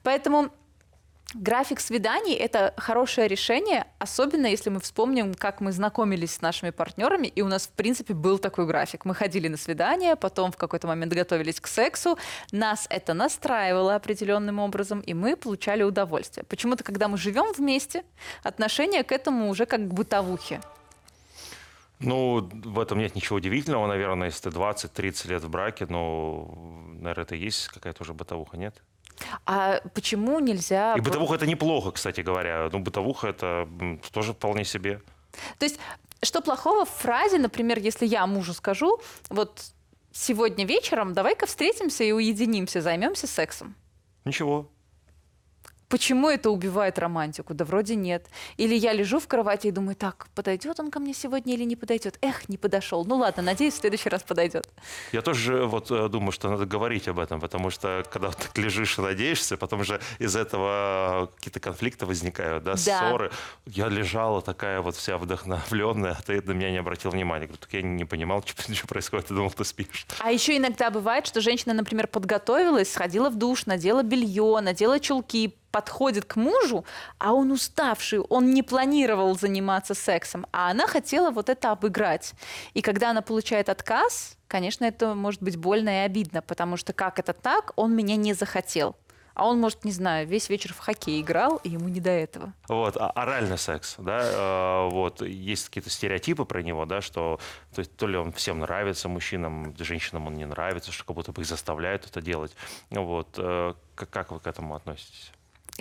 Поэтому 0.03 0.51
График 1.33 1.81
свиданий– 1.81 2.33
это 2.35 2.73
хорошее 2.77 3.27
решение, 3.27 3.85
особенно 3.99 4.47
если 4.47 4.69
мы 4.69 4.79
вспомним, 4.79 5.33
как 5.33 5.59
мы 5.59 5.73
знакомились 5.73 6.35
с 6.35 6.41
нашими 6.41 6.69
партнерами, 6.69 7.27
и 7.27 7.41
у 7.41 7.49
нас, 7.49 7.67
в 7.67 7.71
принципе, 7.71 8.13
был 8.13 8.39
такой 8.39 8.65
график. 8.65 9.03
Мы 9.03 9.13
ходили 9.13 9.49
на 9.49 9.57
свидание, 9.57 10.15
потом 10.15 10.53
в 10.53 10.57
какой-то 10.57 10.87
момент 10.87 11.11
готовились 11.11 11.59
к 11.59 11.67
сексу, 11.67 12.17
нас 12.53 12.87
это 12.89 13.13
настраивало 13.13 13.95
определенным 13.95 14.59
образом, 14.59 15.01
и 15.01 15.13
мы 15.13 15.35
получали 15.35 15.83
удовольствие. 15.83 16.45
Почему-то, 16.45 16.85
когда 16.85 17.09
мы 17.09 17.17
живем 17.17 17.51
вместе, 17.51 18.05
отношение 18.43 19.03
к 19.03 19.11
этому 19.11 19.49
уже 19.49 19.65
как 19.65 19.81
к 19.81 19.93
бытовухе. 19.93 20.61
Ну, 21.99 22.49
в 22.53 22.79
этом 22.79 22.99
нет 22.99 23.15
ничего 23.15 23.35
удивительного, 23.35 23.85
наверное, 23.87 24.27
если 24.27 24.49
ты 24.49 24.57
20-30 24.57 25.27
лет 25.27 25.43
в 25.43 25.49
браке, 25.49 25.87
но, 25.89 26.53
наверное, 27.01 27.25
это 27.25 27.35
и 27.35 27.39
есть 27.39 27.67
какая-то 27.67 28.03
уже 28.03 28.13
бытовуха, 28.13 28.55
нет? 28.55 28.81
А 29.45 29.81
почему 29.93 30.39
нельзя... 30.39 30.95
И 30.95 31.01
бытовуха 31.01 31.35
это 31.35 31.47
неплохо, 31.47 31.91
кстати 31.91 32.21
говоря. 32.21 32.69
Ну, 32.71 32.79
бытовуха 32.79 33.27
это 33.27 33.67
м, 33.79 33.99
тоже 34.11 34.33
вполне 34.33 34.65
себе. 34.65 35.01
То 35.59 35.65
есть, 35.65 35.79
что 36.23 36.41
плохого 36.41 36.85
в 36.85 36.89
фразе, 36.89 37.37
например, 37.37 37.79
если 37.79 38.05
я 38.05 38.25
мужу 38.27 38.53
скажу, 38.53 38.99
вот 39.29 39.63
сегодня 40.11 40.65
вечером 40.65 41.13
давай-ка 41.13 41.45
встретимся 41.45 42.03
и 42.03 42.11
уединимся, 42.11 42.81
займемся 42.81 43.27
сексом. 43.27 43.75
Ничего. 44.25 44.69
Почему 45.89 46.29
это 46.29 46.49
убивает 46.51 46.99
романтику? 46.99 47.53
Да 47.53 47.63
вроде 47.63 47.95
нет. 47.95 48.27
Или 48.57 48.75
я 48.75 48.91
лежу 48.91 49.19
в 49.19 49.27
кровати 49.27 49.67
и 49.67 49.71
думаю, 49.71 49.95
так, 49.95 50.27
подойдет 50.35 50.79
он 50.81 50.91
ко 50.91 50.99
мне 50.99 51.13
сегодня 51.13 51.53
или 51.53 51.63
не 51.63 51.77
подойдет? 51.77 52.17
Эх, 52.21 52.49
не 52.49 52.57
подошел. 52.57 53.05
Ну 53.05 53.15
ладно, 53.15 53.41
надеюсь, 53.41 53.75
в 53.75 53.77
следующий 53.77 54.09
раз 54.09 54.21
подойдет. 54.23 54.69
Я 55.13 55.21
тоже 55.21 55.65
вот 55.65 55.89
э, 55.89 56.09
думаю, 56.09 56.33
что 56.33 56.49
надо 56.49 56.65
говорить 56.65 57.07
об 57.07 57.19
этом, 57.19 57.39
потому 57.39 57.69
что 57.69 58.03
когда 58.11 58.31
так 58.31 58.57
лежишь 58.57 58.97
и 58.97 59.01
надеешься, 59.01 59.55
потом 59.55 59.85
же 59.85 60.01
из 60.19 60.35
этого 60.35 61.31
какие-то 61.37 61.61
конфликты 61.61 62.05
возникают, 62.05 62.63
да, 62.65 62.73
Да. 62.73 62.77
ссоры. 62.77 63.31
Я 63.65 63.87
лежала 63.87 64.41
такая 64.41 64.81
вот 64.81 64.95
вся 64.97 65.17
вдохновленная, 65.17 66.17
а 66.19 66.21
ты 66.21 66.41
на 66.41 66.51
меня 66.51 66.71
не 66.71 66.77
обратил 66.77 67.11
внимания. 67.11 67.45
Говорю, 67.45 67.59
так 67.61 67.71
я 67.71 67.81
не 67.81 68.03
понимал, 68.03 68.43
что, 68.45 68.73
что 68.73 68.87
происходит, 68.87 69.27
ты 69.27 69.33
думал, 69.35 69.51
ты 69.51 69.63
спишь. 69.63 70.05
А 70.19 70.31
еще 70.31 70.57
иногда 70.57 70.89
бывает, 70.89 71.25
что 71.27 71.39
женщина, 71.39 71.73
например, 71.73 72.07
подготовилась, 72.07 72.91
сходила 72.91 73.29
в 73.29 73.35
душ, 73.35 73.65
надела 73.67 74.03
белье, 74.03 74.59
надела 74.61 74.99
чулки, 74.99 75.55
подходит 75.71 76.25
к 76.25 76.35
мужу, 76.35 76.85
а 77.19 77.33
он 77.33 77.51
уставший, 77.51 78.19
он 78.19 78.53
не 78.53 78.63
планировал 78.63 79.37
заниматься 79.37 79.93
сексом, 79.93 80.45
а 80.51 80.71
она 80.71 80.87
хотела 80.87 81.31
вот 81.31 81.49
это 81.49 81.71
обыграть. 81.71 82.33
И 82.73 82.81
когда 82.81 83.11
она 83.11 83.21
получает 83.21 83.69
отказ, 83.69 84.37
конечно, 84.47 84.85
это 84.85 85.13
может 85.13 85.41
быть 85.41 85.57
больно 85.57 85.89
и 85.89 86.05
обидно, 86.05 86.41
потому 86.41 86.77
что 86.77 86.93
как 86.93 87.19
это 87.19 87.33
так, 87.33 87.73
он 87.75 87.95
меня 87.95 88.15
не 88.15 88.33
захотел. 88.33 88.95
А 89.37 89.45
он, 89.45 89.59
может, 89.59 89.85
не 89.85 89.91
знаю, 89.91 90.25
весь 90.25 90.49
вечер 90.49 90.73
в 90.73 90.79
хоккей 90.79 91.21
играл, 91.21 91.57
и 91.57 91.69
ему 91.69 91.89
не 91.89 91.99
до 91.99 92.09
этого. 92.09 92.53
Вот, 92.67 92.97
а 92.97 93.11
оральный 93.11 93.59
секс, 93.59 93.93
да, 93.99 94.19
э, 94.23 94.89
вот, 94.89 95.21
есть 95.21 95.67
какие-то 95.67 95.91
стереотипы 95.91 96.43
про 96.43 96.63
него, 96.63 96.85
да, 96.87 97.01
что 97.01 97.39
то, 97.75 97.81
есть, 97.81 97.95
то 97.95 98.07
ли 98.07 98.17
он 98.17 98.31
всем 98.31 98.57
нравится, 98.57 99.07
мужчинам, 99.07 99.75
женщинам 99.77 100.25
он 100.25 100.33
не 100.33 100.45
нравится, 100.45 100.91
что 100.91 101.05
как 101.05 101.15
будто 101.15 101.33
бы 101.33 101.43
их 101.43 101.47
заставляют 101.47 102.07
это 102.07 102.19
делать. 102.19 102.55
Вот, 102.89 103.35
э, 103.37 103.75
как, 103.93 104.09
как 104.09 104.31
вы 104.31 104.39
к 104.39 104.47
этому 104.47 104.73
относитесь? 104.73 105.31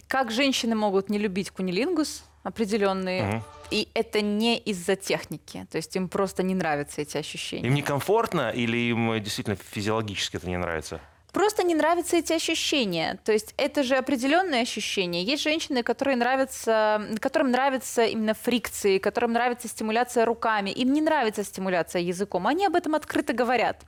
Как 0.09 0.31
женщины 0.31 0.75
могут 0.75 1.09
не 1.11 1.19
любить 1.19 1.51
кунилингус 1.51 2.25
определенные, 2.43 3.23
Мгм. 3.23 3.43
и 3.71 3.89
это 3.95 4.21
не 4.21 4.57
из-за 4.59 4.95
техники, 4.97 5.67
то 5.71 5.77
есть 5.79 5.97
им 5.97 6.09
просто 6.09 6.43
не 6.43 6.55
нравятся 6.55 7.01
эти 7.03 7.17
ощущения. 7.19 7.67
Им 7.69 7.75
некомфортно 7.75 8.51
или 8.51 8.77
им 8.77 9.11
э, 9.13 9.21
действительно 9.21 9.57
физиологически 9.57 10.37
это 10.37 10.49
не 10.49 10.57
нравится? 10.57 11.01
Просто 11.33 11.65
не 11.65 11.75
нравятся 11.75 12.17
эти 12.17 12.33
ощущения. 12.33 13.19
То 13.25 13.33
есть 13.33 13.53
это 13.59 13.83
же 13.83 13.97
определенные 13.97 14.63
ощущения. 14.63 15.23
Есть 15.23 15.43
женщины, 15.43 15.83
которые 15.83 16.17
нравятся, 16.17 17.03
которым 17.21 17.51
нравятся 17.51 18.07
именно 18.07 18.33
фрикции, 18.33 18.97
которым 18.97 19.33
нравится 19.33 19.69
стимуляция 19.69 20.25
руками. 20.25 20.71
Им 20.71 20.95
не 20.95 21.03
нравится 21.03 21.45
стимуляция 21.45 22.01
языком. 22.01 22.47
Они 22.47 22.65
об 22.65 22.75
этом 22.75 22.95
открыто 22.95 23.35
говорят. 23.35 23.85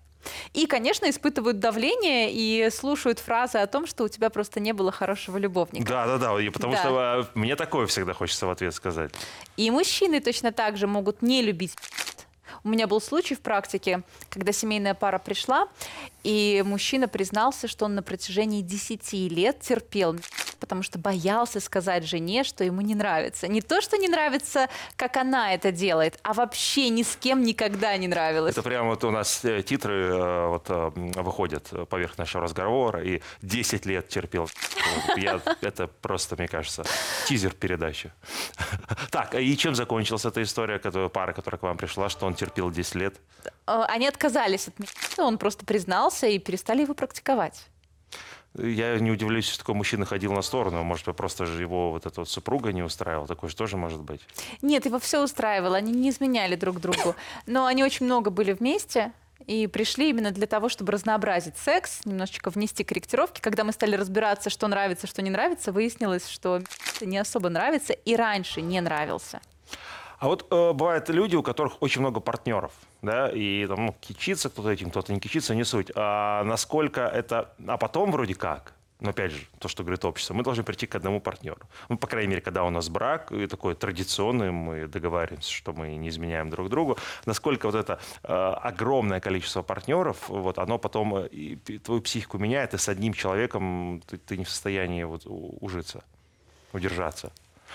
И, 0.53 0.67
конечно, 0.67 1.09
испытывают 1.09 1.59
давление 1.59 2.33
и 2.33 2.71
слушают 2.71 3.19
фразы 3.19 3.59
о 3.59 3.67
том, 3.67 3.87
что 3.87 4.05
у 4.05 4.09
тебя 4.09 4.31
просто 4.31 4.61
не 4.61 4.73
было 4.73 4.93
хорошего 4.93 5.39
любовника. 5.39 5.87
Да, 5.87 6.07
да, 6.07 6.19
да, 6.19 6.41
и 6.41 6.49
потому 6.51 6.73
Да. 6.75 6.79
что 6.79 7.29
э, 7.35 7.39
мне 7.39 7.57
такое 7.57 7.87
всегда 7.87 8.13
хочется 8.15 8.47
в 8.47 8.51
ответ 8.51 8.75
сказать. 8.75 9.13
И 9.57 9.71
мужчины 9.71 10.21
точно 10.21 10.53
так 10.53 10.77
же 10.77 10.87
могут 10.87 11.23
не 11.23 11.43
любить 11.43 11.75
у 12.65 12.69
меня 12.69 12.87
был 12.87 13.01
случай 13.01 13.35
в 13.35 13.41
практике, 13.41 14.03
когда 14.31 14.53
семейная 14.53 14.95
пара 14.95 15.19
пришла, 15.19 15.69
и 16.23 16.63
мужчина 16.67 17.09
признался, 17.09 17.69
что 17.69 17.85
он 17.85 17.95
на 17.95 18.03
протяжении 18.03 18.63
10 18.63 19.13
лет 19.31 19.61
терпел, 19.61 20.17
потому 20.59 20.83
что 20.83 20.99
боялся 20.99 21.61
сказать 21.61 22.05
жене, 22.05 22.45
что 22.45 22.65
ему 22.65 22.81
не 22.81 22.95
нравится. 22.95 23.49
Не 23.49 23.61
то, 23.61 23.81
что 23.81 23.97
не 23.97 24.09
нравится, 24.09 24.69
как 24.97 25.17
она 25.17 25.55
это 25.55 25.73
делает, 25.73 26.19
а 26.23 26.33
вообще 26.33 26.89
ни 26.89 27.03
с 27.03 27.17
кем 27.17 27.43
никогда 27.43 27.97
не 27.97 28.09
нравилось. 28.09 28.53
Это 28.53 28.63
прямо 28.63 28.91
вот 28.91 29.05
у 29.05 29.11
нас 29.11 29.45
э, 29.45 29.63
титры 29.63 29.95
э, 29.95 30.47
вот, 30.49 30.67
э, 30.69 30.91
выходят 31.23 31.73
поверх 31.89 32.19
нашего 32.19 32.45
разговора, 32.45 33.03
и 33.03 33.21
10 33.43 33.87
лет 33.87 34.09
терпел. 34.09 34.49
Я, 35.17 35.41
это 35.61 35.87
просто, 35.87 36.37
мне 36.37 36.49
кажется, 36.49 36.85
тизер 37.27 37.53
передачи. 37.55 38.13
Так, 39.11 39.35
и 39.35 39.57
чем 39.57 39.75
закончилась 39.75 40.25
эта 40.25 40.43
история, 40.43 40.79
которая, 40.79 41.09
пара, 41.09 41.33
которая 41.33 41.59
к 41.59 41.63
вам 41.63 41.77
пришла, 41.79 42.09
что 42.09 42.27
он 42.27 42.35
терпел 42.35 42.71
10 42.71 42.95
лет? 42.97 43.15
Они 43.65 44.07
отказались 44.07 44.69
от 44.69 44.79
меня, 44.79 44.91
он 45.19 45.39
просто 45.39 45.65
признался 45.65 46.27
и 46.27 46.39
перестали 46.39 46.83
его 46.83 46.95
практиковать. 46.95 47.69
Я 48.57 48.99
не 48.99 49.11
удивлюсь, 49.11 49.47
если 49.47 49.59
такой 49.59 49.75
мужчина 49.75 50.05
ходил 50.05 50.33
на 50.33 50.43
сторону. 50.43 50.83
Может 50.83 51.07
быть, 51.07 51.17
просто 51.17 51.47
же 51.47 51.61
его 51.61 51.91
вот 51.91 52.07
эта 52.07 52.21
вот 52.21 52.29
супруга 52.29 52.73
не 52.73 52.83
устраивала. 52.83 53.27
Такое 53.27 53.51
же 53.51 53.57
тоже 53.57 53.77
может 53.77 54.01
быть. 54.01 54.21
Нет, 54.63 54.87
его 54.87 54.99
все 54.99 55.23
устраивало, 55.23 55.77
они 55.77 55.93
не 55.93 56.11
изменяли 56.11 56.57
друг 56.57 56.81
другу. 56.81 57.15
Но 57.47 57.67
они 57.67 57.85
очень 57.85 58.07
много 58.07 58.31
были 58.31 58.53
вместе 58.53 59.13
и 59.47 59.67
пришли 59.67 60.11
именно 60.11 60.31
для 60.31 60.47
того, 60.47 60.69
чтобы 60.69 60.93
разнообразить 60.93 61.57
секс, 61.57 62.05
немножечко 62.05 62.51
внести 62.51 62.85
корректировки. 62.85 63.41
Когда 63.41 63.65
мы 63.65 63.73
стали 63.73 63.97
разбираться, 63.97 64.51
что 64.51 64.67
нравится, 64.67 65.07
что 65.07 65.23
не 65.23 65.31
нравится, 65.31 65.73
выяснилось, 65.73 66.29
что 66.29 66.63
не 67.01 67.19
особо 67.19 67.49
нравится 67.49 67.93
и 67.93 68.17
раньше 68.17 68.61
не 68.61 68.81
нравился. 68.81 69.41
А 70.19 70.27
вот 70.27 70.47
э, 70.51 70.73
бывают 70.73 71.09
люди, 71.11 71.37
у 71.37 71.43
которых 71.43 71.81
очень 71.81 72.01
много 72.01 72.21
партнеров, 72.21 72.73
да, 73.03 73.29
и 73.29 73.67
там 73.67 73.87
ну, 73.87 73.97
кичится 74.01 74.49
кто-то 74.49 74.71
этим, 74.71 74.91
кто-то 74.91 75.13
не 75.13 75.21
кичится, 75.21 75.55
не 75.55 75.65
суть. 75.65 75.93
А 75.95 76.43
насколько 76.45 77.03
это... 77.03 77.53
А 77.67 77.77
потом 77.77 78.11
вроде 78.11 78.35
как, 78.35 78.75
но 79.01 79.11
опять 79.11 79.31
же, 79.31 79.47
то, 79.61 79.69
что 79.69 79.85
говорит 79.85 80.05
общество, 80.05 80.35
мы 80.35 80.43
должны 80.43 80.65
прийти 80.65 80.89
к 80.89 80.97
одному 80.97 81.21
партнеру. 81.21 81.61
Ну, 81.89 81.97
по 81.97 82.09
крайней 82.09 82.31
мере, 82.31 82.41
когда 82.41 82.65
у 82.65 82.71
нас 82.71 82.89
брак, 82.89 83.31
и 83.31 83.47
такой 83.47 83.77
традиционный, 83.77 84.51
мы 84.51 84.89
договариваемся, 84.89 85.53
что 85.53 85.73
мы 85.73 85.95
не 85.95 86.09
изменяем 86.09 86.51
друг 86.51 86.69
другу. 86.69 86.99
Насколько 87.25 87.67
вот 87.67 87.77
это 87.77 88.01
э, 88.25 88.33
огромное 88.33 89.21
количество 89.21 89.63
партнеров, 89.63 90.29
вот 90.29 90.59
оно 90.59 90.79
потом 90.79 91.17
э, 91.17 91.29
и 91.29 91.79
твою 91.79 92.03
психику 92.03 92.39
меняет, 92.39 92.75
и 92.75 92.79
с 92.79 92.89
одним 92.89 93.13
человеком 93.15 94.03
ты, 94.09 94.19
ты 94.19 94.37
не 94.37 94.45
в 94.45 94.51
состоянии 94.51 95.05
вот 95.05 95.23
ужиться, 95.27 96.03
удержаться. 96.73 97.31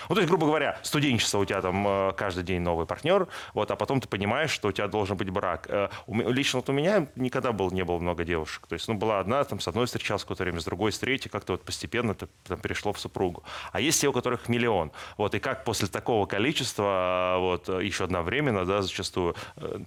Ну, 0.08 0.14
то 0.14 0.20
есть, 0.20 0.28
грубо 0.28 0.46
говоря, 0.46 0.78
студенчество 0.82 1.38
у 1.38 1.44
тебя 1.44 1.60
там 1.60 1.86
э, 1.86 2.12
каждый 2.16 2.44
день 2.44 2.60
новый 2.60 2.86
партнер, 2.86 3.28
вот, 3.52 3.70
а 3.70 3.76
потом 3.76 4.00
ты 4.00 4.08
понимаешь, 4.08 4.50
что 4.50 4.68
у 4.68 4.72
тебя 4.72 4.88
должен 4.88 5.16
быть 5.16 5.30
брак. 5.30 5.66
Э, 5.68 5.88
Лично 6.06 6.60
вот 6.60 6.68
у 6.68 6.72
меня 6.72 7.06
никогда 7.16 7.52
был, 7.52 7.70
не 7.70 7.84
было 7.84 7.98
много 7.98 8.24
девушек. 8.24 8.66
То 8.66 8.74
есть, 8.74 8.88
ну, 8.88 8.94
была 8.94 9.20
одна, 9.20 9.42
там, 9.44 9.60
с 9.60 9.68
одной 9.68 9.86
встречалась 9.86 10.22
какое-то 10.22 10.44
время, 10.44 10.60
с 10.60 10.64
другой, 10.64 10.92
с 10.92 10.98
третьей, 10.98 11.30
как-то 11.30 11.52
вот 11.52 11.64
постепенно 11.64 12.12
это 12.12 12.28
там, 12.44 12.60
перешло 12.60 12.92
в 12.92 13.00
супругу. 13.00 13.44
А 13.72 13.80
есть 13.80 14.00
те, 14.00 14.08
у 14.08 14.12
которых 14.12 14.48
миллион. 14.48 14.92
Вот, 15.16 15.34
и 15.34 15.38
как 15.38 15.64
после 15.64 15.88
такого 15.88 16.26
количества, 16.26 17.36
э, 17.36 17.38
вот, 17.40 17.68
еще 17.68 18.04
одновременно, 18.04 18.64
да, 18.64 18.82
зачастую, 18.82 19.34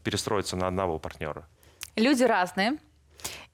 перестроиться 0.03 0.55
на 0.55 0.67
одного 0.67 0.99
партнера? 0.99 1.47
Люди 1.95 2.23
разные, 2.23 2.77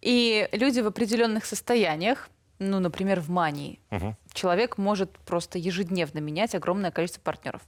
и 0.02 0.50
люди 0.52 0.82
в 0.82 0.88
определенных 0.88 1.46
состояниях, 1.46 2.30
ну, 2.70 2.80
например, 2.80 3.20
в 3.20 3.30
мании. 3.30 3.80
Мгм. 3.92 4.16
Человек 4.34 4.78
может 4.78 5.18
просто 5.20 5.58
ежедневно 5.58 6.20
менять 6.20 6.56
огромное 6.56 6.92
количество 6.92 7.22
партнеров. 7.22 7.62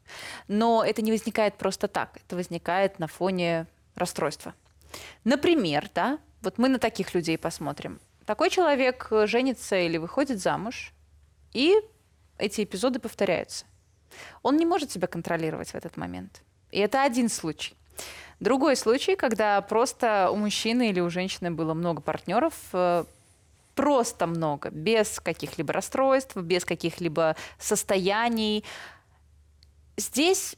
Но 0.47 0.83
это 0.83 1.01
не 1.01 1.11
возникает 1.11 1.55
просто 1.55 1.87
так. 1.87 2.17
Это 2.25 2.35
возникает 2.35 2.99
на 2.99 3.07
фоне 3.07 3.67
расстройства. 3.95 4.53
Например, 5.23 5.89
да, 5.93 6.19
вот 6.41 6.57
мы 6.57 6.69
на 6.69 6.79
таких 6.79 7.13
людей 7.13 7.37
посмотрим. 7.37 7.99
Такой 8.25 8.49
человек 8.49 9.07
э, 9.11 9.27
женится 9.27 9.75
или 9.77 9.97
выходит 9.97 10.39
замуж, 10.39 10.93
и 11.53 11.75
эти 12.37 12.63
эпизоды 12.63 12.99
повторяются. 12.99 13.65
Он 14.41 14.57
не 14.57 14.65
может 14.65 14.91
себя 14.91 15.07
контролировать 15.07 15.69
в 15.69 15.75
этот 15.75 15.97
момент. 15.97 16.41
И 16.71 16.79
это 16.79 17.03
один 17.03 17.29
случай. 17.29 17.75
Другой 18.39 18.75
случай, 18.75 19.15
когда 19.15 19.61
просто 19.61 20.29
у 20.31 20.35
мужчины 20.35 20.89
или 20.89 20.99
у 20.99 21.09
женщины 21.09 21.51
было 21.51 21.73
много 21.73 22.01
партнеров, 22.01 22.53
э, 22.73 23.05
просто 23.75 24.25
много, 24.25 24.69
без 24.71 25.19
каких-либо 25.19 25.73
расстройств, 25.73 26.35
без 26.35 26.65
каких-либо 26.65 27.35
состояний. 27.59 28.63
Здесь, 29.97 30.55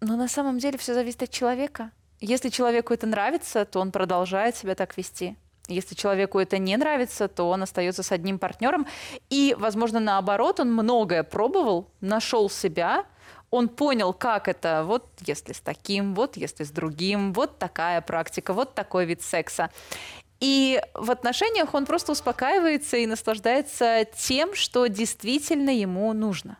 ну, 0.00 0.16
на 0.16 0.28
самом 0.28 0.58
деле, 0.58 0.78
все 0.78 0.94
зависит 0.94 1.22
от 1.22 1.30
человека. 1.30 1.90
Если 2.20 2.48
человеку 2.48 2.94
это 2.94 3.06
нравится, 3.06 3.64
то 3.64 3.80
он 3.80 3.92
продолжает 3.92 4.56
себя 4.56 4.74
так 4.74 4.96
вести. 4.96 5.36
Если 5.68 5.94
человеку 5.94 6.38
это 6.38 6.58
не 6.58 6.76
нравится, 6.76 7.28
то 7.28 7.48
он 7.48 7.62
остается 7.62 8.02
с 8.02 8.12
одним 8.12 8.38
партнером. 8.38 8.86
И, 9.30 9.54
возможно, 9.58 10.00
наоборот, 10.00 10.60
он 10.60 10.72
многое 10.72 11.22
пробовал, 11.22 11.90
нашел 12.00 12.50
себя, 12.50 13.06
он 13.50 13.68
понял, 13.68 14.12
как 14.12 14.48
это, 14.48 14.82
вот 14.84 15.06
если 15.20 15.52
с 15.52 15.60
таким, 15.60 16.14
вот 16.14 16.36
если 16.36 16.64
с 16.64 16.70
другим, 16.70 17.32
вот 17.32 17.58
такая 17.58 18.00
практика, 18.00 18.52
вот 18.52 18.74
такой 18.74 19.06
вид 19.06 19.22
секса. 19.22 19.70
И 20.44 20.78
в 20.92 21.10
отношениях 21.10 21.72
он 21.72 21.86
просто 21.86 22.12
успокаивается 22.12 22.98
и 22.98 23.06
наслаждается 23.06 24.04
тем, 24.14 24.54
что 24.54 24.86
действительно 24.88 25.70
ему 25.70 26.12
нужно. 26.12 26.58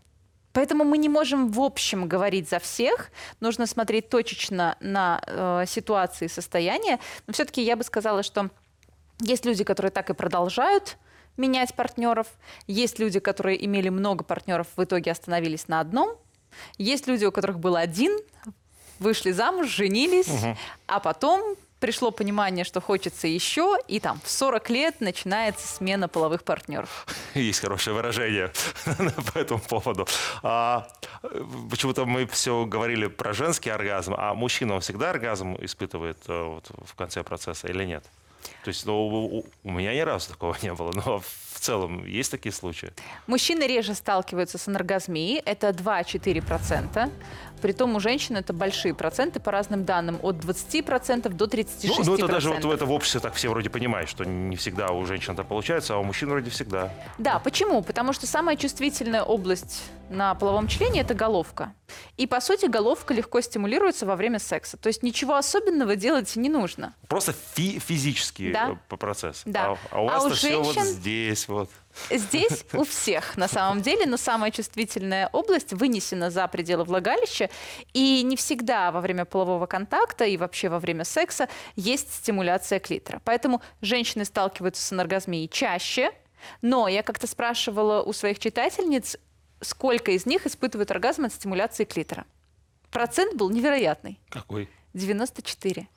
Поэтому 0.55 0.85
мы 0.85 0.97
не 0.97 1.11
можем 1.11 1.51
в 1.51 1.61
общем 1.61 2.09
говорить 2.09 2.49
за 2.49 2.61
всех, 2.61 3.11
нужно 3.41 3.67
смотреть 3.67 4.09
точечно 4.09 4.77
на 4.81 5.21
э, 5.27 5.65
ситуации 5.69 6.25
и 6.25 6.29
состояния. 6.29 6.99
Но 7.27 7.35
все-таки 7.35 7.61
я 7.61 7.77
бы 7.77 7.85
сказала, 7.85 8.23
что 8.23 8.49
есть 9.21 9.45
люди, 9.45 9.65
которые 9.65 9.93
так 9.93 10.09
и 10.09 10.15
продолжают 10.15 10.97
менять 11.37 11.75
партнеров, 11.75 12.29
есть 12.67 12.99
люди, 12.99 13.21
которые 13.21 13.63
имели 13.67 13.91
много 13.91 14.25
партнеров, 14.25 14.69
в 14.77 14.83
итоге 14.83 15.11
остановились 15.11 15.69
на 15.69 15.81
одном, 15.81 16.17
есть 16.79 17.07
люди, 17.07 17.27
у 17.27 17.33
которых 17.33 17.59
был 17.59 17.77
один, 17.77 18.19
вышли 18.99 19.31
замуж, 19.33 19.69
женились, 19.69 20.29
Мгм. 20.29 20.57
а 20.87 21.01
потом 21.01 21.57
пришло 21.85 22.11
понимание, 22.11 22.65
что 22.65 22.81
хочется 22.81 23.27
еще, 23.29 23.77
и 23.89 24.01
там 24.01 24.19
в 24.25 24.31
40 24.31 24.71
лет 24.71 25.01
начинается 25.03 25.69
смена 25.69 26.09
половых 26.09 26.43
партнеров. 26.43 27.07
Есть 27.35 27.61
хорошее 27.61 27.95
выражение 27.95 28.51
по 29.35 29.39
этому 29.39 29.61
поводу. 29.61 30.07
А, 30.43 30.89
э, 31.23 31.45
почему-то 31.71 32.07
мы 32.07 32.27
все 32.27 32.65
говорили 32.65 33.09
про 33.09 33.35
женский 33.35 33.69
оргазм, 33.69 34.15
а 34.17 34.33
мужчина 34.33 34.77
он 34.77 34.81
всегда 34.81 35.11
оргазм 35.11 35.59
испытывает 35.61 36.17
э, 36.27 36.43
вот, 36.43 36.71
в 36.87 36.95
конце 36.95 37.23
процесса 37.23 37.69
или 37.69 37.85
нет? 37.85 38.03
То 38.65 38.69
есть 38.69 38.87
ну, 38.87 39.07
у, 39.07 39.47
у- 39.63 39.71
меня 39.71 39.95
ни 39.95 40.01
разу 40.01 40.31
такого 40.31 40.57
не 40.63 40.73
было, 40.73 40.91
но 41.05 41.23
целом 41.65 42.05
есть 42.07 42.31
такие 42.31 42.53
случаи. 42.53 42.93
Мужчины 43.27 43.65
реже 43.67 43.95
сталкиваются 43.95 44.59
с 44.59 44.69
анаргазмией, 44.69 45.41
это 45.45 45.69
2-4%. 45.71 47.11
Притом 47.63 47.97
у 47.97 48.01
женщин 48.01 48.37
это 48.37 48.53
большие 48.53 48.93
проценты, 48.95 49.41
по 49.41 49.51
разным 49.51 49.85
данным, 49.87 50.19
от 50.23 50.37
20% 50.37 51.29
до 51.31 51.45
36%. 51.47 51.67
Ну, 51.85 52.05
ну, 52.05 52.15
это 52.17 52.27
даже 52.29 52.51
вот 52.51 52.63
в 52.63 52.71
это 52.71 52.85
в 52.85 52.93
обществе 52.93 53.21
так 53.21 53.33
все 53.35 53.49
вроде 53.49 53.71
понимают, 53.71 54.11
что 54.11 54.25
не 54.25 54.57
всегда 54.57 54.89
у 54.91 55.07
женщин 55.07 55.33
это 55.33 55.45
получается, 55.45 55.95
а 55.95 55.99
у 55.99 56.05
мужчин 56.05 56.29
вроде 56.29 56.51
всегда. 56.51 56.93
Да, 57.17 57.39
почему? 57.39 57.83
Потому 57.83 58.13
что 58.13 58.27
самая 58.27 58.57
чувствительная 58.57 59.23
область 59.23 59.83
на 60.11 60.35
половом 60.35 60.69
члене– 60.69 61.01
это 61.03 61.15
головка. 61.15 61.73
И, 62.19 62.27
по 62.27 62.41
сути, 62.41 62.67
головка 62.67 63.15
легко 63.15 63.41
стимулируется 63.41 64.05
во 64.05 64.17
время 64.17 64.39
секса. 64.39 64.77
То 64.77 64.89
есть 64.89 65.03
ничего 65.03 65.37
особенного 65.37 65.97
делать 65.97 66.37
не 66.37 66.51
нужно. 66.51 66.95
Просто 67.09 67.33
фи- 67.55 67.79
физический 67.79 68.53
Да. 68.53 68.73
э, 68.73 68.77
п- 68.89 68.97
процесс. 68.99 69.43
Да. 69.47 69.71
А, 69.71 69.79
а 69.91 70.03
у 70.03 70.09
А 70.09 70.13
вас 70.21 70.25
у 70.27 70.31
все 70.31 70.59
вот 70.59 70.75
женщин- 70.75 70.91
здесь 70.93 71.49
вот. 71.55 71.71
Здесь 72.11 72.65
у 72.73 72.85
всех 72.85 73.37
на 73.37 73.49
самом 73.49 73.83
деле, 73.83 74.07
но 74.07 74.17
самая 74.17 74.51
чувствительная 74.51 75.29
область 75.33 75.73
вынесена 75.73 76.31
за 76.31 76.47
пределы 76.49 76.85
влагалища, 76.85 77.51
и 77.93 78.23
не 78.23 78.37
всегда 78.37 78.91
во 78.91 79.01
время 79.01 79.25
полового 79.25 79.67
контакта 79.67 80.25
и 80.25 80.37
вообще 80.37 80.69
во 80.69 80.79
время 80.79 81.05
секса 81.05 81.49
есть 81.77 82.13
стимуляция 82.13 82.81
клитора. 82.81 83.21
Поэтому 83.25 83.63
женщины 83.81 84.25
сталкиваются 84.25 84.83
с 84.83 84.93
анаргазмией 84.93 85.49
чаще, 85.49 86.11
но 86.63 86.89
я 86.89 87.03
как-то 87.03 87.27
спрашивала 87.27 88.03
у 88.03 88.13
своих 88.13 88.39
читательниц, 88.39 89.17
сколько 89.61 90.11
из 90.11 90.27
них 90.27 90.47
испытывают 90.47 90.91
оргазм 90.91 91.25
от 91.25 91.33
стимуляции 91.33 91.85
клитора. 91.85 92.27
Процент 92.91 93.37
был 93.37 93.51
невероятный. 93.51 94.21
Какой? 94.29 94.69
94. 94.93 95.89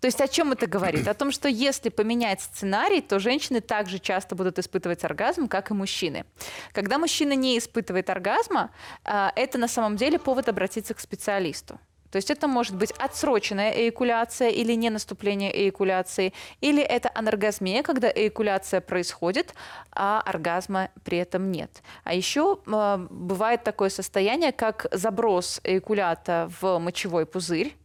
То 0.00 0.06
есть 0.06 0.20
о 0.20 0.28
чем 0.28 0.52
это 0.52 0.66
говорит? 0.66 1.08
О 1.08 1.14
том, 1.14 1.30
что 1.30 1.48
если 1.48 1.88
поменять 1.88 2.40
сценарий, 2.40 3.00
то 3.00 3.18
женщины 3.18 3.60
также 3.60 3.98
часто 3.98 4.34
будут 4.34 4.58
испытывать 4.58 5.04
оргазм, 5.04 5.48
как 5.48 5.70
и 5.70 5.74
мужчины. 5.74 6.24
Когда 6.72 6.98
мужчина 6.98 7.34
не 7.34 7.58
испытывает 7.58 8.10
оргазма, 8.10 8.70
а, 9.04 9.32
это 9.36 9.58
на 9.58 9.68
самом 9.68 9.96
деле 9.96 10.18
повод 10.18 10.48
обратиться 10.48 10.94
к 10.94 11.00
специалисту. 11.00 11.78
То 12.10 12.16
есть 12.16 12.30
это 12.30 12.48
может 12.48 12.74
быть 12.74 12.90
отсроченная 12.92 13.70
эякуляция 13.70 14.48
или 14.48 14.72
не 14.74 14.90
наступление 14.90 15.56
эякуляции, 15.56 16.32
или 16.60 16.82
это 16.82 17.10
анаргазмия, 17.14 17.82
когда 17.82 18.10
эякуляция 18.10 18.80
происходит, 18.80 19.54
а 19.92 20.20
оргазма 20.20 20.90
при 21.04 21.18
этом 21.18 21.52
нет. 21.52 21.82
А 22.04 22.14
еще 22.14 22.58
э, 22.66 23.06
бывает 23.10 23.62
такое 23.62 23.90
состояние, 23.90 24.52
как 24.52 24.86
заброс 24.90 25.60
эякулята 25.62 26.50
в 26.60 26.78
мочевой 26.78 27.26
пузырь, 27.26 27.76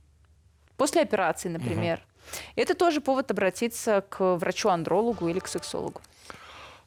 после 0.78 1.02
операции, 1.02 1.50
например. 1.50 2.02
Это 2.56 2.74
тоже 2.74 3.02
повод 3.02 3.32
обратиться 3.32 4.04
к 4.10 4.36
врачу-андрологу 4.38 5.28
или 5.28 5.40
к 5.40 5.48
сексологу. 5.48 6.02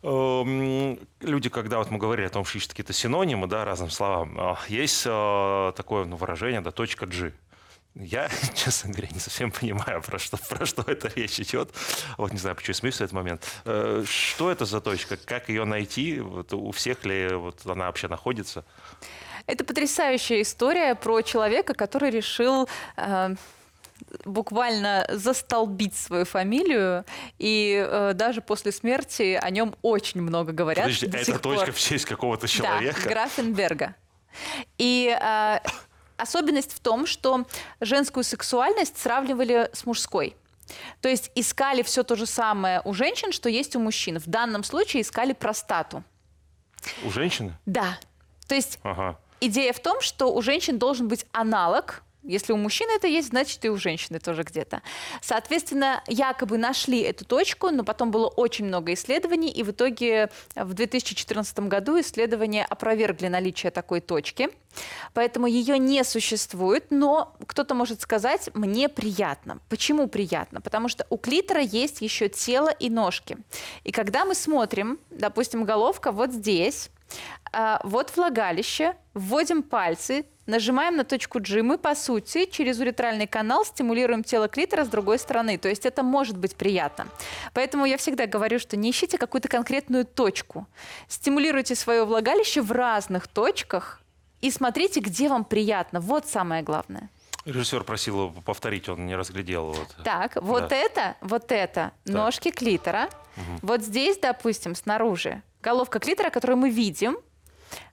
Эм, 0.02 0.98
Люди, 1.20 1.48
когда 1.48 1.78
вот 1.78 1.90
мы 1.90 1.98
говорили 1.98 2.26
о 2.26 2.30
том, 2.30 2.44
что 2.44 2.58
ищут 2.58 2.70
какие-то 2.70 2.92
синонимы, 2.92 3.46
да, 3.46 3.64
разным 3.64 3.90
словам, 3.90 4.36
а, 4.38 4.58
есть 4.68 5.02
э, 5.06 5.72
такое 5.76 6.04
ну, 6.04 6.16
выражение, 6.16 6.60
да, 6.60 6.70
точка 6.70 7.06
G. 7.06 7.32
Я, 7.94 8.28
честно 8.54 8.90
говоря, 8.90 9.08
не 9.12 9.18
совсем 9.18 9.50
понимаю, 9.50 10.02
про 10.02 10.18
что, 10.20 10.36
про 10.36 10.66
что 10.66 10.82
это 10.86 11.10
речь 11.16 11.40
идет. 11.40 11.70
Вот 12.16 12.32
не 12.32 12.38
знаю, 12.38 12.54
почему 12.54 12.74
смеюсь 12.74 12.96
в 12.96 13.00
этот 13.00 13.12
момент. 13.12 13.42
Э, 13.64 14.04
Что 14.06 14.52
это 14.52 14.64
за 14.66 14.80
точка? 14.80 15.16
Как 15.16 15.48
ее 15.48 15.64
найти? 15.64 16.20
Вот 16.20 16.52
у 16.52 16.70
всех 16.70 17.04
ли 17.04 17.28
вот 17.34 17.66
она 17.66 17.86
вообще 17.86 18.06
находится? 18.06 18.64
Это 19.46 19.64
потрясающая 19.64 20.42
история 20.42 20.94
про 20.94 21.22
человека, 21.22 21.74
который 21.74 22.10
решил 22.10 22.68
э, 22.96 23.34
буквально 24.24 25.06
застолбить 25.12 25.94
свою 25.96 26.24
фамилию, 26.24 27.04
и 27.38 27.84
э, 27.88 28.12
даже 28.14 28.40
после 28.40 28.72
смерти 28.72 29.38
о 29.40 29.50
нем 29.50 29.74
очень 29.82 30.20
много 30.22 30.52
говорят. 30.52 30.84
Подожди, 30.84 31.06
до 31.06 31.16
это 31.18 31.26
сих 31.26 31.40
точка 31.40 31.66
пор. 31.66 31.74
в 31.74 31.78
честь 31.80 32.04
какого-то 32.04 32.42
Да, 32.46 32.48
человека? 32.48 33.08
Графенберга. 33.08 33.94
И 34.76 35.16
э, 35.20 35.58
особенность 36.16 36.72
в 36.72 36.80
том, 36.80 37.06
что 37.06 37.46
женскую 37.80 38.24
сексуальность 38.24 38.98
сравнивали 38.98 39.70
с 39.72 39.84
мужской. 39.86 40.36
То 41.00 41.08
есть 41.08 41.30
искали 41.34 41.82
все 41.82 42.02
то 42.02 42.14
же 42.14 42.26
самое 42.26 42.82
у 42.84 42.92
женщин, 42.92 43.32
что 43.32 43.48
есть 43.48 43.74
у 43.74 43.80
мужчин. 43.80 44.18
В 44.18 44.26
данном 44.26 44.64
случае 44.64 45.02
искали 45.02 45.32
простату. 45.32 46.04
У 47.04 47.10
женщины? 47.10 47.56
Да. 47.66 47.98
То 48.46 48.54
есть 48.54 48.78
Ага. 48.82 49.18
идея 49.40 49.72
в 49.72 49.80
том, 49.80 50.00
что 50.00 50.32
у 50.34 50.42
женщин 50.42 50.78
должен 50.78 51.08
быть 51.08 51.26
аналог. 51.32 52.02
Если 52.28 52.52
у 52.52 52.56
мужчины 52.56 52.90
это 52.92 53.06
есть, 53.06 53.28
значит 53.28 53.64
и 53.64 53.70
у 53.70 53.76
женщины 53.76 54.18
тоже 54.18 54.42
где-то. 54.42 54.82
Соответственно, 55.22 56.02
якобы 56.06 56.58
нашли 56.58 57.00
эту 57.00 57.24
точку, 57.24 57.70
но 57.70 57.84
потом 57.84 58.10
было 58.10 58.26
очень 58.28 58.66
много 58.66 58.92
исследований, 58.92 59.50
и 59.50 59.62
в 59.62 59.70
итоге 59.70 60.28
в 60.54 60.74
2014 60.74 61.58
году 61.60 61.98
исследования 62.00 62.66
опровергли 62.66 63.28
наличие 63.28 63.70
такой 63.70 64.00
точки. 64.00 64.50
Поэтому 65.14 65.46
ее 65.46 65.78
не 65.78 66.04
существует, 66.04 66.86
но 66.90 67.34
кто-то 67.46 67.74
может 67.74 68.02
сказать, 68.02 68.50
мне 68.52 68.90
приятно. 68.90 69.58
Почему 69.70 70.06
приятно? 70.06 70.60
Потому 70.60 70.88
что 70.88 71.06
у 71.08 71.16
клитора 71.16 71.62
есть 71.62 72.02
еще 72.02 72.28
тело 72.28 72.68
и 72.68 72.90
ножки. 72.90 73.38
И 73.84 73.90
когда 73.90 74.26
мы 74.26 74.34
смотрим, 74.34 74.98
допустим, 75.10 75.64
головка 75.64 76.12
вот 76.12 76.32
здесь, 76.32 76.90
а, 77.52 77.80
вот 77.84 78.14
влагалище, 78.16 78.94
вводим 79.14 79.62
пальцы, 79.62 80.26
нажимаем 80.48 80.96
на 80.96 81.04
точку 81.04 81.38
G, 81.40 81.62
мы, 81.62 81.78
по 81.78 81.94
сути, 81.94 82.46
через 82.46 82.80
уретральный 82.80 83.26
канал 83.28 83.64
стимулируем 83.64 84.24
тело 84.24 84.48
клитора 84.48 84.84
с 84.84 84.88
другой 84.88 85.18
стороны. 85.18 85.58
То 85.58 85.68
есть 85.68 85.86
это 85.86 86.02
может 86.02 86.36
быть 86.36 86.56
приятно. 86.56 87.06
Поэтому 87.54 87.84
я 87.84 87.96
всегда 87.96 88.26
говорю, 88.26 88.58
что 88.58 88.76
не 88.76 88.90
ищите 88.90 89.18
какую-то 89.18 89.48
конкретную 89.48 90.04
точку. 90.04 90.66
Стимулируйте 91.06 91.74
свое 91.74 92.04
влагалище 92.04 92.62
в 92.62 92.72
разных 92.72 93.28
точках 93.28 94.00
и 94.40 94.50
смотрите, 94.50 95.00
где 95.00 95.28
вам 95.28 95.44
приятно. 95.44 96.00
Вот 96.00 96.26
самое 96.26 96.62
главное. 96.62 97.10
Режиссер 97.44 97.84
просил 97.84 98.26
его 98.26 98.40
повторить, 98.42 98.88
он 98.88 99.06
не 99.06 99.16
разглядел. 99.16 99.66
Вот. 99.72 99.96
Так, 100.04 100.36
вот 100.42 100.68
Да. 100.68 100.76
это, 100.76 101.16
вот 101.20 101.52
это 101.52 101.92
ножки 102.04 102.50
клитора. 102.50 103.08
Вот 103.62 103.82
здесь, 103.82 104.18
допустим, 104.18 104.74
снаружи 104.74 105.42
головка 105.62 105.98
клитора, 105.98 106.30
которую 106.30 106.56
мы 106.56 106.70
видим. 106.70 107.18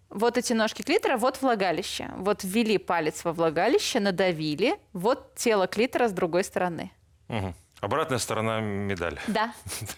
Вот 0.09 0.37
эти 0.37 0.53
ножки 0.53 0.81
клитора, 0.81 1.17
вот 1.17 1.41
влагалище. 1.41 2.11
Вот 2.17 2.43
ввели 2.43 2.77
палец 2.77 3.23
во 3.23 3.33
влагалище, 3.33 3.99
надавили. 3.99 4.75
Вот 4.93 5.35
тело 5.35 5.67
клитора 5.67 6.07
с 6.07 6.11
другой 6.11 6.43
стороны. 6.43 6.91
Мгм. 7.27 7.53
Обратная 7.81 8.17
сторона 8.19 8.61
медали. 8.61 9.19
Да. 9.27 9.53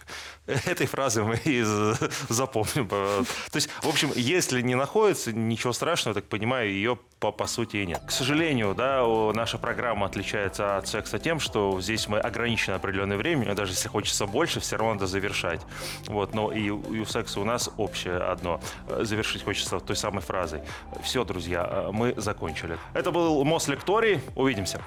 Этой 0.47 0.87
фразы 0.87 1.23
мы 1.23 1.39
и 1.45 1.63
запомним. 2.29 2.87
То 2.87 3.25
есть, 3.53 3.69
в 3.81 3.87
общем, 3.87 4.11
если 4.15 4.61
не 4.61 4.75
находится, 4.75 5.31
ничего 5.31 5.73
страшного, 5.73 6.15
так 6.15 6.25
понимаю, 6.29 6.69
ее 6.71 6.97
по, 7.19 7.31
по 7.31 7.47
сути 7.47 7.77
и 7.77 7.85
нет. 7.85 8.01
К 8.07 8.11
сожалению, 8.11 8.73
да, 8.75 9.05
наша 9.33 9.57
программа 9.57 10.05
отличается 10.07 10.77
от 10.77 10.87
секса 10.87 11.19
тем, 11.19 11.39
что 11.39 11.79
здесь 11.81 12.07
мы 12.07 12.19
ограничены 12.19 12.75
определенное 12.75 13.17
время, 13.17 13.53
даже 13.55 13.73
если 13.73 13.89
хочется 13.89 14.25
больше, 14.25 14.59
все 14.59 14.77
равно 14.77 14.93
надо 14.95 15.07
завершать. 15.07 15.61
Вот, 16.07 16.33
но 16.33 16.51
и, 16.51 16.69
у- 16.69 16.93
и 16.93 16.99
у 16.99 17.05
секса 17.05 17.39
у 17.39 17.45
нас 17.45 17.69
общее 17.77 18.17
одно. 18.17 18.59
Э, 18.87 19.03
Завершить 19.03 19.43
хочется 19.43 19.79
той 19.79 19.95
самой 19.95 20.21
фразой. 20.21 20.61
Все, 21.03 21.23
друзья, 21.23 21.65
э, 21.69 21.89
мы 21.91 22.13
закончили. 22.17 22.77
Это 22.93 23.11
был 23.11 23.43
Мос 23.43 23.67
Лекторий. 23.67 24.19
Увидимся. 24.35 24.81